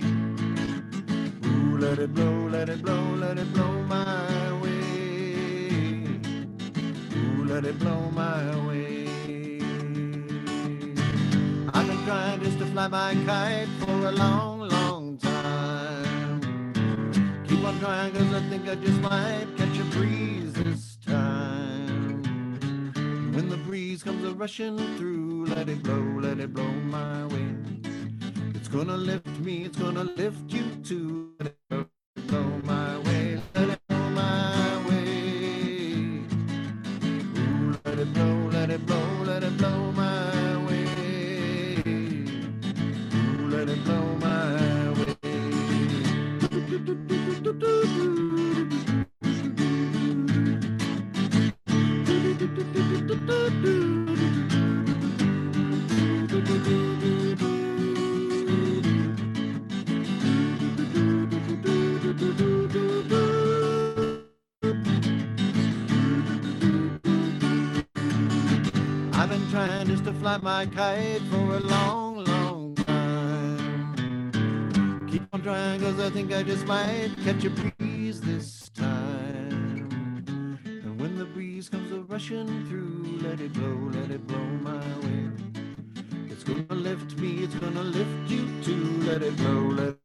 Ooh, 1.45 1.77
let 1.77 1.99
it 1.99 2.11
blow, 2.11 2.47
let 2.47 2.69
it 2.69 2.81
blow, 2.81 3.03
let 3.13 3.37
it 3.37 3.53
blow 3.53 3.71
my 3.83 4.61
way. 4.63 6.19
Ooh, 7.17 7.43
let 7.45 7.65
it 7.65 7.77
blow 7.77 8.09
my 8.09 8.67
way. 8.67 9.59
I've 11.71 11.85
been 11.87 12.03
trying 12.03 12.41
just 12.41 12.57
to 12.57 12.65
fly 12.65 12.87
my 12.87 13.13
kite 13.27 13.67
for 13.81 14.07
a 14.07 14.11
long, 14.11 14.58
On 17.79 17.85
trying 17.85 18.11
cause 18.11 18.33
I 18.33 18.41
think 18.49 18.67
I 18.67 18.75
just 18.75 18.99
might 18.99 19.47
catch 19.55 19.79
a 19.79 19.83
breeze 19.95 20.51
this 20.51 20.97
time. 20.97 22.21
When 23.33 23.47
the 23.47 23.55
breeze 23.55 24.03
comes 24.03 24.25
a 24.25 24.33
rushing 24.33 24.77
through, 24.97 25.45
let 25.45 25.69
it 25.69 25.81
blow, 25.83 26.19
let 26.19 26.39
it 26.39 26.53
blow 26.53 26.69
my 26.69 27.25
way. 27.27 27.55
It's 28.53 28.67
gonna 28.67 28.97
lift 28.97 29.27
me, 29.39 29.63
it's 29.63 29.77
gonna 29.77 30.03
lift 30.03 30.51
you 30.51 30.63
too. 30.83 31.31
Let 31.39 31.47
it 31.47 31.57
blow 31.69 31.88
fly 70.29 70.37
my 70.43 70.65
kite 70.67 71.21
for 71.31 71.55
a 71.55 71.59
long, 71.59 72.23
long 72.25 72.75
time. 72.75 73.97
Keep 75.09 75.23
on 75.33 75.41
trying 75.41 75.79
cause 75.81 75.99
I 75.99 76.11
think 76.11 76.31
I 76.31 76.43
just 76.43 76.67
might 76.67 77.09
catch 77.23 77.43
a 77.45 77.49
breeze 77.49 78.21
this 78.21 78.69
time. 78.69 79.89
And 80.65 81.01
when 81.01 81.17
the 81.17 81.25
breeze 81.25 81.67
comes 81.67 81.91
a 81.91 82.01
rushing 82.01 82.67
through, 82.67 83.19
let 83.27 83.41
it 83.41 83.53
blow, 83.53 83.89
let 83.99 84.11
it 84.11 84.27
blow 84.27 84.45
my 84.61 84.85
way. 85.03 85.31
It's 86.29 86.43
gonna 86.43 86.75
lift 86.75 87.17
me, 87.17 87.43
it's 87.45 87.55
gonna 87.55 87.81
lift 87.83 88.29
you 88.29 88.47
too. 88.61 89.01
Let 89.09 89.23
it 89.23 89.35
blow, 89.37 89.61
let 89.81 89.98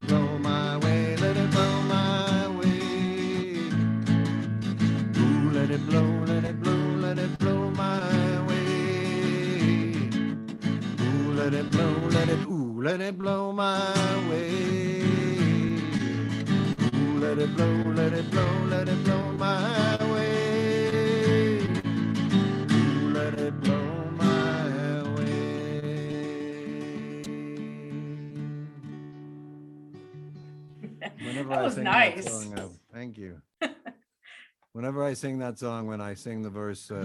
I 35.14 35.16
sing 35.16 35.38
that 35.38 35.60
song, 35.60 35.86
when 35.86 36.00
I 36.00 36.14
sing 36.14 36.42
the 36.42 36.50
verse, 36.50 36.90
uh, 36.90 37.04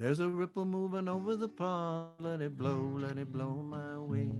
there's 0.00 0.20
a 0.20 0.26
ripple 0.26 0.64
moving 0.64 1.06
over 1.06 1.36
the 1.36 1.50
pond. 1.50 2.12
Let 2.18 2.40
it 2.40 2.56
blow, 2.56 2.90
let 2.94 3.18
it 3.18 3.30
blow 3.30 3.50
my 3.62 3.98
way. 3.98 4.30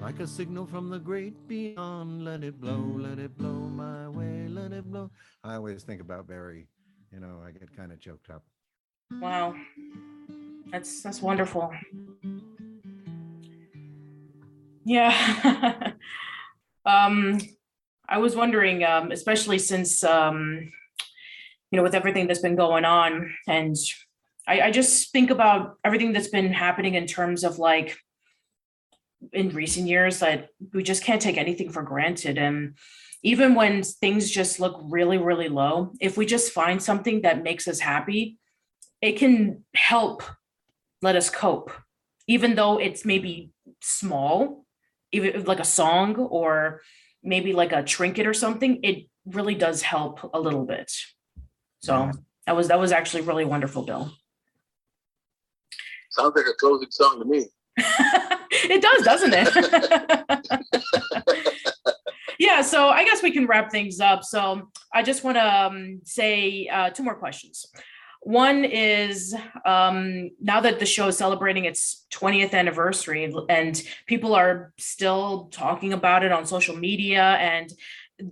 Like 0.00 0.20
a 0.20 0.26
signal 0.28 0.66
from 0.66 0.88
the 0.88 1.00
great 1.00 1.48
beyond. 1.48 2.24
Let 2.24 2.44
it 2.44 2.60
blow, 2.60 2.78
let 2.96 3.18
it 3.18 3.36
blow 3.36 3.50
my 3.50 4.08
way. 4.08 4.46
Let 4.46 4.70
it 4.70 4.88
blow. 4.88 5.10
I 5.42 5.56
always 5.56 5.82
think 5.82 6.00
about 6.00 6.28
Barry. 6.28 6.68
You 7.12 7.18
know, 7.18 7.42
I 7.44 7.50
get 7.50 7.76
kind 7.76 7.90
of 7.90 7.98
choked 7.98 8.30
up. 8.30 8.44
Wow. 9.20 9.56
That's 10.70 11.02
that's 11.02 11.20
wonderful. 11.20 11.72
Yeah. 14.84 15.90
um 16.86 17.40
I 18.08 18.18
was 18.18 18.36
wondering, 18.36 18.84
um, 18.84 19.10
especially 19.10 19.58
since 19.58 20.04
um, 20.04 20.70
you 21.72 21.76
know, 21.78 21.82
with 21.82 21.94
everything 21.94 22.28
that's 22.28 22.40
been 22.40 22.54
going 22.54 22.84
on, 22.84 23.34
and 23.48 23.74
I, 24.46 24.60
I 24.60 24.70
just 24.70 25.10
think 25.10 25.30
about 25.30 25.76
everything 25.84 26.12
that's 26.12 26.28
been 26.28 26.52
happening 26.52 26.94
in 26.94 27.06
terms 27.06 27.42
of 27.42 27.58
like 27.58 27.96
in 29.32 29.50
recent 29.50 29.88
years 29.88 30.20
that 30.20 30.48
we 30.72 30.82
just 30.82 31.02
can't 31.02 31.22
take 31.22 31.38
anything 31.38 31.70
for 31.70 31.82
granted. 31.82 32.38
And 32.38 32.76
even 33.22 33.54
when 33.54 33.82
things 33.82 34.30
just 34.30 34.60
look 34.60 34.80
really, 34.84 35.18
really 35.18 35.48
low, 35.48 35.92
if 36.00 36.16
we 36.16 36.26
just 36.26 36.52
find 36.52 36.82
something 36.82 37.22
that 37.22 37.42
makes 37.42 37.68
us 37.68 37.80
happy, 37.80 38.38
it 39.00 39.12
can 39.12 39.64
help 39.74 40.22
let 41.02 41.16
us 41.16 41.30
cope, 41.30 41.72
even 42.26 42.54
though 42.54 42.78
it's 42.78 43.04
maybe 43.04 43.50
small, 43.80 44.64
even 45.12 45.44
like 45.44 45.60
a 45.60 45.64
song 45.64 46.16
or 46.16 46.80
maybe 47.22 47.52
like 47.52 47.72
a 47.72 47.82
trinket 47.82 48.26
or 48.26 48.34
something, 48.34 48.80
it 48.82 49.06
really 49.24 49.54
does 49.54 49.82
help 49.82 50.30
a 50.34 50.40
little 50.40 50.64
bit. 50.64 50.92
So 51.82 51.94
Yeah. 51.94 52.12
that 52.46 52.56
was 52.56 52.68
that 52.68 52.78
was 52.78 52.92
actually 52.92 53.22
really 53.22 53.44
wonderful, 53.44 53.82
Bill. 53.82 54.12
Sounds 56.10 56.34
like 56.36 56.46
a 56.46 56.54
closing 56.54 56.90
song 56.90 57.18
to 57.18 57.24
me. 57.24 57.46
it 57.76 58.82
does, 58.82 59.02
doesn't 59.02 59.32
it? 59.34 59.48
yeah, 62.38 62.60
so 62.60 62.88
I 62.88 63.04
guess 63.04 63.22
we 63.22 63.30
can 63.30 63.46
wrap 63.46 63.70
things 63.70 63.98
up. 63.98 64.22
So 64.22 64.70
I 64.92 65.02
just 65.02 65.24
want 65.24 65.38
to 65.38 65.44
um, 65.44 66.00
say 66.04 66.68
uh, 66.68 66.90
two 66.90 67.02
more 67.02 67.14
questions. 67.14 67.66
One 68.24 68.64
is 68.64 69.34
um, 69.64 70.30
now 70.40 70.60
that 70.60 70.78
the 70.78 70.86
show 70.86 71.08
is 71.08 71.16
celebrating 71.16 71.64
its 71.64 72.06
20th 72.12 72.52
anniversary 72.54 73.34
and 73.48 73.82
people 74.06 74.34
are 74.34 74.72
still 74.78 75.48
talking 75.50 75.92
about 75.92 76.24
it 76.24 76.30
on 76.30 76.46
social 76.46 76.76
media 76.76 77.22
and 77.22 77.72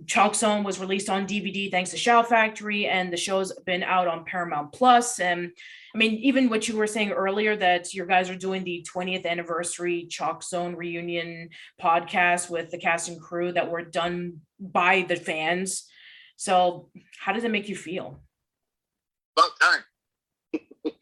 Chalk 0.07 0.35
Zone 0.35 0.63
was 0.63 0.79
released 0.79 1.09
on 1.09 1.25
DVD 1.27 1.69
thanks 1.71 1.91
to 1.91 1.97
Shout 1.97 2.29
Factory 2.29 2.87
and 2.87 3.11
the 3.11 3.17
show's 3.17 3.51
been 3.65 3.83
out 3.83 4.07
on 4.07 4.25
Paramount 4.25 4.71
Plus. 4.71 4.81
Plus 4.81 5.19
and 5.19 5.51
I 5.93 5.97
mean, 5.97 6.13
even 6.15 6.49
what 6.49 6.67
you 6.67 6.75
were 6.75 6.87
saying 6.87 7.11
earlier 7.11 7.55
that 7.55 7.93
your 7.93 8.05
guys 8.05 8.29
are 8.29 8.35
doing 8.35 8.63
the 8.63 8.85
20th 8.93 9.25
anniversary 9.25 10.07
Chalk 10.09 10.43
Zone 10.43 10.75
reunion 10.75 11.49
podcast 11.81 12.49
with 12.49 12.71
the 12.71 12.77
cast 12.77 13.09
and 13.09 13.21
crew 13.21 13.51
that 13.51 13.69
were 13.69 13.83
done 13.83 14.41
by 14.59 15.05
the 15.07 15.15
fans. 15.15 15.87
So, 16.35 16.89
how 17.19 17.33
does 17.33 17.43
it 17.43 17.51
make 17.51 17.69
you 17.69 17.75
feel? 17.75 18.21
About 19.37 19.51
time. 19.59 19.83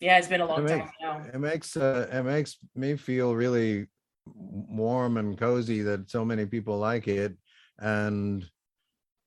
Yeah, 0.00 0.18
it's 0.18 0.26
been 0.26 0.40
a 0.40 0.46
long 0.46 0.64
It 0.64 0.68
time 0.68 0.90
now. 1.00 1.22
it 1.32 1.38
makes 1.38 1.76
uh, 1.76 2.08
it 2.12 2.24
makes 2.24 2.56
me 2.74 2.96
feel 2.96 3.36
really 3.36 3.86
warm 4.26 5.16
and 5.16 5.38
cozy 5.38 5.82
that 5.82 6.10
so 6.10 6.24
many 6.24 6.44
people 6.44 6.76
like 6.78 7.06
it, 7.06 7.36
and 7.78 8.44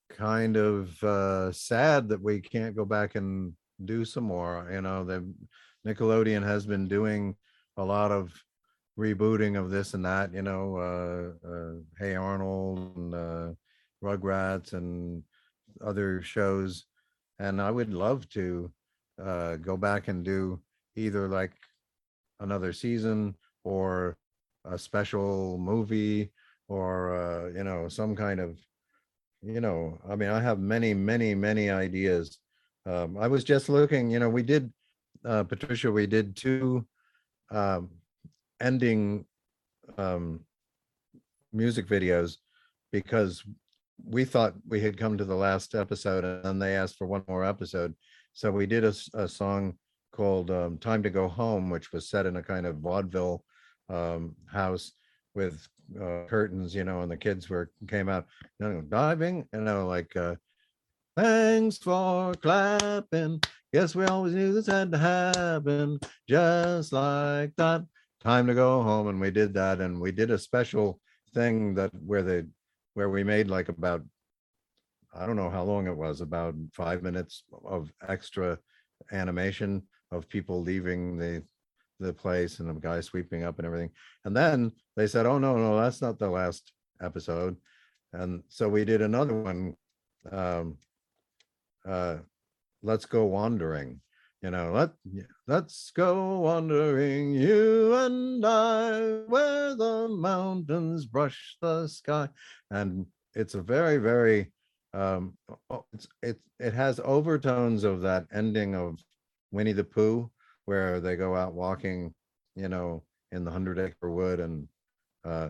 kind 0.09 0.55
of 0.55 1.03
uh, 1.03 1.51
sad 1.51 2.09
that 2.09 2.21
we 2.21 2.39
can't 2.39 2.75
go 2.75 2.85
back 2.85 3.15
and 3.15 3.53
do 3.83 4.05
some 4.05 4.23
more. 4.25 4.67
You 4.71 4.81
know, 4.81 5.03
the 5.03 5.25
Nickelodeon 5.85 6.43
has 6.43 6.65
been 6.65 6.87
doing 6.87 7.35
a 7.77 7.83
lot 7.83 8.11
of 8.11 8.31
rebooting 8.97 9.57
of 9.59 9.69
this 9.69 9.93
and 9.93 10.05
that. 10.05 10.33
You 10.33 10.41
know, 10.41 10.77
uh, 10.77 11.47
uh, 11.47 11.73
Hey 11.99 12.15
Arnold 12.15 12.95
and 12.95 13.13
uh, 13.13 13.51
Rugrats 14.03 14.73
and 14.73 15.23
other 15.85 16.21
shows, 16.21 16.85
and 17.39 17.61
I 17.61 17.71
would 17.71 17.93
love 17.93 18.27
to 18.29 18.71
uh, 19.21 19.55
go 19.57 19.77
back 19.77 20.07
and 20.07 20.23
do 20.23 20.61
either 20.95 21.27
like 21.27 21.53
another 22.39 22.73
season 22.73 23.35
or 23.63 24.17
a 24.65 24.77
special 24.77 25.57
movie 25.57 26.31
or 26.67 27.15
uh, 27.15 27.47
you 27.49 27.63
know 27.63 27.87
some 27.87 28.15
kind 28.15 28.39
of 28.39 28.57
you 29.45 29.61
know, 29.61 29.99
I 30.09 30.15
mean, 30.15 30.29
I 30.29 30.41
have 30.41 30.59
many, 30.59 30.93
many, 30.93 31.35
many 31.35 31.69
ideas. 31.69 32.39
Um, 32.85 33.17
I 33.17 33.27
was 33.27 33.43
just 33.43 33.69
looking, 33.69 34.09
you 34.09 34.19
know, 34.19 34.29
we 34.29 34.41
did, 34.41 34.71
uh, 35.23 35.43
Patricia, 35.43 35.91
we 35.91 36.07
did 36.07 36.35
two, 36.35 36.85
um, 37.51 37.89
ending, 38.59 39.25
um, 39.97 40.41
music 41.53 41.87
videos 41.87 42.37
because 42.91 43.43
we 44.03 44.25
thought 44.25 44.55
we 44.67 44.81
had 44.81 44.97
come 44.97 45.17
to 45.17 45.25
the 45.25 45.35
last 45.35 45.75
episode 45.75 46.23
and 46.23 46.43
then 46.43 46.59
they 46.59 46.75
asked 46.75 46.97
for 46.97 47.07
one 47.07 47.23
more 47.27 47.45
episode. 47.45 47.93
So 48.33 48.51
we 48.51 48.65
did 48.65 48.83
a 48.83 49.27
song 49.27 49.75
called, 50.11 50.49
um, 50.49 50.77
Time 50.79 51.03
to 51.03 51.09
Go 51.09 51.27
Home, 51.27 51.69
which 51.69 51.93
was 51.93 52.09
set 52.09 52.25
in 52.25 52.35
a 52.37 52.43
kind 52.43 52.65
of 52.65 52.77
vaudeville, 52.77 53.43
um, 53.89 54.35
house 54.51 54.93
with, 55.35 55.67
uh, 55.99 56.25
curtains, 56.27 56.73
you 56.73 56.83
know, 56.83 57.01
and 57.01 57.11
the 57.11 57.17
kids 57.17 57.49
were, 57.49 57.71
came 57.87 58.09
out, 58.09 58.25
you 58.59 58.67
know, 58.67 58.81
diving, 58.81 59.47
you 59.53 59.61
know, 59.61 59.87
like, 59.87 60.15
uh, 60.15 60.35
thanks 61.15 61.77
for 61.77 62.33
clapping. 62.35 63.41
Guess 63.73 63.95
we 63.95 64.05
always 64.05 64.33
knew 64.33 64.53
this 64.53 64.67
had 64.67 64.91
to 64.91 64.97
happen, 64.97 65.99
just 66.27 66.93
like 66.93 67.55
that. 67.57 67.85
Time 68.21 68.47
to 68.47 68.53
go 68.53 68.81
home. 68.81 69.07
And 69.07 69.19
we 69.19 69.31
did 69.31 69.53
that. 69.53 69.81
And 69.81 69.99
we 69.99 70.11
did 70.11 70.31
a 70.31 70.37
special 70.37 70.99
thing 71.33 71.75
that 71.75 71.91
where 71.93 72.23
they, 72.23 72.43
where 72.93 73.09
we 73.09 73.23
made 73.23 73.49
like 73.49 73.69
about, 73.69 74.01
I 75.13 75.25
don't 75.25 75.35
know 75.35 75.49
how 75.49 75.63
long 75.63 75.87
it 75.87 75.95
was, 75.95 76.21
about 76.21 76.55
five 76.73 77.03
minutes 77.03 77.43
of 77.65 77.91
extra 78.07 78.57
animation 79.11 79.83
of 80.11 80.29
people 80.29 80.61
leaving 80.61 81.17
the, 81.17 81.43
the 81.99 82.13
place 82.13 82.59
and 82.59 82.69
the 82.69 82.73
guy 82.73 82.99
sweeping 83.01 83.43
up 83.43 83.57
and 83.57 83.65
everything. 83.65 83.89
And 84.25 84.35
then 84.35 84.71
they 84.95 85.07
said, 85.07 85.25
oh, 85.25 85.37
no, 85.37 85.57
no, 85.57 85.79
that's 85.79 86.01
not 86.01 86.19
the 86.19 86.29
last 86.29 86.73
episode. 87.01 87.55
And 88.13 88.43
so 88.49 88.69
we 88.69 88.85
did 88.85 89.01
another 89.01 89.33
one. 89.33 89.75
Um, 90.31 90.77
uh, 91.87 92.17
let's 92.81 93.05
go 93.05 93.25
wandering, 93.25 94.01
you 94.41 94.51
know, 94.51 94.71
let, 94.71 94.91
let's 95.47 95.91
go 95.91 96.39
wandering, 96.39 97.33
you 97.33 97.93
and 97.93 98.45
I, 98.45 99.19
where 99.27 99.75
the 99.75 100.07
mountains 100.07 101.05
brush 101.05 101.57
the 101.61 101.87
sky. 101.87 102.29
And 102.71 103.05
it's 103.35 103.55
a 103.55 103.61
very, 103.61 103.97
very, 103.97 104.51
um, 104.93 105.33
it's, 105.93 106.07
it, 106.23 106.39
it 106.59 106.73
has 106.73 106.99
overtones 107.03 107.83
of 107.83 108.01
that 108.01 108.25
ending 108.33 108.75
of 108.75 108.99
Winnie 109.51 109.73
the 109.73 109.83
Pooh, 109.83 110.31
where 110.65 110.99
they 110.99 111.15
go 111.15 111.35
out 111.35 111.53
walking, 111.53 112.13
you 112.55 112.69
know, 112.69 113.03
in 113.31 113.43
the 113.43 113.51
hundred 113.51 113.79
acre 113.79 114.11
wood 114.11 114.39
and, 114.39 114.67
uh, 115.23 115.49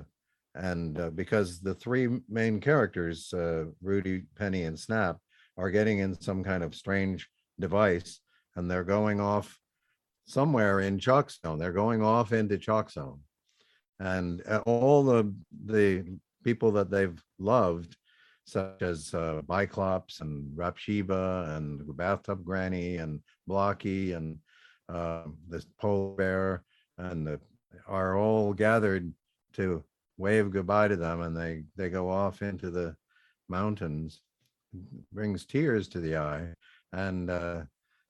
and 0.55 0.99
uh, 0.99 1.09
because 1.09 1.59
the 1.59 1.73
three 1.73 2.07
main 2.29 2.59
characters, 2.59 3.33
uh, 3.33 3.65
Rudy, 3.81 4.23
Penny, 4.37 4.63
and 4.63 4.79
Snap, 4.79 5.17
are 5.57 5.71
getting 5.71 5.99
in 5.99 6.19
some 6.19 6.43
kind 6.43 6.63
of 6.63 6.75
strange 6.75 7.27
device 7.59 8.21
and 8.55 8.69
they're 8.69 8.83
going 8.83 9.19
off 9.19 9.59
somewhere 10.25 10.79
in 10.79 10.99
Chalk 10.99 11.31
Zone. 11.31 11.59
They're 11.59 11.71
going 11.71 12.01
off 12.01 12.33
into 12.33 12.57
Chalk 12.57 12.91
Zone. 12.91 13.19
And 13.99 14.41
uh, 14.47 14.61
all 14.65 15.03
the 15.03 15.33
the 15.65 16.03
people 16.43 16.71
that 16.73 16.89
they've 16.89 17.21
loved, 17.39 17.95
such 18.45 18.81
as 18.81 19.13
uh, 19.13 19.41
Biclops 19.45 20.21
and 20.21 20.55
Rapsheeba 20.57 21.55
and 21.55 21.81
Bathtub 21.95 22.43
Granny 22.43 22.97
and 22.97 23.21
Blocky 23.47 24.13
and 24.13 24.37
uh, 24.89 25.23
this 25.47 25.65
polar 25.79 26.15
bear 26.15 26.63
and 26.97 27.25
the 27.25 27.39
are 27.87 28.17
all 28.17 28.53
gathered 28.53 29.13
to 29.53 29.83
wave 30.17 30.49
goodbye 30.49 30.87
to 30.87 30.95
them 30.95 31.21
and 31.21 31.35
they 31.35 31.63
they 31.75 31.89
go 31.89 32.09
off 32.09 32.41
into 32.41 32.69
the 32.69 32.95
mountains 33.49 34.21
brings 35.11 35.45
tears 35.45 35.87
to 35.89 35.99
the 35.99 36.17
eye. 36.17 36.47
And 36.93 37.29
uh 37.29 37.61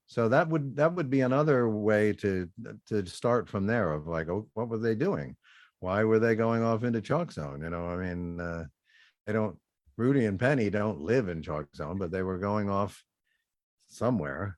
so 0.08 0.30
that 0.30 0.48
would 0.50 0.76
that 0.76 0.94
would 0.94 1.10
be 1.10 1.22
another 1.22 1.68
way 1.70 2.14
to 2.14 2.50
to 2.88 3.06
start 3.06 3.50
from 3.50 3.66
there 3.66 3.92
of 3.92 4.08
like 4.08 4.30
oh, 4.30 4.48
what 4.54 4.70
were 4.70 4.78
they 4.78 4.96
doing? 4.96 5.36
Why 5.80 6.04
were 6.04 6.20
they 6.20 6.36
going 6.36 6.64
off 6.64 6.84
into 6.84 7.02
chalk 7.02 7.32
zone? 7.32 7.62
You 7.62 7.70
know 7.70 7.88
i 7.88 7.96
mean 7.96 8.40
uh 8.40 8.66
they 9.26 9.34
don't 9.34 9.58
rudy 9.98 10.26
and 10.26 10.40
penny 10.40 10.70
don't 10.70 11.02
live 11.02 11.30
in 11.30 11.42
chalk 11.42 11.68
zone 11.76 11.98
but 11.98 12.12
they 12.12 12.22
were 12.22 12.38
going 12.38 12.70
off 12.70 13.04
somewhere 13.88 14.58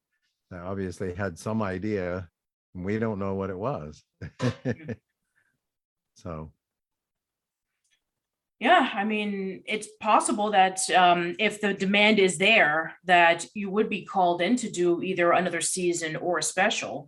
they 0.49 0.57
obviously 0.57 1.13
had 1.13 1.37
some 1.37 1.61
idea 1.61 2.29
and 2.75 2.85
we 2.85 2.99
don't 2.99 3.19
know 3.19 3.35
what 3.35 3.49
it 3.49 3.57
was 3.57 4.03
so 6.15 6.51
Yeah, 8.59 8.89
I 8.93 9.03
mean, 9.03 9.61
it's 9.67 9.87
possible 9.99 10.51
that 10.51 10.79
um, 10.89 11.35
if 11.37 11.61
the 11.61 11.73
demand 11.73 12.17
is 12.17 12.37
there, 12.39 12.97
that 13.05 13.45
you 13.53 13.69
would 13.69 13.87
be 13.87 14.03
called 14.03 14.41
in 14.41 14.55
to 14.57 14.71
do 14.71 15.03
either 15.03 15.31
another 15.31 15.61
season 15.61 16.15
or 16.15 16.39
a 16.39 16.43
special. 16.43 17.07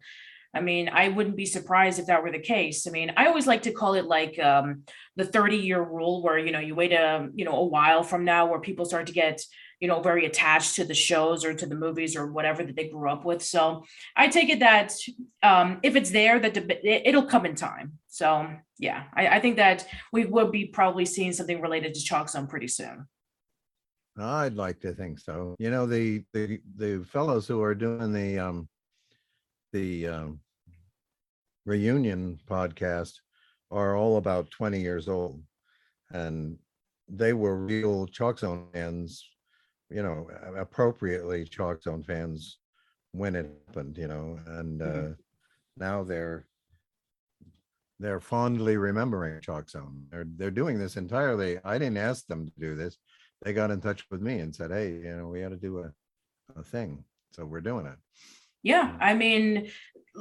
I 0.54 0.62
mean, 0.62 0.90
I 0.90 1.10
wouldn't 1.10 1.36
be 1.36 1.46
surprised 1.46 2.00
if 2.00 2.08
that 2.08 2.24
were 2.24 2.32
the 2.32 2.40
case. 2.40 2.88
I 2.88 2.92
mean, 2.92 3.12
I 3.18 3.28
always 3.28 3.48
like 3.48 3.64
to 3.64 3.72
call 3.72 3.94
it 3.94 4.06
like 4.06 4.40
um, 4.40 4.84
the 5.16 5.26
30 5.26 5.58
year 5.58 5.82
rule 5.82 6.24
where, 6.24 6.40
you 6.40 6.52
know, 6.52 6.60
you 6.60 6.76
wait 6.76 6.92
a, 6.92 7.30
you 7.36 7.46
know, 7.46 7.56
a 7.56 7.66
while 7.66 8.04
from 8.04 8.26
now 8.26 8.48
where 8.48 8.60
people 8.60 8.86
start 8.86 9.08
to 9.08 9.14
get, 9.14 9.42
you 9.80 9.88
know, 9.88 10.02
very 10.02 10.26
attached 10.26 10.76
to 10.76 10.84
the 10.84 10.94
shows 10.94 11.46
or 11.46 11.54
to 11.54 11.66
the 11.66 11.76
movies 11.76 12.16
or 12.16 12.32
whatever 12.32 12.64
that 12.64 12.76
they 12.76 12.90
grew 12.90 13.10
up 13.10 13.24
with. 13.26 13.42
So 13.42 13.86
I 14.16 14.28
take 14.28 14.50
it 14.50 14.60
that 14.60 14.94
um, 15.42 15.80
if 15.84 15.96
it's 15.96 16.12
there, 16.12 16.40
that 16.40 16.58
it'll 16.84 17.26
come 17.26 17.46
in 17.46 17.56
time. 17.56 18.00
So 18.08 18.50
yeah, 18.78 19.04
I, 19.14 19.28
I 19.28 19.40
think 19.40 19.56
that 19.56 19.88
we 20.12 20.26
will 20.26 20.52
be 20.52 20.66
probably 20.66 21.06
seeing 21.06 21.34
something 21.34 21.62
related 21.62 21.94
to 21.94 22.04
Chalk 22.04 22.30
Zone 22.30 22.48
pretty 22.48 22.68
soon. 22.68 23.08
I'd 24.20 24.56
like 24.56 24.82
to 24.82 24.94
think 24.94 25.20
so. 25.20 25.56
You 25.60 25.70
know, 25.70 25.86
the, 25.86 26.24
the, 26.34 26.60
the 26.76 27.06
fellows 27.06 27.48
who 27.48 27.62
are 27.62 27.76
doing 27.76 28.12
the, 28.12 28.40
um, 28.40 28.68
the, 29.72 30.08
um, 30.08 30.40
reunion 31.66 32.40
podcast 32.50 33.14
are 33.70 33.96
all 33.96 34.18
about 34.18 34.50
twenty 34.50 34.82
years 34.82 35.08
old. 35.08 35.44
And 36.10 36.58
they 37.08 37.34
were 37.34 37.56
real 37.56 38.08
Chalk 38.08 38.40
Zone 38.40 38.66
fans, 38.74 39.24
you 39.90 40.04
know, 40.04 40.28
appropriately 40.58 41.46
Chalk 41.46 41.82
Zone 41.82 42.04
fans 42.04 42.60
when 43.12 43.36
it 43.36 43.50
happened, 43.68 43.98
you 43.98 44.08
know, 44.08 44.40
and, 44.46 44.82
uh, 44.82 44.86
Mhm. 44.86 45.18
now 45.78 46.04
they're, 46.04 46.46
they're 48.00 48.20
fondly 48.20 48.78
remembering 48.78 49.42
Chalk 49.42 49.70
Zone. 49.70 50.06
They're, 50.10 50.26
they're 50.38 50.52
doing 50.52 50.78
this 50.80 50.96
entirely. 50.96 51.60
I 51.64 51.78
didn't 51.78 51.98
ask 51.98 52.26
them 52.28 52.46
to 52.46 52.54
do 52.60 52.76
this 52.76 52.98
they 53.42 53.54
got 53.54 53.72
in 53.72 53.80
touch 53.80 54.06
with 54.12 54.22
me 54.22 54.40
and 54.40 54.54
said, 54.54 54.72
hey, 54.72 54.92
you 54.92 55.16
know, 55.16 55.28
we 55.28 55.40
had 55.40 55.52
to 55.52 55.56
do 55.58 55.80
a, 55.80 55.94
a 56.60 56.64
thing. 56.64 57.04
So 57.32 57.46
we're 57.46 57.62
doing 57.62 57.86
it. 57.86 57.98
Yeah, 58.64 58.98
I 59.00 59.14
mean, 59.14 59.72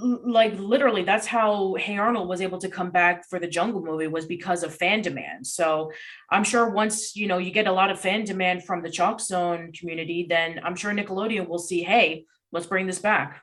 like 0.03 0.59
literally, 0.59 1.03
that's 1.03 1.27
how 1.27 1.75
Hey 1.75 1.97
Arnold 1.97 2.29
was 2.29 2.41
able 2.41 2.59
to 2.59 2.69
come 2.69 2.91
back 2.91 3.29
for 3.29 3.39
the 3.39 3.47
Jungle 3.47 3.83
movie 3.83 4.07
was 4.07 4.27
because 4.27 4.63
of 4.63 4.75
fan 4.75 5.03
demand. 5.03 5.47
So 5.47 5.91
I'm 6.31 6.45
sure 6.45 6.71
once 6.71 7.17
you 7.17 7.27
know 7.27 7.39
you 7.39 7.51
get 7.51 7.67
a 7.67 7.73
lot 7.73 7.91
of 7.91 8.01
fan 8.01 8.25
demand 8.25 8.65
from 8.65 8.83
the 8.83 8.91
Chalk 8.91 9.21
Zone 9.21 9.73
community, 9.73 10.27
then 10.29 10.61
I'm 10.63 10.77
sure 10.77 10.93
Nickelodeon 10.93 11.49
will 11.49 11.59
see, 11.59 11.83
hey, 11.83 12.25
let's 12.53 12.67
bring 12.67 12.87
this 12.87 12.99
back. 12.99 13.43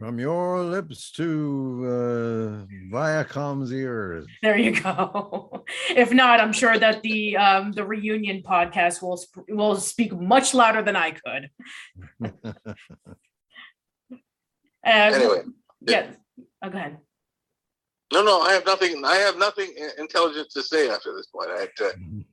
From 0.00 0.18
your 0.18 0.60
lips 0.62 1.12
to 1.12 1.86
uh, 1.86 2.66
Viacom's 2.90 3.72
ears. 3.72 4.26
There 4.42 4.58
you 4.58 4.80
go. 4.80 5.64
if 5.90 6.12
not, 6.12 6.40
I'm 6.40 6.52
sure 6.52 6.78
that 6.78 7.02
the 7.02 7.36
um, 7.36 7.72
the 7.72 7.84
reunion 7.84 8.42
podcast 8.42 9.02
will 9.02 9.16
sp- 9.16 9.46
will 9.48 9.76
speak 9.76 10.12
much 10.12 10.52
louder 10.52 10.82
than 10.82 10.96
I 10.96 11.12
could. 11.12 11.50
Uh, 14.86 14.90
Anyway, 15.14 15.42
yeah. 15.80 16.10
Oh, 16.62 16.70
go 16.70 16.78
ahead. 16.78 16.98
No, 18.12 18.22
no, 18.22 18.40
I 18.42 18.52
have 18.52 18.64
nothing. 18.66 19.04
I 19.04 19.16
have 19.16 19.38
nothing 19.38 19.72
i- 19.80 20.00
intelligent 20.00 20.48
to 20.50 20.62
say 20.62 20.88
after 20.88 21.14
this 21.16 21.26
point. 21.26 21.50
I, 21.50 21.68
uh, 21.84 21.90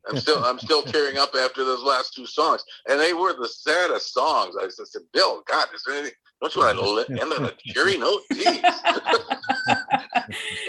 I'm 0.10 0.18
still, 0.18 0.44
I'm 0.44 0.60
still 0.60 0.84
tearing 0.84 1.18
up 1.18 1.34
after 1.34 1.64
those 1.64 1.82
last 1.82 2.14
two 2.14 2.26
songs, 2.26 2.64
and 2.90 3.00
they 3.00 3.14
were 3.14 3.34
the 3.34 3.48
saddest 3.48 4.14
songs. 4.14 4.56
I 4.60 4.66
just 4.66 4.86
said, 4.92 5.02
"Bill, 5.14 5.42
God, 5.48 5.70
is 5.74 5.82
there 5.86 5.96
anything? 5.96 6.14
Don't 6.42 6.54
you 6.56 6.62
want 6.62 6.78
to 6.78 6.90
li- 6.90 7.22
end 7.22 7.34
on 7.34 7.46
a 7.46 7.52
cheery 7.66 7.98
note? 7.98 8.22
Jeez." 8.34 8.62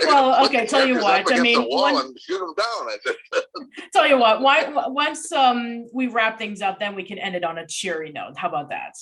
Well, 0.06 0.36
put 0.40 0.48
okay, 0.48 0.66
tell 0.66 0.86
you 0.86 0.94
characters 0.98 1.02
what, 1.04 1.14
I 1.14 1.18
against 1.20 1.36
the 1.36 1.42
mean, 1.42 1.68
wall 1.70 1.92
one- 1.94 2.06
and 2.06 2.20
shoot 2.20 2.38
them 2.38 2.54
down. 2.56 2.88
I 2.88 2.96
said, 3.04 3.14
Tell 3.92 4.06
you 4.08 4.18
what, 4.18 4.40
why, 4.42 4.68
once 4.88 5.30
um 5.32 5.86
we 5.92 6.08
wrap 6.08 6.38
things 6.38 6.60
up, 6.62 6.78
then 6.80 6.94
we 6.94 7.02
can 7.04 7.18
end 7.18 7.34
it 7.36 7.44
on 7.44 7.58
a 7.58 7.66
cheery 7.66 8.10
note. 8.12 8.36
How 8.36 8.48
about 8.48 8.68
that? 8.70 8.92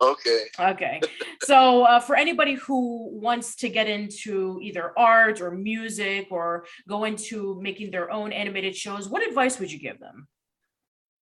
"Okay, 0.00 0.44
Okay. 0.58 1.00
So 1.42 1.84
uh, 1.84 2.00
for 2.00 2.16
anybody 2.16 2.54
who 2.54 3.10
wants 3.12 3.54
to 3.56 3.68
get 3.68 3.88
into 3.88 4.58
either 4.62 4.92
art 4.98 5.40
or 5.40 5.50
music 5.50 6.28
or 6.30 6.66
go 6.88 7.04
into 7.04 7.60
making 7.60 7.90
their 7.90 8.10
own 8.10 8.32
animated 8.32 8.74
shows, 8.76 9.08
what 9.08 9.26
advice 9.26 9.58
would 9.58 9.70
you 9.70 9.78
give 9.78 9.98
them? 10.00 10.28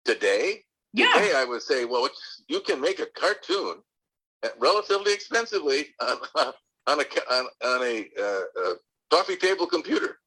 today, 0.04 0.64
Yeah. 0.92 1.12
today 1.12 1.34
I 1.34 1.44
would 1.44 1.62
say, 1.62 1.84
well, 1.84 2.08
you 2.48 2.60
can 2.60 2.80
make 2.80 2.98
a 3.00 3.06
cartoon 3.06 3.76
uh, 4.42 4.48
relatively 4.58 5.12
expensively 5.12 5.94
on, 6.00 6.18
on 6.86 7.00
a 7.00 7.04
on, 7.30 7.46
on 7.64 7.82
a, 7.82 8.08
uh, 8.18 8.42
uh 8.60 8.74
coffee 9.10 9.36
table 9.36 9.66
computer. 9.66 10.18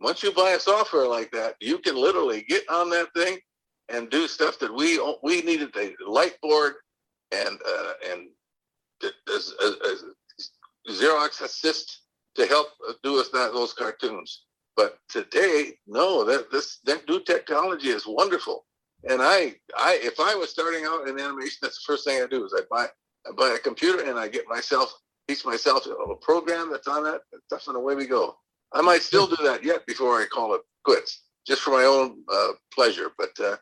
Once 0.00 0.22
you 0.22 0.32
buy 0.32 0.50
a 0.50 0.60
software 0.60 1.06
like 1.06 1.30
that, 1.30 1.54
you 1.60 1.78
can 1.78 1.94
literally 1.94 2.42
get 2.48 2.68
on 2.68 2.90
that 2.90 3.12
thing 3.14 3.38
and 3.90 4.10
do 4.10 4.26
stuff 4.26 4.58
that 4.58 4.74
we 4.74 4.98
we 5.22 5.42
needed 5.42 5.72
the 5.74 5.94
light 6.06 6.36
board 6.40 6.74
and 7.34 7.58
uh, 7.74 7.92
and 8.10 8.20
as, 9.34 9.54
as, 9.64 9.74
as 9.90 10.04
Xerox 11.00 11.40
assist 11.42 12.02
to 12.36 12.46
help 12.46 12.68
do 13.02 13.20
us 13.20 13.28
that 13.30 13.52
those 13.52 13.72
cartoons. 13.72 14.44
But 14.76 14.98
today, 15.08 15.74
no, 15.86 16.24
that 16.24 16.50
this 16.50 16.78
that 16.84 17.08
new 17.08 17.20
technology 17.20 17.88
is 17.88 18.04
wonderful. 18.06 18.66
And 19.08 19.20
I, 19.20 19.54
I, 19.76 19.98
if 20.02 20.18
I 20.18 20.34
was 20.34 20.48
starting 20.50 20.84
out 20.86 21.06
in 21.06 21.20
animation, 21.20 21.58
that's 21.60 21.78
the 21.78 21.92
first 21.92 22.04
thing 22.06 22.22
I 22.22 22.26
do 22.26 22.44
is 22.46 22.54
I 22.56 22.62
buy, 22.70 22.86
I 23.28 23.32
buy 23.36 23.50
a 23.54 23.58
computer 23.58 24.02
and 24.08 24.18
I 24.18 24.28
get 24.28 24.48
myself, 24.48 24.94
teach 25.28 25.44
myself 25.44 25.86
a 25.86 26.14
program 26.16 26.70
that's 26.70 26.88
on 26.88 27.04
that 27.04 27.20
stuff, 27.46 27.68
and 27.68 27.76
away 27.76 27.94
we 27.96 28.06
go. 28.06 28.36
I 28.72 28.80
might 28.80 29.02
still 29.02 29.26
do 29.26 29.36
that 29.44 29.62
yet 29.62 29.86
before 29.86 30.20
I 30.20 30.24
call 30.24 30.54
it 30.54 30.62
quits, 30.84 31.24
just 31.46 31.60
for 31.60 31.70
my 31.70 31.84
own 31.84 32.22
uh, 32.32 32.52
pleasure. 32.72 33.10
But 33.18 33.38
uh, 33.38 33.56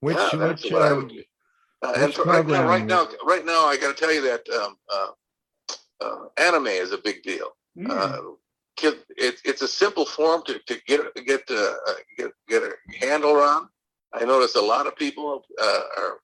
Which, 0.00 0.16
yeah, 0.16 0.48
which, 0.48 0.72
what 0.72 0.82
I 0.82 0.92
uh, 1.82 1.92
and 1.96 2.18
right 2.18 2.46
now, 2.46 2.66
right 2.66 2.84
now, 2.84 3.06
right 3.24 3.44
now, 3.44 3.66
I 3.66 3.76
got 3.76 3.96
to 3.96 4.00
tell 4.00 4.12
you 4.12 4.22
that 4.22 4.48
um, 4.50 4.76
uh, 4.92 5.08
uh, 6.00 6.24
anime 6.36 6.66
is 6.66 6.92
a 6.92 6.98
big 6.98 7.22
deal. 7.22 7.48
Mm. 7.76 7.90
Uh, 7.90 8.34
it, 8.82 9.40
it's 9.44 9.62
a 9.62 9.68
simple 9.68 10.04
form 10.04 10.42
to, 10.46 10.58
to 10.66 10.80
get 10.86 11.00
get 11.26 11.42
uh, 11.50 11.74
get 12.16 12.30
get 12.48 12.62
a 12.62 12.72
handle 12.98 13.36
on. 13.36 13.68
I 14.12 14.24
notice 14.24 14.54
a 14.54 14.60
lot 14.60 14.86
of 14.86 14.96
people 14.96 15.44
uh, 15.60 15.80
are, 15.96 16.20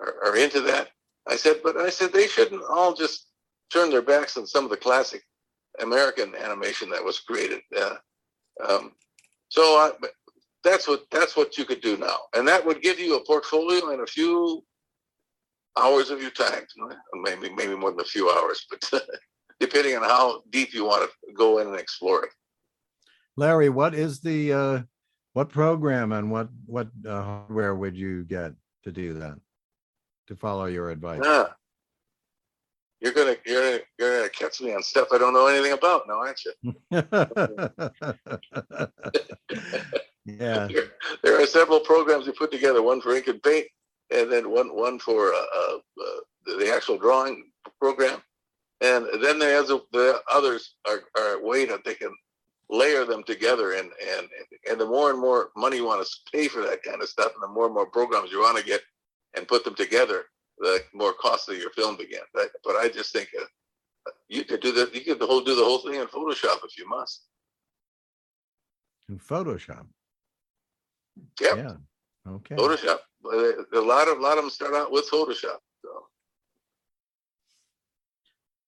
are 0.00 0.14
are 0.24 0.36
into 0.36 0.60
that. 0.62 0.88
I 1.26 1.36
said, 1.36 1.60
but 1.62 1.76
I 1.76 1.90
said 1.90 2.12
they 2.12 2.26
shouldn't 2.26 2.62
all 2.68 2.94
just 2.94 3.26
turn 3.72 3.90
their 3.90 4.02
backs 4.02 4.36
on 4.36 4.46
some 4.46 4.64
of 4.64 4.70
the 4.70 4.76
classic 4.76 5.22
American 5.80 6.34
animation 6.34 6.90
that 6.90 7.04
was 7.04 7.20
created. 7.20 7.60
Uh, 7.76 7.96
um, 8.66 8.92
so 9.48 9.62
I, 9.62 9.92
that's 10.64 10.88
what 10.88 11.04
that's 11.10 11.36
what 11.36 11.56
you 11.56 11.64
could 11.64 11.80
do 11.80 11.96
now, 11.96 12.18
and 12.34 12.46
that 12.48 12.64
would 12.64 12.82
give 12.82 12.98
you 12.98 13.16
a 13.16 13.24
portfolio 13.24 13.90
and 13.90 14.00
a 14.00 14.06
few 14.06 14.64
hours 15.78 16.10
of 16.10 16.20
your 16.20 16.30
time, 16.30 16.64
maybe 17.14 17.50
maybe 17.54 17.74
more 17.76 17.90
than 17.90 18.00
a 18.00 18.04
few 18.04 18.30
hours, 18.30 18.66
but 18.70 19.02
depending 19.60 19.96
on 19.96 20.02
how 20.02 20.42
deep 20.50 20.74
you 20.74 20.84
want 20.84 21.08
to 21.08 21.32
go 21.32 21.58
in 21.58 21.68
and 21.68 21.76
explore 21.76 22.24
it. 22.24 22.30
Larry, 23.36 23.68
what 23.68 23.94
is 23.94 24.20
the, 24.20 24.52
uh, 24.52 24.80
what 25.32 25.48
program 25.48 26.12
and 26.12 26.30
what, 26.30 26.48
what 26.66 26.88
uh, 27.06 27.22
hardware 27.22 27.74
would 27.74 27.96
you 27.96 28.24
get 28.24 28.52
to 28.84 28.92
do 28.92 29.14
that? 29.14 29.38
To 30.26 30.36
follow 30.36 30.66
your 30.66 30.90
advice? 30.90 31.22
Yeah. 31.24 31.46
You're 33.00 33.12
gonna 33.12 33.36
you're 33.46 33.62
gonna, 33.62 33.82
you're 33.98 34.18
gonna 34.18 34.28
catch 34.28 34.60
me 34.60 34.74
on 34.74 34.82
stuff 34.82 35.08
I 35.12 35.18
don't 35.18 35.32
know 35.32 35.46
anything 35.46 35.72
about 35.72 36.02
now, 36.08 36.18
aren't 36.18 36.42
you? 36.44 36.52
Yeah, 40.28 40.68
There, 40.70 40.82
there 41.22 41.42
are 41.42 41.46
several 41.46 41.80
programs 41.80 42.26
we 42.26 42.32
put 42.32 42.52
together, 42.52 42.82
one 42.82 43.00
for 43.00 43.14
ink 43.14 43.28
and 43.28 43.42
paint, 43.42 43.66
and 44.10 44.30
then 44.30 44.50
one 44.50 44.74
one 44.74 44.98
for 44.98 45.32
uh, 45.32 45.36
uh, 45.38 45.78
the 45.96 46.56
the 46.58 46.72
actual 46.74 46.98
drawing 46.98 47.50
program, 47.80 48.20
and 48.80 49.06
then 49.22 49.38
there's 49.38 49.70
a, 49.70 49.80
the 49.92 50.20
others 50.32 50.74
are, 50.88 51.02
are 51.16 51.34
a 51.34 51.42
way 51.42 51.64
that 51.66 51.84
they 51.84 51.94
can 51.94 52.14
layer 52.70 53.04
them 53.04 53.22
together, 53.22 53.72
and 53.72 53.90
and 54.16 54.28
and 54.70 54.80
the 54.80 54.86
more 54.86 55.10
and 55.10 55.18
more 55.18 55.50
money 55.56 55.76
you 55.76 55.84
want 55.84 56.04
to 56.04 56.16
pay 56.32 56.48
for 56.48 56.62
that 56.62 56.82
kind 56.82 57.02
of 57.02 57.08
stuff, 57.08 57.32
and 57.34 57.42
the 57.42 57.48
more 57.48 57.66
and 57.66 57.74
more 57.74 57.86
programs 57.86 58.30
you 58.30 58.40
want 58.40 58.58
to 58.58 58.64
get 58.64 58.80
and 59.36 59.46
put 59.48 59.64
them 59.64 59.74
together, 59.74 60.24
the 60.58 60.82
more 60.94 61.12
costly 61.12 61.58
your 61.58 61.70
film 61.70 61.96
begins. 61.96 62.24
But, 62.32 62.50
but 62.64 62.76
I 62.76 62.88
just 62.88 63.12
think 63.12 63.28
uh, 63.38 64.10
you 64.28 64.44
could 64.44 64.60
do 64.60 64.72
that. 64.72 64.94
You 64.94 65.02
could 65.02 65.18
the 65.18 65.26
whole 65.26 65.40
do 65.40 65.54
the 65.54 65.64
whole 65.64 65.78
thing 65.78 65.94
in 65.94 66.06
Photoshop 66.06 66.64
if 66.64 66.78
you 66.78 66.88
must. 66.88 67.24
in 69.08 69.18
Photoshop. 69.18 69.86
Yep. 71.40 71.56
Yeah, 71.56 71.72
okay. 72.28 72.54
Photoshop. 72.54 72.98
But 73.22 73.34
A 73.74 73.80
lot 73.80 74.08
of 74.08 74.18
a 74.18 74.20
lot 74.20 74.38
of 74.38 74.44
them 74.44 74.50
start 74.50 74.74
out 74.74 74.92
with 74.92 75.10
Photoshop. 75.10 75.58
So. 75.82 76.06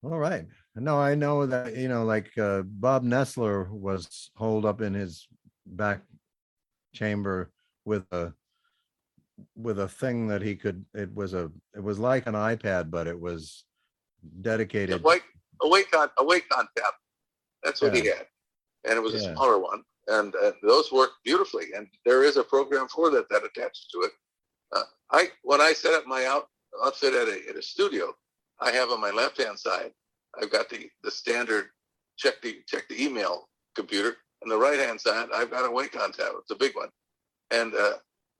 All 0.04 0.18
right. 0.18 0.46
No, 0.76 0.98
I 0.98 1.14
know 1.14 1.46
that, 1.46 1.76
you 1.76 1.88
know, 1.88 2.04
like 2.04 2.36
uh, 2.38 2.62
Bob 2.64 3.04
Nessler 3.04 3.68
was 3.68 4.30
holed 4.36 4.64
up 4.64 4.80
in 4.80 4.94
his 4.94 5.26
back 5.66 6.02
chamber 6.94 7.52
with 7.84 8.06
a 8.12 8.32
with 9.56 9.78
a 9.80 9.88
thing 9.88 10.28
that 10.28 10.42
he 10.42 10.54
could, 10.54 10.84
it 10.94 11.12
was 11.14 11.34
a, 11.34 11.50
it 11.74 11.82
was 11.82 11.98
like 11.98 12.26
an 12.26 12.34
iPad, 12.34 12.90
but 12.90 13.06
it 13.06 13.18
was 13.18 13.64
dedicated. 14.42 15.00
Awake, 15.00 15.24
awake 15.62 15.96
on 15.96 16.08
a 16.18 16.24
Wacom 16.24 16.66
tab. 16.76 16.94
That's 17.62 17.80
what 17.80 17.94
he 17.94 18.06
had, 18.06 18.26
and 18.84 18.96
it 18.96 19.02
was 19.02 19.14
a 19.14 19.18
Yeah. 19.18 19.34
smaller 19.34 19.58
one, 19.58 19.82
and, 20.08 20.34
and 20.34 20.54
those 20.62 20.92
work 20.92 21.10
beautifully. 21.24 21.72
And 21.74 21.88
there 22.04 22.22
is 22.22 22.36
a 22.36 22.44
program 22.44 22.88
for 22.88 23.10
that 23.10 23.28
that 23.30 23.44
attaches 23.44 23.86
to 23.92 24.00
it. 24.02 24.12
Uh, 24.74 24.82
I 25.10 25.28
when 25.42 25.60
I 25.60 25.72
set 25.72 25.94
up 25.94 26.06
my 26.06 26.26
out, 26.26 26.48
outfit 26.84 27.14
at 27.14 27.28
a 27.28 27.48
at 27.50 27.56
a 27.56 27.62
studio, 27.62 28.14
I 28.60 28.70
have 28.72 28.90
on 28.90 29.00
my 29.00 29.10
left 29.10 29.40
hand 29.42 29.58
side, 29.58 29.92
I've 30.40 30.50
got 30.52 30.68
the 30.68 30.88
the 31.02 31.10
standard 31.10 31.66
check 32.16 32.40
the 32.42 32.58
check 32.66 32.88
the 32.88 33.02
email 33.02 33.48
computer, 33.74 34.16
and 34.42 34.50
the 34.50 34.56
right 34.58 34.78
hand 34.78 35.00
side, 35.00 35.28
I've 35.34 35.50
got 35.50 35.64
a 35.64 35.68
Wacom 35.68 36.12
tab. 36.14 36.32
It's 36.38 36.50
a 36.50 36.56
big 36.56 36.76
one, 36.76 36.88
and 37.50 37.74
uh, 37.74 37.94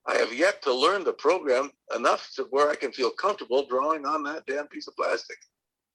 I 0.06 0.16
have 0.16 0.32
yet 0.32 0.62
to 0.62 0.74
learn 0.74 1.04
the 1.04 1.12
program 1.12 1.70
enough 1.96 2.30
to 2.36 2.44
where 2.50 2.70
I 2.70 2.74
can 2.76 2.92
feel 2.92 3.10
comfortable 3.10 3.66
drawing 3.66 4.06
on 4.06 4.22
that 4.24 4.46
damn 4.46 4.66
piece 4.68 4.88
of 4.88 4.96
plastic. 4.96 5.36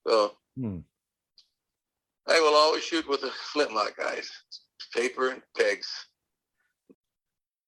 So 0.07 0.33
Hmm. 0.57 0.79
I 2.27 2.39
will 2.39 2.55
always 2.55 2.83
shoot 2.83 3.07
with 3.07 3.23
a 3.23 3.31
flintlock, 3.53 3.97
guys. 3.97 4.29
Paper 4.93 5.29
and 5.29 5.41
pegs. 5.57 5.87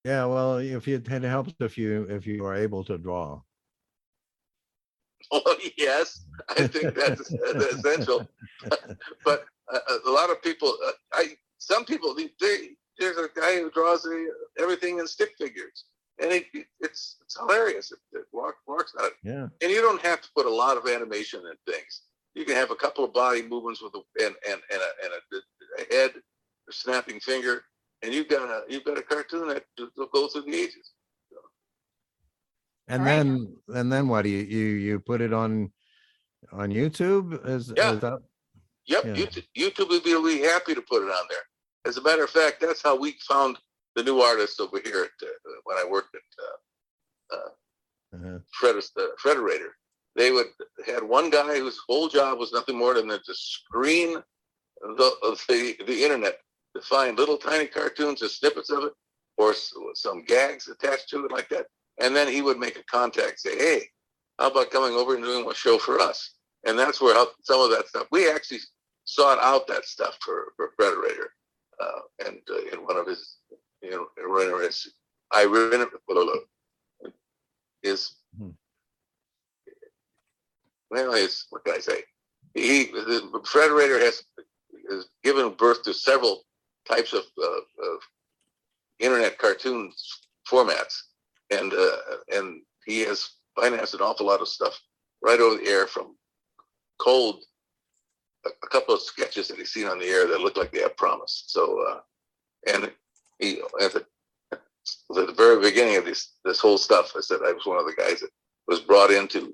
Yeah, 0.07 0.23
well, 0.23 0.59
if 0.59 0.87
you, 0.87 1.03
it 1.05 1.23
helps 1.23 1.53
if 1.59 1.77
you, 1.77 2.07
if 2.09 2.25
you 2.25 2.45
are 2.45 2.55
able 2.55 2.83
to 2.85 2.97
draw. 2.97 3.41
Oh 5.29 5.57
yes, 5.77 6.25
I 6.47 6.67
think 6.67 6.95
that's 6.95 7.33
essential. 7.73 8.25
but 9.25 9.43
uh, 9.73 9.79
a 10.05 10.09
lot 10.09 10.29
of 10.29 10.41
people, 10.41 10.73
uh, 10.87 10.91
I 11.11 11.35
some 11.57 11.83
people, 11.83 12.15
they, 12.15 12.29
they 12.39 12.69
there's 12.97 13.17
a 13.17 13.27
guy 13.35 13.59
who 13.59 13.69
draws 13.71 14.03
the, 14.03 14.31
everything 14.57 14.99
in 14.99 15.07
stick 15.07 15.31
figures, 15.37 15.85
and 16.21 16.31
it, 16.31 16.45
it's 16.79 17.17
it's 17.23 17.37
hilarious. 17.37 17.91
It, 17.91 17.99
it 18.13 18.25
work, 18.31 18.55
works 18.67 18.93
out, 19.01 19.11
Yeah, 19.21 19.47
and 19.61 19.69
you 19.69 19.81
don't 19.81 20.01
have 20.01 20.21
to 20.21 20.29
put 20.33 20.45
a 20.45 20.53
lot 20.63 20.77
of 20.77 20.87
animation 20.87 21.41
in 21.41 21.73
things. 21.73 22.03
You 22.33 22.45
can 22.45 22.55
have 22.55 22.71
a 22.71 22.75
couple 22.75 23.03
of 23.03 23.11
body 23.11 23.41
movements 23.41 23.81
with 23.81 23.95
a 23.95 24.23
and 24.23 24.35
and 24.49 24.61
and 24.71 24.81
a, 24.81 24.91
and 25.03 25.11
a, 25.13 25.81
a 25.81 25.93
head, 25.93 26.11
a 26.69 26.71
snapping 26.71 27.19
finger, 27.19 27.63
and 28.01 28.13
you've 28.13 28.27
got 28.27 28.49
a 28.49 28.63
you've 28.69 28.83
got 28.83 28.97
a 28.97 29.01
cartoon 29.01 29.47
that 29.49 29.63
will 29.95 30.07
go 30.13 30.27
through 30.27 30.43
the 30.43 30.55
ages. 30.55 30.91
and 32.87 33.01
All 33.01 33.07
right. 33.07 33.15
then, 33.17 33.55
and 33.69 33.91
then 33.91 34.07
what 34.07 34.21
do 34.23 34.29
you, 34.29 34.43
you, 34.43 34.65
you 34.75 34.99
put 34.99 35.19
it 35.21 35.33
on, 35.33 35.71
on 36.51 36.69
YouTube? 36.69 37.45
Is, 37.45 37.73
Yeah. 37.75 37.93
is 37.93 37.99
that, 37.99 38.19
Yep, 38.85 39.03
Yeah. 39.03 39.13
YouTube, 39.15 39.47
YouTube 39.57 39.89
would 39.89 40.03
be 40.03 40.13
really 40.13 40.39
happy 40.41 40.73
to 40.73 40.81
put 40.81 41.03
it 41.03 41.11
on 41.11 41.25
there. 41.29 41.43
As 41.85 41.97
a 41.97 42.01
matter 42.01 42.23
of 42.23 42.29
fact, 42.29 42.61
that's 42.61 42.81
how 42.81 42.95
we 42.95 43.17
found 43.27 43.57
the 43.95 44.03
new 44.03 44.21
artists 44.21 44.59
over 44.61 44.79
here 44.79 45.03
at, 45.03 45.27
uh, 45.27 45.31
when 45.65 45.77
I 45.77 45.85
worked 45.85 46.15
at 46.15 47.35
uh, 47.35 47.35
uh, 47.35 48.39
Fred, 48.57 48.77
uh, 48.77 49.01
Frederator. 49.21 49.71
They 50.15 50.31
would 50.31 50.47
had 50.85 51.03
one 51.03 51.29
guy 51.29 51.59
whose 51.59 51.79
whole 51.87 52.07
job 52.07 52.39
was 52.39 52.53
nothing 52.53 52.77
more 52.77 52.93
than 52.93 53.07
to 53.09 53.21
screen 53.33 54.23
the 54.81 55.37
the, 55.47 55.75
the 55.85 56.03
internet 56.03 56.39
to 56.77 56.87
find 56.87 57.17
little 57.17 57.37
tiny 57.37 57.65
cartoons 57.65 58.21
or 58.21 58.29
snippets 58.29 58.69
of 58.69 58.83
it 58.83 58.93
or 59.37 59.53
some 59.93 60.23
gags 60.23 60.67
attached 60.67 61.09
to 61.09 61.25
it 61.25 61.31
like 61.31 61.49
that. 61.49 61.67
And 61.99 62.15
then 62.15 62.27
he 62.27 62.41
would 62.41 62.59
make 62.59 62.77
a 62.77 62.83
contact, 62.83 63.39
say, 63.39 63.57
"Hey, 63.57 63.89
how 64.39 64.47
about 64.47 64.71
coming 64.71 64.93
over 64.93 65.15
and 65.15 65.23
doing 65.23 65.49
a 65.49 65.53
show 65.53 65.77
for 65.77 65.99
us?" 65.99 66.33
And 66.65 66.77
that's 66.77 67.01
where 67.01 67.15
some 67.41 67.61
of 67.61 67.71
that 67.71 67.87
stuff 67.87 68.07
we 68.11 68.29
actually 68.29 68.59
sought 69.05 69.39
out 69.39 69.67
that 69.67 69.85
stuff 69.85 70.17
for 70.21 70.53
for 70.55 70.73
Frederator, 70.79 71.27
uh, 71.79 72.01
and 72.25 72.39
uh, 72.49 72.65
in 72.73 72.85
one 72.85 72.97
of 72.97 73.07
his 73.07 73.37
you 73.81 73.91
know 73.91 74.07
his 74.59 74.87
I 75.31 75.45
is 77.83 78.15
Hmm. 78.37 78.49
well, 80.91 81.13
it's 81.13 81.47
what 81.49 81.63
can 81.65 81.75
I 81.75 81.79
say? 81.79 82.03
He 82.53 82.85
the 82.85 83.41
Frederator 83.43 83.99
has 83.99 84.23
has 84.89 85.07
given 85.23 85.53
birth 85.53 85.83
to 85.83 85.93
several 85.93 86.43
types 86.87 87.13
of, 87.13 87.23
uh, 87.41 87.45
of 87.47 87.99
internet 88.99 89.37
cartoon 89.37 89.91
formats, 90.49 90.95
and 91.49 91.73
uh, 91.73 91.97
and 92.33 92.61
he 92.85 93.01
has 93.01 93.29
financed 93.59 93.93
an 93.93 94.01
awful 94.01 94.25
lot 94.25 94.41
of 94.41 94.47
stuff 94.47 94.79
right 95.21 95.39
over 95.39 95.57
the 95.57 95.69
air 95.69 95.87
from 95.87 96.15
cold. 96.99 97.43
A, 98.45 98.49
a 98.63 98.67
couple 98.69 98.93
of 98.93 99.01
sketches 99.01 99.47
that 99.47 99.57
he's 99.57 99.71
seen 99.71 99.87
on 99.87 99.99
the 99.99 100.05
air 100.05 100.27
that 100.27 100.41
look 100.41 100.57
like 100.57 100.71
they 100.71 100.81
have 100.81 100.95
promise. 100.97 101.43
So, 101.47 101.83
uh, 101.89 101.99
and 102.71 102.91
he 103.39 103.61
at 103.81 103.93
the, 103.93 104.05
at 104.51 104.61
the 105.09 105.33
very 105.35 105.59
beginning 105.61 105.97
of 105.97 106.05
this 106.05 106.33
this 106.45 106.59
whole 106.59 106.77
stuff, 106.77 107.13
I 107.15 107.21
said 107.21 107.39
I 107.45 107.53
was 107.53 107.65
one 107.65 107.79
of 107.79 107.85
the 107.85 107.95
guys 107.97 108.21
that 108.21 108.29
was 108.67 108.79
brought 108.79 109.11
in 109.11 109.27
to 109.29 109.53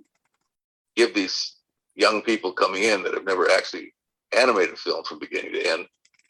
give 0.96 1.14
these 1.14 1.56
young 1.96 2.22
people 2.22 2.52
coming 2.52 2.84
in 2.84 3.04
that 3.04 3.14
have 3.14 3.26
never 3.26 3.50
actually 3.52 3.94
animated 4.38 4.78
film 4.78 5.04
from 5.04 5.20
beginning 5.20 5.54
to 5.54 5.66
end 5.66 5.86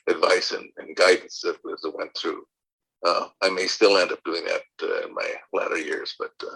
advice 0.08 0.52
and, 0.52 0.70
and 0.78 0.96
guidance 0.96 1.42
that, 1.42 1.58
as 1.72 1.84
it 1.84 1.96
went 1.96 2.16
through. 2.16 2.44
Uh, 3.06 3.28
I 3.42 3.50
may 3.50 3.68
still 3.68 3.98
end 3.98 4.12
up 4.12 4.24
doing 4.24 4.46
that 4.46 4.62
uh, 4.82 5.08
in 5.08 5.14
my 5.14 5.30
latter 5.52 5.78
years, 5.78 6.16
but 6.18 6.32
uh, 6.42 6.56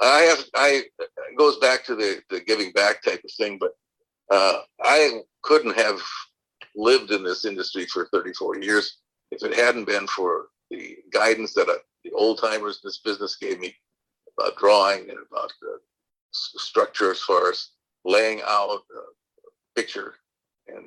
I 0.00 0.20
have 0.20 0.44
I 0.54 0.82
it 0.98 1.38
goes 1.38 1.56
back 1.56 1.84
to 1.86 1.94
the 1.94 2.20
the 2.28 2.40
giving 2.40 2.72
back 2.72 3.02
type 3.02 3.22
of 3.24 3.30
thing. 3.32 3.58
But 3.58 3.72
uh, 4.30 4.60
I 4.82 5.20
couldn't 5.42 5.76
have 5.76 6.00
lived 6.76 7.10
in 7.12 7.24
this 7.24 7.44
industry 7.44 7.86
for 7.86 8.08
34 8.12 8.58
years 8.58 8.98
if 9.30 9.42
it 9.42 9.56
hadn't 9.56 9.86
been 9.86 10.06
for 10.06 10.46
the 10.70 10.96
guidance 11.12 11.54
that 11.54 11.68
uh, 11.68 11.78
the 12.04 12.12
old 12.12 12.38
timers 12.40 12.80
in 12.82 12.88
this 12.88 12.98
business 12.98 13.36
gave 13.36 13.58
me 13.58 13.74
about 14.38 14.56
drawing 14.56 15.08
and 15.08 15.18
about 15.30 15.50
structure 16.32 17.10
as 17.10 17.20
far 17.20 17.50
as 17.50 17.70
laying 18.04 18.40
out 18.46 18.70
a 18.70 18.78
picture 19.74 20.14
and 20.68 20.86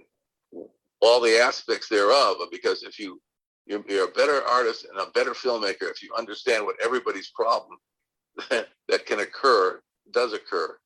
all 1.01 1.19
the 1.19 1.39
aspects 1.39 1.89
thereof. 1.89 2.37
Because 2.51 2.83
if 2.83 2.99
you 2.99 3.19
you're, 3.65 3.83
you're 3.87 4.05
a 4.05 4.11
better 4.11 4.43
artist 4.43 4.85
and 4.89 4.99
a 4.99 5.11
better 5.11 5.31
filmmaker 5.31 5.89
if 5.89 6.01
you 6.01 6.13
understand 6.17 6.65
what 6.65 6.75
everybody's 6.83 7.29
problem 7.29 7.77
that, 8.49 9.05
can 9.05 9.19
occur 9.19 9.81
does 10.11 10.33
occur. 10.33 10.77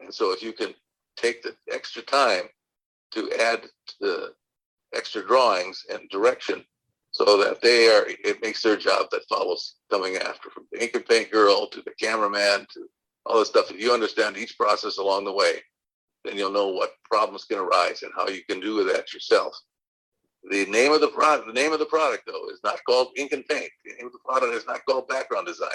And 0.00 0.12
so 0.12 0.32
if 0.32 0.42
you 0.42 0.52
can 0.52 0.74
take 1.16 1.42
the 1.42 1.54
extra 1.70 2.02
time 2.02 2.44
to 3.12 3.30
add 3.38 3.66
the 4.00 4.32
extra 4.94 5.24
drawings 5.26 5.84
and 5.92 6.08
direction 6.10 6.64
so 7.10 7.36
that 7.36 7.60
they 7.60 7.88
are 7.88 8.06
it 8.08 8.42
makes 8.42 8.62
their 8.62 8.76
job 8.76 9.06
that 9.10 9.28
follows 9.28 9.76
coming 9.90 10.16
after 10.16 10.50
from 10.50 10.66
the 10.72 10.82
ink 10.82 10.92
and 10.94 11.06
paint 11.06 11.30
girl 11.30 11.66
to 11.66 11.82
the 11.82 11.92
cameraman 12.00 12.66
to 12.72 12.86
all 13.26 13.38
this 13.38 13.48
stuff 13.48 13.70
if 13.70 13.80
you 13.80 13.92
understand 13.92 14.36
each 14.36 14.56
process 14.58 14.98
along 14.98 15.24
the 15.24 15.32
way 15.32 15.62
then 16.24 16.36
you'll 16.36 16.52
know 16.52 16.68
what 16.68 16.92
problems 17.04 17.44
can 17.44 17.58
arise 17.58 18.02
and 18.02 18.12
how 18.16 18.28
you 18.28 18.42
can 18.48 18.60
do 18.60 18.84
that 18.84 19.12
yourself. 19.12 19.54
The 20.50 20.66
name 20.66 20.92
of 20.92 21.00
the 21.00 21.08
product 21.08 21.46
the 21.46 21.52
name 21.52 21.72
of 21.72 21.78
the 21.78 21.86
product 21.86 22.24
though 22.26 22.48
is 22.48 22.60
not 22.64 22.80
called 22.84 23.08
ink 23.16 23.32
and 23.32 23.46
paint. 23.46 23.70
The 23.84 23.94
name 23.94 24.06
of 24.06 24.12
the 24.12 24.18
product 24.24 24.54
is 24.54 24.66
not 24.66 24.84
called 24.84 25.08
background 25.08 25.46
design. 25.46 25.70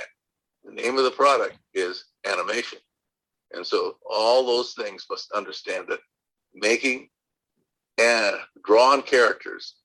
The 0.64 0.74
name 0.74 0.98
of 0.98 1.04
the 1.06 1.12
product 1.12 1.58
is 1.74 2.06
animation. 2.26 2.80
And 3.54 3.66
so 3.66 3.98
all 4.10 4.46
those 4.46 4.74
things 4.74 5.06
must 5.10 5.32
understand 5.32 5.86
that 5.90 6.00
making 6.54 7.10
and 7.98 8.36
drawn 8.66 9.02
characters 9.02 9.76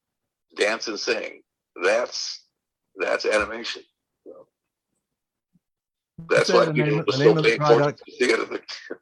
dance 0.56 0.88
and 0.88 0.98
sing 0.98 1.42
that's 1.82 2.44
that's 2.96 3.24
animation. 3.24 3.82
So 4.26 4.46
that's 6.28 6.52
why 6.52 6.66
people 6.72 7.04
the 7.06 7.12
still 7.12 7.34
name 7.34 7.38
of 7.38 7.44
the 7.44 7.50
pay 7.50 7.54
attention 7.54 7.76
product. 7.78 8.02
to 8.04 8.12
see 8.12 8.24
it 8.32 8.40
in 8.40 8.48
the- 8.50 8.98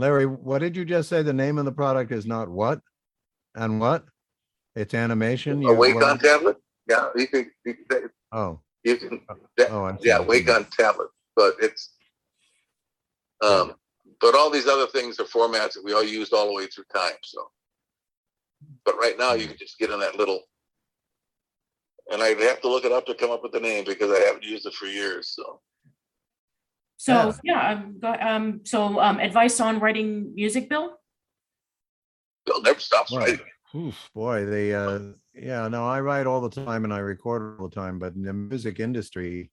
Larry, 0.00 0.24
what 0.26 0.60
did 0.60 0.76
you 0.76 0.86
just 0.86 1.10
say? 1.10 1.22
The 1.22 1.32
name 1.32 1.58
of 1.58 1.66
the 1.66 1.72
product 1.72 2.10
is 2.10 2.24
not 2.24 2.48
what? 2.48 2.80
And 3.54 3.78
what? 3.78 4.04
It's 4.74 4.94
animation? 4.94 5.58
a 5.58 5.68
You- 5.68 5.74
Wacom 5.76 6.18
tablet 6.20 6.56
yeah 6.88 7.10
you 7.14 7.26
can 7.28 7.50
you 7.66 7.74
can, 7.88 8.08
Oh, 8.32 8.58
you 8.82 8.96
can 8.96 9.20
oh, 9.68 9.84
I'm 9.84 9.98
yeah 10.00 10.16
sorry. 10.16 10.40
Wacom 10.42 10.68
tablet 10.74 11.08
but 11.36 11.54
it's 11.60 11.90
um 13.42 13.74
but 14.20 14.34
all 14.34 14.48
these 14.50 14.66
other 14.66 14.86
things 14.86 15.20
are 15.20 15.24
formats 15.24 15.74
that 15.74 15.84
we 15.84 15.92
all 15.92 16.02
used 16.02 16.32
all 16.32 16.46
the 16.46 16.54
way 16.54 16.66
through 16.66 16.84
time 16.94 17.12
so 17.22 17.50
but 18.86 18.96
right 18.98 19.18
now 19.18 19.34
you 19.34 19.46
can 19.46 19.58
just 19.58 19.78
get 19.78 19.90
in 19.90 20.00
that 20.00 20.16
little 20.16 20.40
and 22.10 22.22
I'd 22.22 22.40
have 22.40 22.62
to 22.62 22.68
look 22.68 22.84
it 22.86 22.92
up 22.92 23.04
to 23.06 23.14
come 23.14 23.30
up 23.30 23.42
with 23.42 23.52
the 23.52 23.60
name 23.60 23.84
because 23.84 24.10
I 24.10 24.20
haven't 24.20 24.44
used 24.44 24.64
it 24.66 24.72
for 24.74 24.86
years 24.86 25.28
so 25.36 25.60
So 27.00 27.32
yeah, 27.44 27.72
um, 27.72 27.96
go- 27.98 28.12
um, 28.20 28.60
so 28.64 29.00
um, 29.00 29.20
advice 29.20 29.58
on 29.58 29.80
writing 29.80 30.34
music, 30.34 30.68
Bill. 30.68 30.98
Bill 32.44 32.60
never 32.60 32.78
stops 32.78 33.10
Right. 33.16 33.30
writing 33.30 33.46
Oof, 33.74 34.10
boy, 34.14 34.44
they, 34.44 34.74
uh, 34.74 34.98
yeah, 35.32 35.66
no, 35.68 35.86
I 35.86 36.00
write 36.00 36.26
all 36.26 36.40
the 36.42 36.50
time 36.50 36.84
and 36.84 36.92
I 36.92 36.98
record 36.98 37.58
all 37.60 37.68
the 37.68 37.74
time, 37.74 37.98
but 38.00 38.14
in 38.16 38.22
the 38.22 38.32
music 38.34 38.80
industry, 38.80 39.50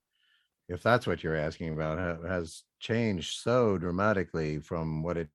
if 0.67 0.81
that's 0.83 1.05
what 1.07 1.23
you're 1.23 1.35
asking 1.35 1.69
about, 1.73 1.99
ha- 1.99 2.27
has 2.27 2.63
changed 2.79 3.39
so 3.39 3.77
dramatically 3.77 4.59
from 4.59 5.03
what 5.03 5.17
it 5.17 5.29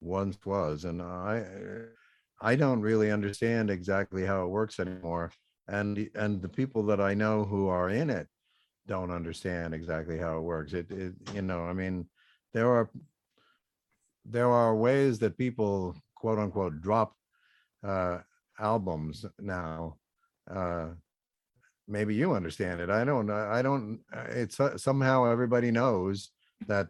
once 0.00 0.38
was. 0.46 0.86
And 0.86 1.02
I, 1.02 1.44
I 2.40 2.56
don't 2.56 2.80
really 2.80 3.12
understand 3.12 3.70
exactly 3.70 4.24
how 4.24 4.42
it 4.44 4.48
works 4.48 4.80
anymore. 4.80 5.30
And, 5.68 5.94
the- 5.96 6.10
and 6.14 6.40
the 6.42 6.48
people 6.48 6.82
that 6.86 7.00
I 7.00 7.12
know 7.14 7.44
who 7.44 7.68
are 7.68 7.90
in 7.90 8.08
it 8.10 8.26
don't 8.86 9.10
understand 9.10 9.74
exactly 9.74 10.18
how 10.18 10.38
it 10.38 10.42
works. 10.42 10.72
It, 10.72 10.90
it, 10.90 11.14
you 11.34 11.42
know, 11.42 11.64
I 11.64 11.72
mean, 11.72 12.06
there 12.52 12.70
are, 12.70 12.90
there 14.24 14.50
are 14.50 14.74
ways 14.76 15.18
that 15.20 15.38
people 15.38 15.96
quote 16.14 16.38
unquote 16.38 16.80
drop 16.80 17.14
uh, 17.82 18.18
albums 18.58 19.24
now. 19.40 19.96
Uh, 20.50 20.88
maybe 21.88 22.14
you 22.14 22.32
understand 22.32 22.80
it. 22.80 22.90
I 22.90 23.04
don't. 23.04 23.30
I 23.30 23.62
don't. 23.62 24.00
It's 24.30 24.58
uh, 24.60 24.76
somehow 24.78 25.30
everybody 25.30 25.70
knows 25.70 26.30
that 26.66 26.88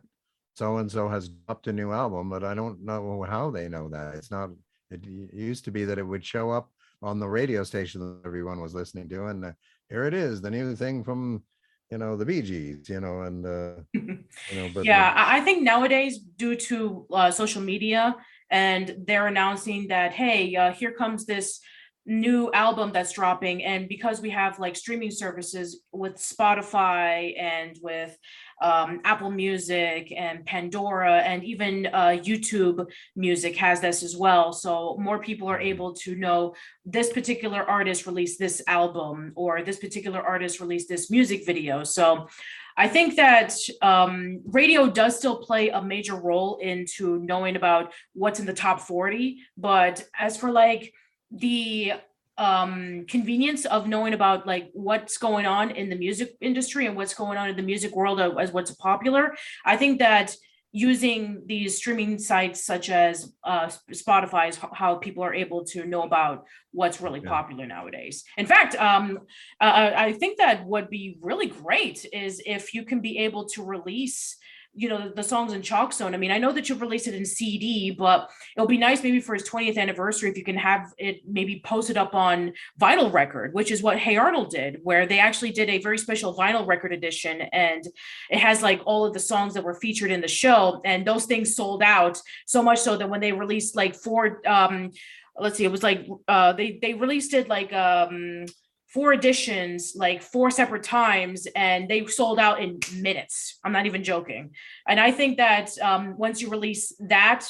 so 0.54 0.76
and 0.76 0.90
so 0.90 1.08
has 1.08 1.28
dropped 1.28 1.66
a 1.66 1.72
new 1.72 1.92
album, 1.92 2.30
but 2.30 2.44
I 2.44 2.54
don't 2.54 2.84
know 2.84 3.26
how 3.28 3.50
they 3.50 3.68
know 3.68 3.88
that. 3.88 4.14
It's 4.14 4.30
not. 4.30 4.50
It 4.90 5.04
used 5.04 5.64
to 5.64 5.72
be 5.72 5.84
that 5.84 5.98
it 5.98 6.06
would 6.06 6.24
show 6.24 6.50
up 6.50 6.70
on 7.02 7.18
the 7.18 7.28
radio 7.28 7.64
station 7.64 8.00
that 8.00 8.26
everyone 8.26 8.60
was 8.60 8.74
listening 8.74 9.08
to, 9.08 9.26
and 9.26 9.44
uh, 9.44 9.52
here 9.88 10.04
it 10.04 10.14
is, 10.14 10.40
the 10.40 10.50
new 10.50 10.76
thing 10.76 11.02
from 11.02 11.42
you 11.90 11.98
know 11.98 12.16
the 12.16 12.24
Bee 12.24 12.42
Gees, 12.42 12.88
you 12.88 13.00
know, 13.00 13.22
and 13.22 13.44
uh, 13.46 13.74
you 13.92 14.24
know. 14.54 14.68
But 14.74 14.84
Yeah, 14.84 15.12
I, 15.14 15.38
I 15.38 15.40
think 15.40 15.62
nowadays, 15.62 16.18
due 16.18 16.56
to 16.56 17.06
uh, 17.12 17.30
social 17.30 17.62
media, 17.62 18.16
and 18.50 18.94
they're 19.06 19.26
announcing 19.26 19.88
that, 19.88 20.12
hey, 20.12 20.54
uh, 20.56 20.72
here 20.72 20.92
comes 20.92 21.26
this 21.26 21.60
new 22.06 22.50
album 22.52 22.92
that's 22.92 23.12
dropping, 23.12 23.64
and 23.64 23.88
because 23.88 24.20
we 24.20 24.30
have 24.30 24.58
like 24.58 24.76
streaming 24.76 25.10
services 25.10 25.80
with 25.92 26.16
Spotify 26.16 27.40
and 27.40 27.78
with 27.82 28.16
um, 28.62 29.00
Apple 29.04 29.30
Music 29.30 30.12
and 30.16 30.44
Pandora, 30.44 31.18
and 31.20 31.44
even 31.44 31.86
uh, 31.86 32.16
YouTube 32.22 32.86
Music 33.16 33.56
has 33.56 33.80
this 33.80 34.02
as 34.02 34.16
well. 34.16 34.52
So 34.52 34.96
more 34.98 35.18
people 35.18 35.48
are 35.48 35.60
able 35.60 35.94
to 35.94 36.14
know 36.14 36.54
this 36.84 37.12
particular 37.12 37.62
artist 37.62 38.06
released 38.06 38.38
this 38.38 38.62
album, 38.66 39.32
or 39.34 39.62
this 39.62 39.78
particular 39.78 40.20
artist 40.20 40.60
released 40.60 40.88
this 40.88 41.10
music 41.10 41.46
video. 41.46 41.84
So 41.84 42.28
I 42.76 42.88
think 42.88 43.16
that 43.16 43.54
um, 43.82 44.40
radio 44.46 44.90
does 44.90 45.16
still 45.16 45.36
play 45.36 45.68
a 45.68 45.80
major 45.80 46.16
role 46.16 46.56
into 46.56 47.18
knowing 47.20 47.56
about 47.56 47.92
what's 48.14 48.40
in 48.40 48.46
the 48.46 48.52
top 48.52 48.80
40. 48.80 49.38
But 49.56 50.04
as 50.18 50.36
for 50.36 50.50
like 50.50 50.92
the 51.38 51.92
um 52.36 53.04
convenience 53.08 53.64
of 53.64 53.86
knowing 53.86 54.12
about 54.12 54.44
like 54.46 54.70
what's 54.72 55.18
going 55.18 55.46
on 55.46 55.70
in 55.70 55.88
the 55.88 55.94
music 55.96 56.36
industry 56.40 56.86
and 56.86 56.96
what's 56.96 57.14
going 57.14 57.38
on 57.38 57.48
in 57.48 57.56
the 57.56 57.62
music 57.62 57.94
world 57.94 58.20
as 58.20 58.50
what's 58.52 58.72
popular 58.72 59.34
i 59.64 59.76
think 59.76 60.00
that 60.00 60.34
using 60.72 61.40
these 61.46 61.76
streaming 61.76 62.18
sites 62.18 62.64
such 62.64 62.90
as 62.90 63.32
uh 63.44 63.68
spotify 63.92 64.48
is 64.48 64.58
how 64.72 64.96
people 64.96 65.22
are 65.22 65.32
able 65.32 65.64
to 65.64 65.86
know 65.86 66.02
about 66.02 66.44
what's 66.72 67.00
really 67.00 67.20
Yeah. 67.22 67.30
popular 67.30 67.66
nowadays 67.66 68.24
in 68.36 68.46
fact 68.46 68.74
um 68.74 69.20
uh, 69.60 69.92
I 69.96 70.12
think 70.12 70.38
that 70.38 70.66
would 70.66 70.90
be 70.90 71.18
really 71.20 71.46
great 71.46 72.04
is 72.12 72.42
if 72.44 72.74
you 72.74 72.84
can 72.84 73.00
be 73.00 73.18
able 73.18 73.46
to 73.50 73.62
release, 73.62 74.36
you 74.74 74.88
know, 74.88 75.08
the 75.08 75.22
songs 75.22 75.52
in 75.52 75.62
Chalk 75.62 75.92
Zone. 75.92 76.14
I 76.14 76.18
mean, 76.18 76.30
I 76.30 76.38
know 76.38 76.52
that 76.52 76.68
you've 76.68 76.80
released 76.80 77.06
it 77.06 77.14
in 77.14 77.24
CD, 77.24 77.90
but 77.90 78.28
it'll 78.56 78.66
be 78.66 78.78
nice 78.78 79.02
maybe 79.02 79.20
for 79.20 79.34
his 79.34 79.48
20th 79.48 79.78
anniversary 79.78 80.30
if 80.30 80.36
you 80.36 80.44
can 80.44 80.56
have 80.56 80.92
it 80.98 81.20
maybe 81.26 81.62
posted 81.64 81.96
up 81.96 82.14
on 82.14 82.52
vinyl 82.80 83.12
record, 83.12 83.54
which 83.54 83.70
is 83.70 83.82
what 83.82 83.98
Hey 83.98 84.16
Arnold 84.16 84.50
did, 84.50 84.80
where 84.82 85.06
they 85.06 85.18
actually 85.18 85.52
did 85.52 85.70
a 85.70 85.78
very 85.78 85.98
special 85.98 86.36
vinyl 86.36 86.66
record 86.66 86.92
edition 86.92 87.40
and 87.40 87.84
it 88.30 88.38
has 88.38 88.62
like 88.62 88.80
all 88.84 89.04
of 89.04 89.12
the 89.12 89.20
songs 89.20 89.54
that 89.54 89.64
were 89.64 89.74
featured 89.74 90.10
in 90.10 90.20
the 90.20 90.28
show 90.28 90.80
and 90.84 91.06
those 91.06 91.26
things 91.26 91.54
sold 91.54 91.82
out 91.82 92.20
so 92.46 92.62
much 92.62 92.78
so 92.78 92.96
that 92.96 93.08
when 93.08 93.20
they 93.20 93.32
released 93.32 93.76
like 93.76 93.94
four 93.94 94.40
um 94.46 94.90
let's 95.38 95.56
see 95.56 95.64
it 95.64 95.70
was 95.70 95.82
like 95.82 96.06
uh 96.28 96.52
they 96.52 96.78
they 96.80 96.94
released 96.94 97.34
it 97.34 97.48
like 97.48 97.72
um 97.72 98.46
four 98.94 99.12
editions 99.12 99.94
like 99.96 100.22
four 100.22 100.52
separate 100.52 100.84
times 100.84 101.48
and 101.56 101.88
they 101.88 102.06
sold 102.06 102.38
out 102.38 102.62
in 102.62 102.78
minutes. 102.96 103.58
I'm 103.64 103.72
not 103.72 103.86
even 103.86 104.04
joking. 104.04 104.52
And 104.86 105.00
i 105.00 105.10
think 105.10 105.36
that 105.38 105.76
um, 105.82 106.16
once 106.16 106.40
you 106.40 106.48
release 106.48 106.94
that 107.00 107.44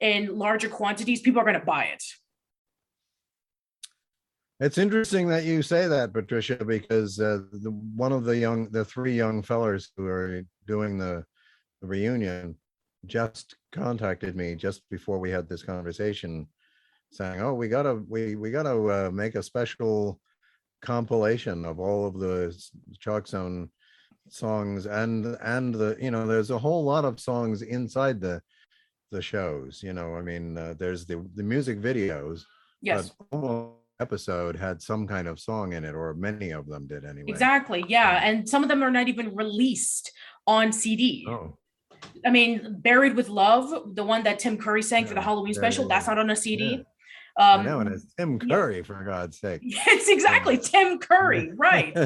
in 0.00 0.38
larger 0.38 0.68
quantities 0.68 1.22
people 1.22 1.40
are 1.40 1.44
going 1.44 1.58
to 1.58 1.64
buy 1.64 1.84
it. 1.84 2.04
It's 4.60 4.76
interesting 4.76 5.26
that 5.28 5.44
you 5.44 5.62
say 5.62 5.88
that, 5.88 6.12
Patricia, 6.12 6.62
because 6.62 7.18
uh, 7.18 7.40
the, 7.50 7.70
one 7.70 8.12
of 8.12 8.24
the 8.24 8.36
young, 8.36 8.68
the 8.70 8.84
three 8.84 9.16
young 9.16 9.42
fellers 9.42 9.90
who 9.96 10.04
are 10.04 10.42
doing 10.66 10.98
the, 10.98 11.24
the 11.80 11.88
reunion 11.88 12.56
just 13.06 13.56
contacted 13.72 14.36
me 14.36 14.54
just 14.54 14.86
before 14.90 15.18
we 15.18 15.30
had 15.30 15.48
this 15.48 15.62
conversation, 15.62 16.46
saying, 17.10 17.40
"Oh, 17.40 17.54
we 17.54 17.68
gotta, 17.68 18.02
we 18.06 18.36
we 18.36 18.50
gotta 18.50 18.76
uh, 18.76 19.10
make 19.10 19.34
a 19.34 19.42
special 19.42 20.20
compilation 20.82 21.64
of 21.64 21.78
all 21.78 22.06
of 22.06 22.18
the 22.18 22.56
Chalk 22.98 23.26
Zone 23.26 23.70
songs 24.28 24.86
and 24.86 25.36
and 25.42 25.74
the 25.74 25.96
you 26.00 26.10
know 26.10 26.26
there's 26.26 26.50
a 26.50 26.58
whole 26.58 26.84
lot 26.84 27.04
of 27.04 27.18
songs 27.18 27.62
inside 27.62 28.20
the 28.20 28.40
the 29.10 29.20
shows 29.20 29.82
you 29.82 29.92
know 29.92 30.14
i 30.14 30.20
mean 30.20 30.56
uh, 30.56 30.72
there's 30.78 31.04
the 31.04 31.26
the 31.34 31.42
music 31.42 31.80
videos 31.80 32.42
yes 32.80 33.10
episode 34.00 34.56
had 34.56 34.80
some 34.82 35.06
kind 35.06 35.28
of 35.28 35.38
song 35.38 35.74
in 35.74 35.84
it, 35.84 35.94
or 35.94 36.14
many 36.14 36.50
of 36.50 36.66
them 36.66 36.86
did 36.86 37.04
anyway. 37.04 37.28
Exactly. 37.28 37.84
Yeah. 37.86 38.20
And 38.22 38.48
some 38.48 38.62
of 38.62 38.68
them 38.68 38.82
are 38.82 38.90
not 38.90 39.08
even 39.08 39.36
released 39.36 40.10
on 40.46 40.72
CD. 40.72 41.26
Oh, 41.28 41.56
I 42.24 42.30
mean, 42.30 42.76
Buried 42.78 43.14
with 43.14 43.28
Love, 43.28 43.94
the 43.94 44.02
one 44.02 44.22
that 44.24 44.38
Tim 44.38 44.56
Curry 44.56 44.82
sang 44.82 45.06
for 45.06 45.14
the 45.14 45.20
Halloween 45.20 45.52
yeah, 45.52 45.60
special, 45.60 45.84
yeah, 45.84 45.88
that's 45.88 46.06
not 46.06 46.18
on 46.18 46.30
a 46.30 46.36
CD. 46.36 46.64
Yeah. 46.64 46.82
I 47.40 47.56
Um, 47.56 47.64
know, 47.64 47.80
and 47.80 47.88
it's 47.92 48.06
Tim 48.18 48.38
yeah. 48.44 48.54
Curry, 48.54 48.82
for 48.82 49.02
God's 49.02 49.38
sake. 49.38 49.60
it's 49.64 50.08
exactly 50.08 50.58
Tim 50.58 50.98
Curry, 50.98 51.52
right? 51.56 51.96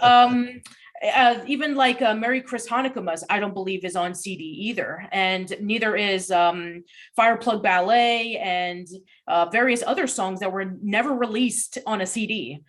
um 0.00 0.60
uh, 1.02 1.40
even 1.46 1.74
like 1.74 2.00
uh, 2.00 2.14
Merry 2.14 2.40
Chris 2.40 2.68
Hanukkahmas, 2.68 3.24
I 3.28 3.40
don't 3.40 3.54
believe 3.54 3.84
is 3.84 3.96
on 3.96 4.14
CD 4.14 4.44
either, 4.44 5.08
and 5.10 5.52
neither 5.60 5.96
is 5.96 6.30
um, 6.30 6.84
Fireplug 7.18 7.62
Ballet 7.62 8.36
and 8.36 8.86
uh, 9.26 9.46
various 9.46 9.82
other 9.84 10.06
songs 10.06 10.40
that 10.40 10.52
were 10.52 10.64
never 10.80 11.12
released 11.12 11.78
on 11.86 12.02
a 12.02 12.06
CD 12.06 12.60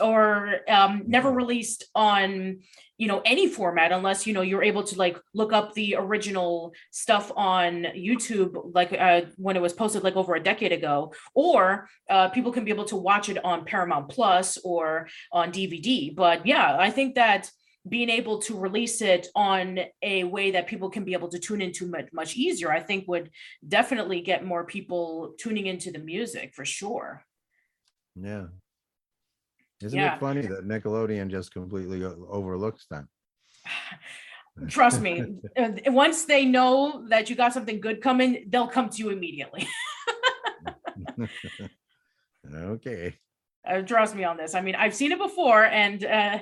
or 0.00 0.60
um, 0.68 1.02
never 1.06 1.30
released 1.30 1.84
on 1.94 2.60
you 2.98 3.08
know 3.08 3.22
any 3.24 3.48
format 3.48 3.92
unless 3.92 4.26
you 4.26 4.32
know 4.32 4.42
you're 4.42 4.62
able 4.62 4.82
to 4.84 4.96
like 4.96 5.18
look 5.34 5.52
up 5.52 5.72
the 5.74 5.96
original 5.98 6.72
stuff 6.90 7.32
on 7.36 7.86
YouTube 7.96 8.70
like 8.74 8.92
uh, 8.92 9.22
when 9.36 9.56
it 9.56 9.62
was 9.62 9.72
posted 9.72 10.04
like 10.04 10.16
over 10.16 10.34
a 10.34 10.42
decade 10.42 10.72
ago, 10.72 11.12
or 11.34 11.88
uh, 12.10 12.28
people 12.28 12.52
can 12.52 12.64
be 12.64 12.70
able 12.70 12.84
to 12.84 12.96
watch 12.96 13.28
it 13.28 13.42
on 13.44 13.64
Paramount 13.64 14.08
Plus 14.08 14.58
or 14.58 15.08
on 15.32 15.52
DVD. 15.52 16.14
But 16.14 16.46
yeah, 16.46 16.76
I 16.78 16.90
think 16.90 17.14
that 17.14 17.50
being 17.88 18.10
able 18.10 18.38
to 18.38 18.56
release 18.58 19.02
it 19.02 19.26
on 19.34 19.80
a 20.02 20.24
way 20.24 20.52
that 20.52 20.68
people 20.68 20.88
can 20.88 21.04
be 21.04 21.14
able 21.14 21.28
to 21.28 21.38
tune 21.38 21.60
into 21.60 21.86
much, 21.86 22.08
much 22.12 22.36
easier, 22.36 22.70
I 22.70 22.80
think 22.80 23.08
would 23.08 23.30
definitely 23.66 24.20
get 24.20 24.44
more 24.44 24.64
people 24.64 25.34
tuning 25.38 25.66
into 25.66 25.90
the 25.90 25.98
music 25.98 26.54
for 26.54 26.64
sure. 26.64 27.24
Yeah. 28.14 28.46
Isn't 29.84 29.98
Yeah. 29.98 30.14
it 30.14 30.20
funny 30.20 30.42
that 30.42 30.66
Nickelodeon 30.66 31.30
just 31.30 31.52
completely 31.52 32.04
o- 32.04 32.26
overlooks 32.30 32.86
them? 32.86 33.08
Trust 34.68 35.00
me, 35.00 35.22
uh, 35.56 35.70
once 35.86 36.24
they 36.24 36.44
know 36.44 37.06
that 37.08 37.28
you 37.30 37.36
got 37.36 37.52
something 37.52 37.80
good 37.80 38.00
coming, 38.00 38.46
they'll 38.48 38.68
come 38.68 38.88
to 38.90 38.98
you 38.98 39.10
immediately. 39.10 39.66
Okay. 42.54 43.14
uh, 43.68 43.80
trust 43.82 44.14
me 44.16 44.24
on 44.24 44.36
this. 44.36 44.54
I 44.54 44.60
mean, 44.60 44.74
I've 44.74 44.94
seen 44.94 45.12
it 45.12 45.18
before, 45.18 45.64
and 45.64 46.04
uh, 46.04 46.38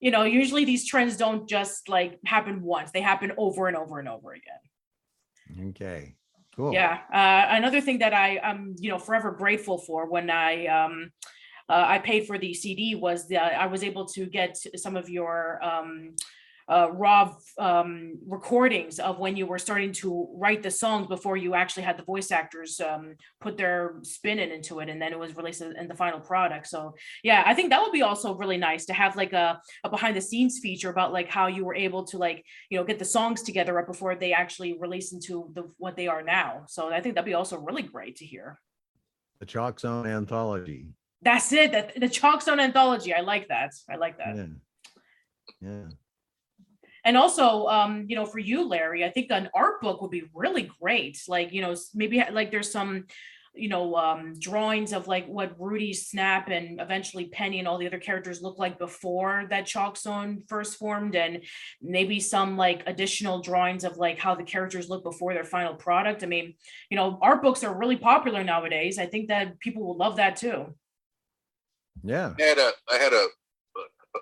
you 0.00 0.10
know, 0.10 0.24
usually 0.24 0.64
these 0.64 0.84
trends 0.86 1.16
don't 1.16 1.48
just 1.48 1.88
like 1.88 2.18
happen 2.26 2.62
once; 2.62 2.90
they 2.90 3.00
happen 3.00 3.32
over 3.38 3.68
and 3.68 3.76
over 3.76 4.00
and 4.00 4.08
over 4.08 4.32
again. 4.32 5.68
Okay. 5.70 6.16
Cool. 6.56 6.72
Yeah. 6.72 6.98
Uh, 7.12 7.54
another 7.56 7.80
thing 7.80 7.98
that 7.98 8.12
I 8.12 8.40
am, 8.42 8.74
you 8.78 8.90
know, 8.90 8.98
forever 8.98 9.30
grateful 9.30 9.78
for 9.78 10.10
when 10.10 10.30
I 10.30 10.66
um, 10.66 11.12
uh, 11.68 11.84
I 11.86 11.98
paid 11.98 12.26
for 12.26 12.38
the 12.38 12.54
CD 12.54 12.94
was 12.94 13.28
that 13.28 13.60
I 13.60 13.66
was 13.66 13.82
able 13.82 14.06
to 14.06 14.26
get 14.26 14.56
some 14.76 14.96
of 14.96 15.08
your 15.08 15.62
um, 15.62 16.14
uh, 16.68 16.88
raw 16.92 17.32
um, 17.58 18.18
recordings 18.26 18.98
of 18.98 19.18
when 19.18 19.36
you 19.36 19.46
were 19.46 19.58
starting 19.58 19.92
to 19.92 20.28
write 20.34 20.62
the 20.62 20.70
songs 20.70 21.06
before 21.06 21.36
you 21.36 21.54
actually 21.54 21.84
had 21.84 21.96
the 21.96 22.02
voice 22.02 22.32
actors 22.32 22.80
um, 22.80 23.14
put 23.40 23.56
their 23.56 23.96
spin 24.02 24.40
in 24.40 24.50
into 24.50 24.80
it, 24.80 24.88
and 24.88 25.00
then 25.00 25.12
it 25.12 25.18
was 25.18 25.36
released 25.36 25.60
in 25.60 25.86
the 25.86 25.94
final 25.94 26.18
product. 26.18 26.66
So 26.66 26.94
yeah, 27.22 27.44
I 27.46 27.54
think 27.54 27.70
that 27.70 27.80
would 27.80 27.92
be 27.92 28.02
also 28.02 28.34
really 28.34 28.56
nice 28.56 28.84
to 28.86 28.94
have 28.94 29.14
like 29.14 29.32
a, 29.32 29.60
a 29.84 29.90
behind 29.90 30.16
the 30.16 30.20
scenes 30.20 30.58
feature 30.60 30.90
about 30.90 31.12
like 31.12 31.28
how 31.28 31.46
you 31.46 31.64
were 31.64 31.74
able 31.74 32.04
to 32.06 32.18
like 32.18 32.44
you 32.68 32.78
know 32.78 32.84
get 32.84 32.98
the 32.98 33.04
songs 33.04 33.42
together 33.42 33.74
right 33.74 33.86
before 33.86 34.16
they 34.16 34.32
actually 34.32 34.76
release 34.78 35.12
into 35.12 35.50
the 35.54 35.70
what 35.78 35.96
they 35.96 36.08
are 36.08 36.22
now. 36.22 36.64
So 36.68 36.92
I 36.92 37.00
think 37.00 37.14
that'd 37.14 37.26
be 37.26 37.34
also 37.34 37.58
really 37.58 37.82
great 37.82 38.16
to 38.16 38.24
hear. 38.24 38.60
The 39.38 39.46
Chalk 39.46 39.78
Zone 39.78 40.06
Anthology. 40.06 40.86
That's 41.22 41.52
it. 41.52 41.72
That 41.72 41.98
the 41.98 42.08
Chalk 42.08 42.42
Zone 42.42 42.60
anthology. 42.60 43.14
I 43.14 43.20
like 43.20 43.48
that. 43.48 43.72
I 43.90 43.96
like 43.96 44.18
that. 44.18 44.36
Yeah. 44.36 44.46
Yeah. 45.60 45.88
And 47.04 47.16
also, 47.16 47.66
um, 47.66 48.06
you 48.08 48.16
know, 48.16 48.26
for 48.26 48.40
you, 48.40 48.66
Larry, 48.66 49.04
I 49.04 49.10
think 49.10 49.30
an 49.30 49.48
art 49.54 49.80
book 49.80 50.02
would 50.02 50.10
be 50.10 50.24
really 50.34 50.68
great. 50.80 51.22
Like, 51.28 51.52
you 51.52 51.62
know, 51.62 51.74
maybe 51.94 52.22
like 52.32 52.50
there's 52.50 52.72
some, 52.72 53.06
you 53.54 53.68
know, 53.68 53.94
um, 53.94 54.34
drawings 54.40 54.92
of 54.92 55.06
like 55.06 55.26
what 55.26 55.54
Rudy, 55.58 55.92
Snap, 55.92 56.48
and 56.48 56.80
eventually 56.80 57.26
Penny 57.26 57.60
and 57.60 57.68
all 57.68 57.78
the 57.78 57.86
other 57.86 58.00
characters 58.00 58.42
look 58.42 58.58
like 58.58 58.76
before 58.78 59.46
that 59.50 59.66
Chalk 59.66 59.96
Zone 59.96 60.42
first 60.48 60.78
formed, 60.78 61.14
and 61.14 61.44
maybe 61.80 62.18
some 62.18 62.56
like 62.56 62.82
additional 62.86 63.40
drawings 63.40 63.84
of 63.84 63.96
like 63.98 64.18
how 64.18 64.34
the 64.34 64.42
characters 64.42 64.88
look 64.90 65.04
before 65.04 65.32
their 65.32 65.44
final 65.44 65.74
product. 65.74 66.24
I 66.24 66.26
mean, 66.26 66.54
you 66.90 66.96
know, 66.96 67.18
art 67.22 67.40
books 67.40 67.62
are 67.62 67.78
really 67.78 67.96
popular 67.96 68.42
nowadays. 68.42 68.98
I 68.98 69.06
think 69.06 69.28
that 69.28 69.60
people 69.60 69.84
will 69.84 69.96
love 69.96 70.16
that 70.16 70.36
too. 70.36 70.74
Yeah. 72.02 72.34
I 72.38 72.42
had 72.42 72.58
a 72.58 72.70
I 72.90 72.96
had 72.96 73.12
a 73.12 73.26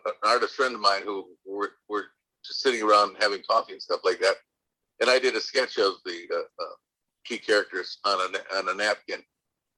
an 0.07 0.12
artist 0.25 0.55
friend 0.55 0.75
of 0.75 0.81
mine 0.81 1.03
who 1.05 1.27
were 1.47 1.72
were 1.89 2.07
just 2.45 2.61
sitting 2.61 2.83
around 2.83 3.16
having 3.20 3.43
coffee 3.49 3.72
and 3.72 3.83
stuff 3.83 4.01
like 4.05 4.20
that, 4.20 4.37
and 5.01 5.09
I 5.09 5.18
did 5.18 5.37
a 5.37 5.41
sketch 5.41 5.79
of 5.79 5.95
the 6.05 6.29
uh, 6.33 6.62
uh, 6.62 6.75
key 7.25 7.39
characters 7.39 7.99
on 8.05 8.18
a 8.18 8.57
on 8.59 8.68
a 8.68 8.75
napkin, 8.75 9.22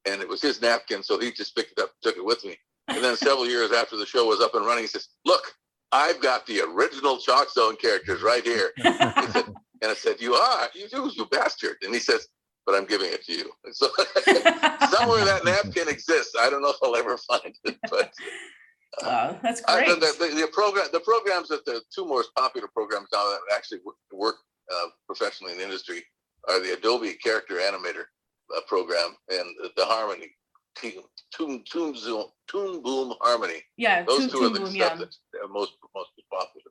and 0.06 0.20
it 0.20 0.28
was 0.28 0.42
his 0.42 0.60
napkin, 0.60 1.02
so 1.02 1.18
he 1.18 1.32
just 1.32 1.54
picked 1.54 1.72
it 1.72 1.82
up, 1.82 1.90
took 2.02 2.16
it 2.16 2.24
with 2.24 2.44
me, 2.44 2.56
and 2.88 3.02
then 3.02 3.16
several 3.16 3.46
years 3.46 3.72
after 3.72 3.96
the 3.96 4.06
show 4.06 4.26
was 4.26 4.40
up 4.40 4.54
and 4.54 4.66
running, 4.66 4.84
he 4.84 4.88
says, 4.88 5.08
"Look, 5.24 5.54
I've 5.92 6.20
got 6.20 6.46
the 6.46 6.62
original 6.62 7.18
Chalk 7.18 7.50
Zone 7.50 7.76
characters 7.76 8.22
right 8.22 8.44
here," 8.44 8.72
He 8.76 8.82
said, 8.82 9.44
and 9.82 9.90
I 9.90 9.94
said, 9.94 10.20
"You 10.20 10.34
are? 10.34 10.68
You 10.74 10.88
do 10.88 11.10
you 11.14 11.26
bastard," 11.26 11.76
and 11.82 11.94
he 11.94 12.00
says, 12.00 12.28
"But 12.66 12.74
I'm 12.74 12.84
giving 12.84 13.10
it 13.12 13.24
to 13.26 13.32
you." 13.32 13.50
So 13.72 13.86
somewhere 14.90 15.24
that 15.24 15.42
napkin 15.44 15.88
exists. 15.88 16.34
I 16.38 16.50
don't 16.50 16.62
know 16.62 16.70
if 16.70 16.76
I'll 16.82 16.96
ever 16.96 17.16
find 17.30 17.54
it, 17.64 17.76
but. 17.90 18.12
Uh, 19.02 19.34
that's 19.42 19.62
I- 19.68 19.84
great. 19.84 20.00
the, 20.00 20.06
the, 20.18 20.40
the 20.40 20.46
program, 20.52 20.86
the 20.92 21.00
programs 21.00 21.48
that 21.48 21.64
the 21.66 21.82
two 21.94 22.06
most 22.06 22.30
popular 22.34 22.68
programs 22.68 23.08
now 23.12 23.24
that 23.24 23.40
actually 23.54 23.80
work, 23.84 23.96
work 24.12 24.36
uh, 24.74 24.86
professionally 25.06 25.52
in 25.52 25.58
the 25.58 25.64
industry 25.64 26.02
are 26.48 26.60
the 26.60 26.72
Adobe 26.72 27.12
Character 27.22 27.56
Animator 27.56 28.04
uh, 28.56 28.60
program 28.66 29.16
and 29.28 29.46
the, 29.76 29.84
Harmony 29.84 30.30
Toon 30.76 31.02
Toon 31.36 31.62
Toon 31.70 31.94
Zoom 31.96 32.24
Toon 32.48 32.80
Boom 32.82 33.12
Harmony. 33.20 33.60
yeah, 33.76 34.02
Those 34.04 34.30
two 34.32 34.38
are 34.38 34.48
the 34.48 34.60
Boom, 34.60 34.68
stuff 34.70 34.92
yeah. 34.92 34.96
that's 34.96 35.18
most 35.50 35.72
most 35.94 36.10
popular. 36.32 36.70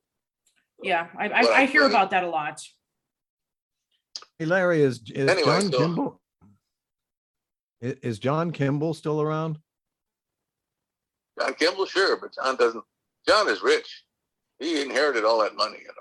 Yeah, 0.82 1.08
I, 1.20 1.30
I 1.30 1.42
I- 1.62 1.66
hear 1.68 1.86
about 1.86 2.10
that 2.12 2.24
a 2.24 2.30
lot. 2.30 2.60
Hey, 4.40 4.46
Larry, 4.46 4.82
is, 4.82 5.02
is 5.14 5.30
Anyway, 5.30 5.46
John 5.62 5.72
so- 5.72 5.78
Kimball? 5.80 6.22
i- 7.84 7.98
Is 8.02 8.20
John 8.20 8.52
Kimball 8.52 8.94
still 8.94 9.22
around? 9.22 9.60
John 11.40 11.54
Kimball, 11.54 11.86
sure, 11.86 12.18
but 12.18 12.34
John 12.34 12.56
doesn't. 12.56 12.84
John 13.28 13.50
is 13.50 13.62
rich. 13.62 14.04
He 14.60 14.82
inherited 14.82 15.26
all 15.26 15.40
that 15.42 15.56
money, 15.56 15.80
you 15.80 15.88
know. 15.88 15.94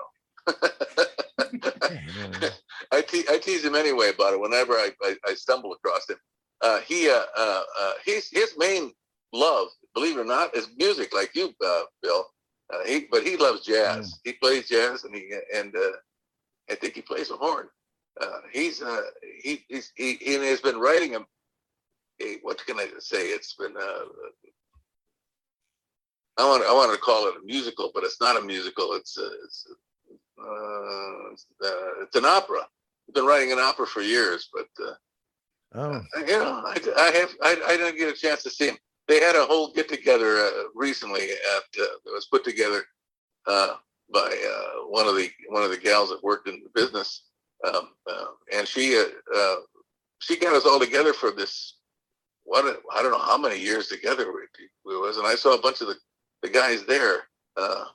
I, 2.91 3.01
te- 3.01 3.25
I 3.29 3.37
tease 3.39 3.65
him 3.65 3.75
anyway 3.75 4.09
about 4.09 4.33
it 4.33 4.39
whenever 4.39 4.73
I, 4.73 4.91
I, 5.03 5.15
I 5.27 5.33
stumble 5.33 5.73
across 5.73 6.09
him. 6.09 6.17
Uh, 6.61 6.79
he 6.81 7.09
uh, 7.09 7.23
uh, 7.35 7.63
uh, 7.79 7.93
his 8.05 8.29
his 8.31 8.53
main 8.57 8.93
love, 9.33 9.67
believe 9.93 10.17
it 10.17 10.21
or 10.21 10.25
not, 10.25 10.55
is 10.55 10.69
music, 10.77 11.13
like 11.13 11.31
you, 11.35 11.53
uh, 11.65 11.81
Bill. 12.01 12.25
Uh, 12.73 12.83
he 12.85 13.07
but 13.11 13.23
he 13.23 13.35
loves 13.35 13.65
jazz. 13.65 14.19
He 14.23 14.33
plays 14.33 14.69
jazz, 14.69 15.03
and 15.03 15.13
he 15.13 15.29
and 15.53 15.75
uh, 15.75 15.91
I 16.71 16.75
think 16.75 16.95
he 16.95 17.01
plays 17.01 17.29
a 17.31 17.35
horn. 17.35 17.67
Uh, 18.21 18.39
he's 18.51 18.81
uh, 18.81 19.01
he 19.41 19.65
he's, 19.67 19.91
he 19.95 20.13
he 20.15 20.33
has 20.33 20.61
been 20.61 20.79
writing 20.79 21.11
him. 21.11 21.25
A, 22.21 22.37
what 22.43 22.65
can 22.65 22.79
I 22.79 22.87
say? 22.99 23.27
It's 23.27 23.55
been 23.55 23.75
uh, 23.75 24.05
I 26.37 26.45
want 26.45 26.63
I 26.63 26.73
want 26.73 26.93
to 26.93 26.97
call 26.99 27.27
it 27.27 27.35
a 27.41 27.45
musical, 27.45 27.91
but 27.93 28.03
it's 28.03 28.21
not 28.21 28.37
a 28.37 28.41
musical. 28.41 28.93
It's 28.93 29.17
uh, 29.17 29.29
it's 29.43 29.67
uh, 30.39 31.31
it's, 31.31 31.45
uh, 31.63 32.03
it's 32.03 32.15
an 32.15 32.25
opera. 32.25 32.59
I've 33.07 33.15
been 33.15 33.25
writing 33.25 33.51
an 33.51 33.59
opera 33.59 33.85
for 33.85 34.01
years, 34.01 34.49
but 34.53 34.67
uh, 34.83 34.93
Oh, 35.77 36.01
you 36.19 36.39
know, 36.39 36.63
I, 36.65 36.77
I 36.97 37.11
have 37.17 37.35
I, 37.41 37.61
I 37.67 37.77
didn't 37.77 37.97
get 37.97 38.13
a 38.13 38.17
chance 38.17 38.41
to 38.43 38.49
see 38.49 38.69
him. 38.69 38.77
They 39.09 39.19
had 39.19 39.35
a 39.35 39.45
whole 39.45 39.73
get 39.73 39.89
together 39.89 40.37
uh, 40.37 40.51
recently 40.73 41.23
at 41.23 41.81
uh, 41.81 41.85
that 42.05 42.11
was 42.13 42.27
put 42.27 42.45
together 42.45 42.83
uh, 43.45 43.75
by 44.11 44.21
uh, 44.21 44.85
one 44.87 45.05
of 45.05 45.15
the 45.15 45.29
one 45.49 45.63
of 45.63 45.71
the 45.71 45.77
gals 45.77 46.09
that 46.09 46.23
worked 46.23 46.47
in 46.47 46.63
the 46.63 46.69
business, 46.81 47.24
um, 47.63 47.89
uh, 48.09 48.25
and 48.53 48.67
she 48.67 48.97
uh, 48.97 49.05
uh, 49.35 49.55
she 50.19 50.37
got 50.37 50.55
us 50.55 50.65
all 50.65 50.79
together 50.79 51.13
for 51.13 51.31
this. 51.31 51.77
What 52.43 52.65
a- 52.65 52.79
I 52.93 53.01
don't 53.01 53.11
know 53.11 53.17
how 53.19 53.37
many 53.37 53.59
years 53.59 53.87
together 53.87 54.31
we, 54.31 54.41
we 54.85 54.97
was, 54.97 55.17
and 55.17 55.25
I 55.27 55.35
saw 55.35 55.53
a 55.55 55.61
bunch 55.61 55.81
of 55.81 55.87
the, 55.87 55.95
the 56.43 56.49
guys 56.49 56.83
there, 56.85 57.23
uh, 57.57 57.85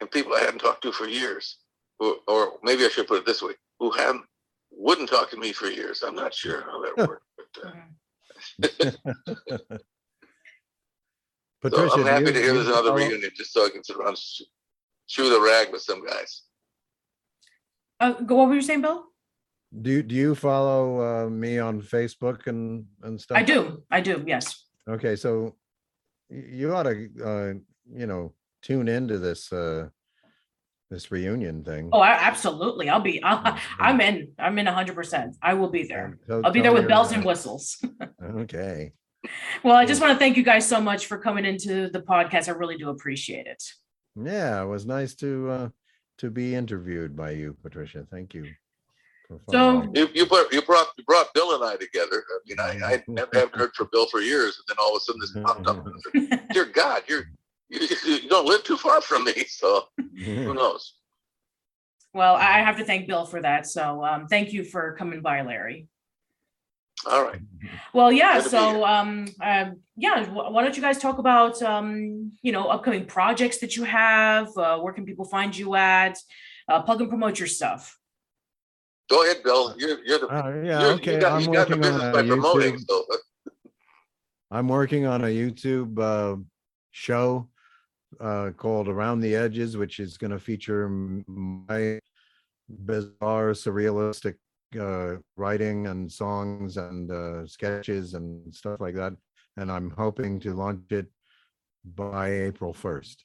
and 0.00 0.10
people 0.10 0.34
I 0.34 0.40
hadn't 0.40 0.60
talked 0.60 0.82
to 0.82 0.92
for 0.92 1.06
years, 1.06 1.58
or, 2.00 2.16
or 2.28 2.52
maybe 2.62 2.84
I 2.84 2.88
should 2.88 3.08
put 3.08 3.18
it 3.18 3.26
this 3.26 3.42
way, 3.42 3.52
who 3.78 3.90
hadn't 3.90 4.24
wouldn't 4.70 5.08
talk 5.10 5.30
to 5.30 5.36
me 5.36 5.52
for 5.52 5.66
years. 5.66 6.02
I'm 6.02 6.14
not 6.14 6.32
sure 6.34 6.62
how 6.62 6.80
that 6.82 7.08
worked. 7.08 7.24
But, 7.36 7.66
uh, 7.66 7.72
Mhm. 11.64 11.70
so 11.70 11.70
Patricia. 11.70 11.94
I'm 12.00 12.06
happy 12.06 12.26
you- 12.26 12.32
to 12.32 12.38
hear 12.40 12.48
do 12.50 12.54
there's 12.54 12.68
another 12.68 12.90
follow- 12.90 12.96
reunion 13.08 13.30
just 13.34 13.52
so 13.52 13.66
I 13.66 13.70
can 13.70 13.82
sit 13.82 13.96
around 13.96 14.08
and 14.10 14.18
sh- 14.18 14.42
chew 15.08 15.28
the 15.28 15.40
rag 15.40 15.72
with 15.72 15.82
some 15.82 16.04
guys. 16.06 16.42
Uh, 18.00 18.12
go. 18.12 18.36
What 18.36 18.48
were 18.48 18.54
you 18.54 18.62
saying, 18.62 18.82
Bill? 18.82 19.04
Do, 19.82 19.90
you- 19.90 20.02
do 20.02 20.14
you 20.14 20.34
follow 20.34 21.26
uh, 21.26 21.30
me 21.30 21.58
on 21.58 21.82
Facebook 21.82 22.46
and, 22.46 22.86
and 23.02 23.20
stuff? 23.20 23.36
I 23.38 23.42
do. 23.42 23.82
I 23.90 24.00
do. 24.00 24.24
Yes. 24.26 24.64
Okay, 24.88 25.14
so 25.16 25.56
you 26.30 26.74
ought 26.74 26.84
to, 26.84 27.08
uh, 27.24 27.52
you 27.92 28.06
know, 28.06 28.32
tune 28.62 28.88
into 28.88 29.18
this, 29.18 29.52
uh, 29.52 29.88
this 30.90 31.10
reunion 31.10 31.62
thing. 31.64 31.90
Oh, 31.92 32.00
I, 32.00 32.12
absolutely. 32.12 32.88
I'll 32.88 33.00
be. 33.00 33.22
I'll, 33.22 33.58
I'm 33.78 34.00
in. 34.00 34.32
I'm 34.38 34.58
in 34.58 34.64
hundred 34.64 34.94
percent. 34.94 35.36
I 35.42 35.52
will 35.52 35.68
be 35.68 35.82
there. 35.82 36.18
so 36.26 36.40
I'll 36.42 36.50
be 36.50 36.62
there 36.62 36.72
with 36.72 36.88
bells 36.88 37.12
and 37.12 37.24
whistles. 37.24 37.76
Okay, 38.38 38.92
Well, 39.62 39.74
I 39.76 39.84
just 39.86 40.00
want 40.00 40.12
to 40.12 40.18
thank 40.18 40.36
you 40.36 40.42
guys 40.42 40.66
so 40.68 40.80
much 40.80 41.06
for 41.06 41.18
coming 41.18 41.44
into 41.44 41.88
the 41.88 42.00
podcast. 42.00 42.48
I 42.48 42.52
really 42.52 42.76
do 42.76 42.88
appreciate 42.90 43.46
it. 43.46 43.62
yeah, 44.16 44.62
it 44.62 44.66
was 44.66 44.86
nice 44.86 45.14
to, 45.16 45.50
uh, 45.50 45.68
to 46.18 46.30
be 46.30 46.54
interviewed 46.54 47.16
by 47.16 47.30
you, 47.30 47.56
Patricia. 47.62 48.06
Thank 48.10 48.34
you. 48.34 48.44
for 49.26 49.38
So- 49.48 49.52
following. 49.52 49.94
You, 49.94 50.08
you 50.14 50.26
brought, 50.26 50.52
you 50.52 50.62
brought, 50.62 50.88
you 50.96 51.04
brought 51.04 51.32
Bill 51.34 51.54
and 51.54 51.64
I 51.64 51.76
together. 51.76 52.24
I 52.28 52.38
mean, 52.46 52.60
I, 52.82 52.94
I 52.94 53.04
never 53.08 53.30
haven't 53.32 53.56
heard 53.56 53.74
from 53.74 53.88
Bill 53.92 54.06
for 54.06 54.20
years, 54.20 54.58
and 54.58 54.64
then 54.68 54.76
all 54.82 54.94
of 54.96 55.00
a 55.00 55.04
sudden 55.04 55.20
this 55.20 55.32
popped 55.44 55.66
up. 55.66 56.48
Dear 56.52 56.66
God, 56.66 57.02
you're, 57.08 57.24
you, 57.68 57.80
you 58.04 58.28
don't 58.28 58.46
live 58.46 58.64
too 58.64 58.76
far 58.76 59.00
from 59.00 59.24
me, 59.24 59.44
so 59.48 59.84
who 60.16 60.54
knows? 60.54 60.94
Well, 62.14 62.36
I 62.36 62.58
I 62.58 62.62
have 62.62 62.78
to 62.78 62.84
thank 62.84 63.06
Bill 63.06 63.26
for 63.26 63.40
that. 63.42 63.66
So 63.66 64.02
um, 64.04 64.26
thank 64.28 64.52
you 64.52 64.64
for 64.64 64.94
coming 64.98 65.20
by, 65.20 65.42
Larry. 65.42 65.86
All 67.06 67.24
right. 67.24 67.40
Well, 67.94 68.10
yeah. 68.10 68.40
Good 68.40 68.50
So 68.50 68.84
um, 68.84 69.28
um, 69.40 69.76
yeah. 69.96 70.28
Why 70.28 70.62
don't 70.62 70.76
you 70.76 70.82
guys 70.82 70.98
talk 70.98 71.18
about 71.18 71.62
um, 71.62 72.32
you 72.42 72.52
know 72.52 72.66
upcoming 72.66 73.06
projects 73.06 73.58
that 73.58 73.76
you 73.76 73.84
have? 73.84 74.48
Uh, 74.56 74.78
where 74.78 74.92
can 74.92 75.04
people 75.04 75.24
find 75.24 75.56
you 75.56 75.74
at? 75.74 76.18
Uh, 76.68 76.82
plug 76.82 77.00
and 77.00 77.08
promote 77.08 77.38
your 77.38 77.48
stuff. 77.48 77.98
Go 79.08 79.24
ahead, 79.24 79.42
Bill. 79.42 79.74
You're, 79.78 80.04
you're 80.04 80.18
the, 80.18 80.26
Uh, 80.26 80.48
you're, 80.48 80.64
yeah, 80.64 80.86
okay, 80.88 81.14
you 81.14 81.20
got, 81.20 81.32
I'm 81.32 81.40
you 81.40 81.52
got 81.52 81.68
the 81.68 81.76
working 81.76 81.84
on 81.86 81.92
business 81.92 82.02
a 82.02 82.12
by 82.12 82.26
promoting, 82.26 82.74
YouTube, 82.74 82.84
so. 82.88 83.04
uh, 83.10 83.70
I'm 84.50 84.68
working 84.68 85.06
on 85.06 85.24
a 85.24 85.28
YouTube, 85.28 85.98
uh, 85.98 86.36
show, 86.90 87.48
uh, 88.20 88.50
called 88.56 88.88
Around 88.88 89.20
the 89.20 89.34
Edges, 89.34 89.78
which 89.78 89.98
is 89.98 90.18
gonna 90.18 90.38
feature 90.38 90.90
my 90.90 92.00
bizarre, 92.68 93.52
surrealistic, 93.52 94.34
uh, 94.78 95.16
writing 95.36 95.86
and 95.86 96.10
songs 96.10 96.76
and, 96.76 97.10
uh, 97.10 97.46
sketches 97.46 98.14
and 98.14 98.54
stuff 98.54 98.80
like 98.80 98.94
that. 98.94 99.14
And 99.56 99.70
I'm 99.70 99.90
hoping 99.90 100.40
to 100.40 100.54
launch 100.54 100.90
it 100.90 101.06
by 101.84 102.30
April 102.32 102.72
first. 102.72 103.24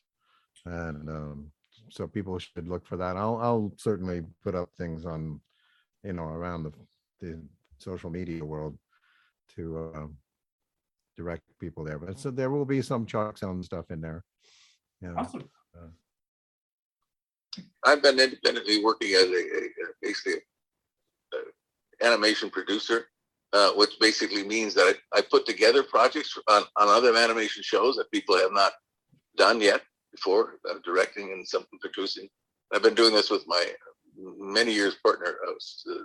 And, 0.66 1.10
um, 1.10 1.52
so 1.90 2.08
people 2.08 2.40
should 2.40 2.68
look 2.68 2.86
for 2.86 2.98
that. 2.98 3.18
I'll, 3.18 3.38
I'll 3.38 3.74
certainly 3.78 4.22
put 4.44 4.56
up 4.56 4.70
things 4.78 5.06
on, 5.06 5.42
you 6.04 6.14
know, 6.14 6.24
around 6.24 6.64
the, 6.64 6.72
the 7.20 7.42
social 7.78 8.10
media 8.10 8.44
world 8.44 8.78
to, 9.56 9.92
um, 9.96 10.18
direct 11.16 11.44
people 11.60 11.84
there, 11.84 12.00
but 12.00 12.18
so 12.18 12.32
there 12.32 12.50
will 12.50 12.66
be 12.66 12.82
some 12.82 13.06
Chalk 13.06 13.38
Zone 13.38 13.62
stuff 13.62 13.92
in 13.92 14.02
there. 14.02 14.24
Yeah, 15.00 15.14
Awesome. 15.16 15.48
I've 17.86 18.02
been 18.02 18.20
independently 18.20 18.84
working 18.84 19.14
as 19.14 19.26
a, 19.26 19.28
a 19.28 19.38
a- 19.38 19.94
basically 20.02 20.34
a 20.34 20.38
animation 22.04 22.50
producer, 22.50 23.08
uh, 23.54 23.72
which 23.72 23.92
basically 24.00 24.44
means 24.44 24.74
that 24.74 24.96
I, 25.14 25.20
I 25.20 25.22
put 25.22 25.46
together 25.46 25.84
projects 25.84 26.38
on, 26.48 26.64
on 26.78 26.88
other 26.88 27.16
animation 27.16 27.64
shows 27.64 27.96
that 27.96 28.12
people 28.12 28.38
have 28.38 28.52
not 28.52 28.74
done 29.38 29.62
yet 29.62 29.82
before, 30.12 30.60
uh, 30.70 30.76
directing 30.84 31.32
and 31.32 31.48
some 31.48 31.66
producing. 31.82 32.30
I've 32.74 32.84
been 32.84 32.96
doing 32.96 33.14
this 33.14 33.30
with 33.30 33.44
my 33.48 33.66
many 34.18 34.74
years 34.74 34.96
partner, 35.04 35.36
uh, 35.48 35.54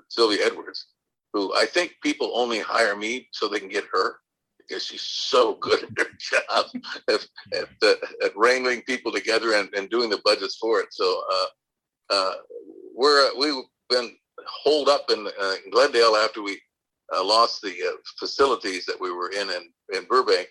Sylvia 0.08 0.46
Edwards, 0.46 0.86
who 1.32 1.54
I 1.54 1.66
think 1.66 1.94
people 2.02 2.32
only 2.34 2.60
hire 2.60 2.96
me 2.96 3.28
so 3.32 3.48
they 3.48 3.60
can 3.60 3.68
get 3.68 3.84
her 3.92 4.16
because 4.58 4.84
she's 4.84 5.02
so 5.02 5.54
good 5.60 5.84
at 5.84 5.90
her 5.98 6.10
job 6.18 6.66
at, 7.08 7.26
at, 7.54 7.68
uh, 7.82 7.94
at 8.24 8.36
wrangling 8.36 8.82
people 8.82 9.12
together 9.12 9.54
and, 9.54 9.68
and 9.74 9.90
doing 9.90 10.10
the 10.10 10.20
budgets 10.24 10.56
for 10.56 10.80
it. 10.80 10.88
So, 10.90 11.22
uh, 11.32 11.46
uh, 12.10 12.32
we're, 12.94 13.36
we've 13.38 13.64
been 13.90 14.16
holed 14.46 14.88
up 14.88 15.10
in, 15.10 15.26
uh, 15.40 15.54
in 15.64 15.70
Glendale 15.70 16.16
after 16.16 16.42
we 16.42 16.60
uh, 17.14 17.24
lost 17.24 17.62
the 17.62 17.70
uh, 17.70 17.96
facilities 18.18 18.84
that 18.86 19.00
we 19.00 19.12
were 19.12 19.30
in, 19.30 19.48
in 19.50 19.70
in 19.94 20.04
Burbank, 20.04 20.48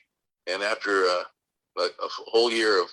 and 0.47 0.63
after 0.63 1.03
uh, 1.03 1.23
a, 1.77 1.81
a 1.81 2.09
whole 2.09 2.51
year 2.51 2.81
of 2.81 2.89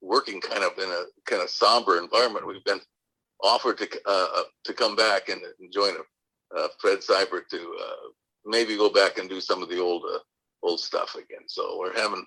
working 0.00 0.40
kind 0.40 0.64
of 0.64 0.76
in 0.78 0.88
a 0.90 1.04
kind 1.26 1.42
of 1.42 1.50
somber 1.50 1.98
environment, 1.98 2.46
we've 2.46 2.64
been 2.64 2.80
offered 3.42 3.78
to 3.78 3.88
uh, 4.06 4.28
uh, 4.36 4.42
to 4.64 4.72
come 4.72 4.96
back 4.96 5.28
and, 5.28 5.42
join 5.72 5.94
uh, 6.56 6.68
Fred 6.78 6.98
Seibert 6.98 7.48
to 7.50 7.76
uh, 7.80 8.08
maybe 8.44 8.76
go 8.76 8.90
back 8.90 9.18
and 9.18 9.28
do 9.28 9.40
some 9.40 9.62
of 9.62 9.68
the 9.68 9.80
old 9.80 10.04
old 10.62 10.80
stuff 10.80 11.14
again. 11.14 11.46
So 11.46 11.78
we're 11.78 11.94
having 11.94 12.24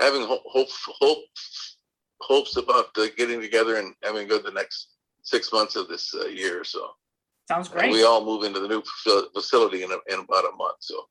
having 0.00 0.22
ho- 0.22 0.42
hope 0.46 0.68
hope 0.86 1.24
hopes 2.20 2.56
about 2.56 2.94
getting 3.16 3.40
together 3.40 3.76
and 3.76 3.94
having 4.02 4.28
good 4.28 4.44
the 4.44 4.50
next 4.50 4.88
six 5.22 5.52
months 5.52 5.76
of 5.76 5.88
this 5.88 6.14
year. 6.30 6.64
So 6.64 6.90
Sounds 7.48 7.68
and 7.68 7.78
great. 7.78 7.92
we 7.92 8.04
all 8.04 8.24
move 8.24 8.44
into 8.44 8.60
the 8.60 8.68
new 8.68 8.82
facility 9.34 9.82
in, 9.82 9.90
in 9.90 10.20
about 10.20 10.44
a 10.44 10.56
month. 10.56 10.76
So 10.80 11.04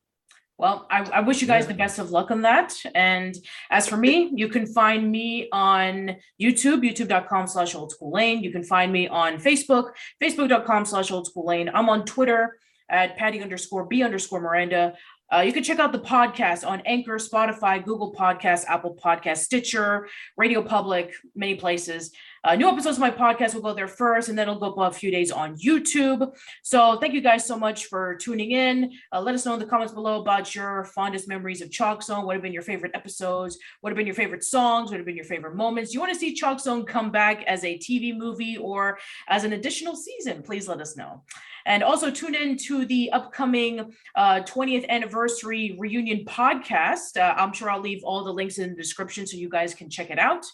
Well, 0.58 0.88
I, 0.90 1.04
I 1.14 1.20
wish 1.22 1.42
you 1.42 1.48
guys 1.48 1.68
the 1.68 1.74
best 1.74 2.00
of 2.00 2.12
luck 2.12 2.32
on 2.32 2.42
that. 2.42 2.74
And 2.96 3.36
as 3.70 3.88
for 3.88 3.98
me, 3.98 4.32
you 4.34 4.50
can 4.50 4.66
find 4.66 5.12
me 5.12 5.48
on 5.52 6.16
YouTube, 6.42 6.82
youtube.com 6.82 7.48
slash 7.48 7.76
old 7.76 7.92
school 7.92 8.12
lane. 8.12 8.44
You 8.44 8.52
can 8.52 8.64
find 8.64 8.92
me 8.92 9.08
on 9.08 9.38
Facebook, 9.38 9.92
facebook.com 10.22 10.86
slash 10.86 11.12
old 11.12 11.28
school 11.28 11.46
lane. 11.46 11.70
I'm 11.74 11.90
on 11.90 12.06
Twitter 12.06 12.58
at 12.90 13.18
patty 13.18 13.42
underscore 13.42 13.86
b 13.86 14.04
underscore 14.04 14.42
Miranda. 14.42 14.94
Uh, 15.34 15.42
you 15.42 15.52
can 15.52 15.64
check 15.64 15.80
out 15.80 15.92
the 15.92 16.00
podcast 16.00 16.68
on 16.68 16.82
Anchor, 16.86 17.16
Spotify, 17.16 17.84
Google 17.84 18.14
Podcasts, 18.14 18.66
Apple 18.68 18.96
Podcasts, 19.04 19.40
Stitcher, 19.40 20.08
Radio 20.38 20.62
Public, 20.62 21.14
many 21.36 21.56
places. 21.56 22.12
Uh, 22.46 22.56
new 22.56 22.68
episodes 22.68 22.98
of 22.98 23.02
my 23.02 23.10
podcast 23.10 23.54
will 23.54 23.62
go 23.62 23.74
there 23.74 23.88
first, 23.88 24.28
and 24.28 24.38
then 24.38 24.50
it'll 24.50 24.60
go 24.60 24.82
up 24.82 24.94
a 24.94 24.98
few 24.98 25.10
days 25.10 25.32
on 25.32 25.56
YouTube. 25.58 26.36
So 26.62 26.98
thank 27.00 27.14
you 27.14 27.22
guys 27.22 27.48
so 27.48 27.58
much 27.58 27.86
for 27.86 28.16
tuning 28.16 28.52
in. 28.52 28.92
Uh, 29.14 29.22
let 29.22 29.34
us 29.34 29.46
know 29.46 29.54
in 29.54 29.60
the 29.62 29.66
comments 29.66 29.94
below 29.94 30.22
about 30.22 30.54
your 30.54 30.84
fondest 30.84 31.28
memories 31.30 31.62
of 31.62 31.72
Chalk 31.72 32.04
Zone. 32.04 32.26
What 32.26 32.36
have 32.36 32.42
been 32.42 32.52
your 32.52 32.62
favorite 32.62 32.92
episodes? 32.96 33.58
What 33.80 33.92
have 33.92 33.98
been 33.98 34.06
your 34.06 34.16
favorite 34.16 34.44
songs? 34.44 34.92
What 34.92 34.98
have 34.98 35.06
been 35.06 35.16
your 35.16 35.24
favorite 35.24 35.56
moments? 35.56 35.94
You 35.94 36.02
want 36.02 36.12
to 36.12 36.20
see 36.20 36.34
Chalk 36.34 36.60
Zone 36.60 36.86
come 36.86 37.12
back 37.12 37.44
as 37.44 37.64
a 37.64 37.78
TV 37.78 38.16
movie 38.16 38.58
or 38.58 38.98
as 39.30 39.46
an 39.46 39.54
additional 39.54 39.96
season? 39.96 40.44
Please 40.44 40.68
let 40.68 40.82
us 40.82 40.98
know. 40.98 41.24
And 41.66 41.82
also 41.82 42.12
tune 42.12 42.36
in 42.36 42.58
to 42.58 42.86
the 42.86 43.10
upcoming 43.12 43.94
uh, 44.16 44.42
20th 44.42 44.88
anniversary 44.90 45.78
reunion 45.80 46.26
podcast. 46.26 47.18
Uh, 47.18 47.34
I'm 47.38 47.54
sure 47.54 47.70
I'll 47.70 47.80
leave 47.80 48.04
all 48.04 48.24
the 48.24 48.34
links 48.34 48.58
in 48.58 48.72
the 48.72 48.76
description 48.76 49.26
so 49.26 49.38
you 49.38 49.48
guys 49.48 49.74
can 49.74 49.90
check 49.90 50.10
it 50.10 50.20
out. 50.20 50.46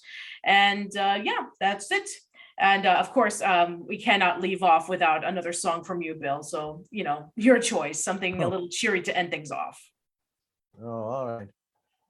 And 0.44 0.96
uh, 0.96 1.20
yeah, 1.24 1.46
that's 1.60 1.92
it. 1.92 2.10
And 2.60 2.86
uh, 2.86 2.96
of 3.00 3.12
course, 3.12 3.42
um, 3.42 3.86
we 3.88 3.98
cannot 3.98 4.42
leave 4.42 4.64
off 4.64 4.90
without 4.90 5.26
another 5.26 5.54
song 5.54 5.84
from 5.84 6.02
you, 6.02 6.16
Bill. 6.16 6.44
So, 6.44 6.84
you 6.92 7.04
know, 7.06 7.32
your 7.38 7.60
choice, 7.60 8.04
something 8.04 8.42
a 8.42 8.46
Oh. 8.46 8.50
little 8.50 8.70
cheery 8.70 9.02
to 9.04 9.18
end 9.18 9.32
things 9.32 9.52
off. 9.52 9.80
Oh, 10.82 10.88
all 11.04 11.38
right. 11.38 11.48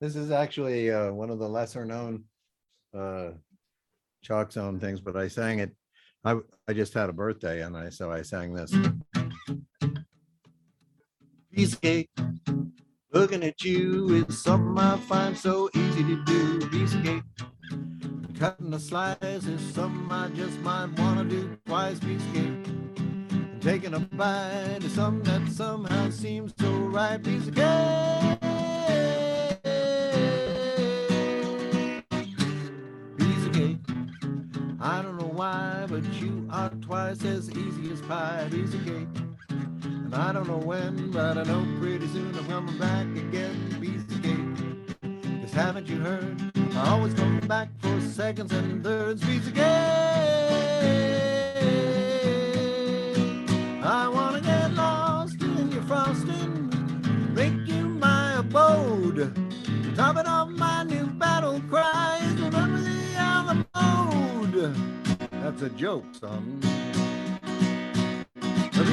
This 0.01 0.15
is 0.15 0.31
actually 0.31 0.91
uh, 0.91 1.11
one 1.11 1.29
of 1.29 1.39
the 1.39 1.47
lesser 1.47 1.85
known 1.85 2.23
uh, 2.97 3.31
chalk 4.23 4.51
zone 4.51 4.79
things, 4.79 5.01
but 5.01 5.15
I 5.15 5.27
sang 5.27 5.59
it. 5.59 5.71
I 6.23 6.35
I 6.67 6.73
just 6.73 6.93
had 6.93 7.09
a 7.09 7.13
birthday 7.13 7.61
and 7.61 7.77
I 7.77 7.89
so 7.89 8.11
I 8.11 8.21
sang 8.23 8.53
this. 8.53 8.73
Piece 11.53 11.73
of 11.73 11.81
cake. 11.81 12.09
Looking 13.11 13.43
at 13.43 13.63
you 13.63 14.25
is 14.27 14.43
something 14.43 14.77
I 14.77 14.97
find 14.97 15.37
so 15.37 15.69
easy 15.75 16.03
to 16.03 16.23
do. 16.25 16.69
Piece 16.69 16.93
of 16.93 17.03
cake. 17.03 17.23
Cutting 18.39 18.73
a 18.73 18.79
slice 18.79 19.17
is 19.21 19.59
something 19.75 20.09
I 20.09 20.29
just 20.29 20.57
might 20.59 20.97
wanna 20.97 21.25
do 21.25 21.57
twice. 21.65 21.97
Of 21.97 22.33
cake. 22.33 23.59
Taking 23.59 23.93
a 23.93 23.99
bite 23.99 24.79
is 24.81 24.93
something 24.93 25.23
that 25.23 25.51
somehow 25.51 26.09
seems 26.09 26.53
so 26.57 26.71
right. 26.71 27.21
Piece 27.21 27.49
of 27.49 27.55
cake. 27.55 28.39
Piece 33.17 33.45
of 33.45 33.51
cake. 33.51 33.77
I 34.79 35.01
don't 35.01 35.17
know 35.17 35.31
why, 35.33 35.85
but 35.89 36.05
you 36.13 36.47
are 36.49 36.69
twice 36.69 37.25
as 37.25 37.51
easy 37.51 37.91
as 37.91 37.99
pie. 38.03 38.47
Piece 38.49 38.73
of 38.73 38.85
cake. 38.85 39.07
And 39.49 40.15
I 40.15 40.31
don't 40.31 40.47
know 40.47 40.59
when, 40.59 41.11
but 41.11 41.37
I 41.37 41.43
know 41.43 41.67
pretty 41.81 42.07
soon 42.07 42.33
I'm 42.37 42.47
coming 42.47 42.77
back 42.77 43.05
again. 43.17 43.75
Piece 43.81 44.15
of 44.15 44.23
cake. 44.23 45.41
Cause 45.41 45.51
haven't 45.51 45.87
you 45.87 45.97
heard? 45.97 46.58
I 46.79 46.91
always 46.91 47.13
come 47.13 47.39
back 47.41 47.67
for 47.79 47.99
seconds 47.99 48.53
and 48.53 48.81
thirds. 48.81 49.21
Of 49.21 49.53
cake. 49.53 49.63
I 53.83 54.07
wanna 54.07 54.39
get 54.39 54.73
lost 54.73 55.41
in 55.41 55.71
your 55.71 55.81
frosting, 55.83 56.71
make 57.33 57.67
you 57.67 57.83
my 57.89 58.39
abode. 58.39 59.35
Topping 59.95 60.25
off 60.25 60.47
my 60.49 60.83
new 60.83 61.05
battle 61.07 61.61
cry 61.69 62.19
is 62.23 62.33
remember 62.41 62.77
the 62.77 63.65
mode. 63.75 64.73
That's 65.31 65.61
a 65.61 65.69
joke, 65.71 66.05
son. 66.13 66.61
A 68.41 68.83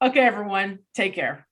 Okay, 0.00 0.20
everyone, 0.20 0.80
take 0.94 1.14
care. 1.14 1.47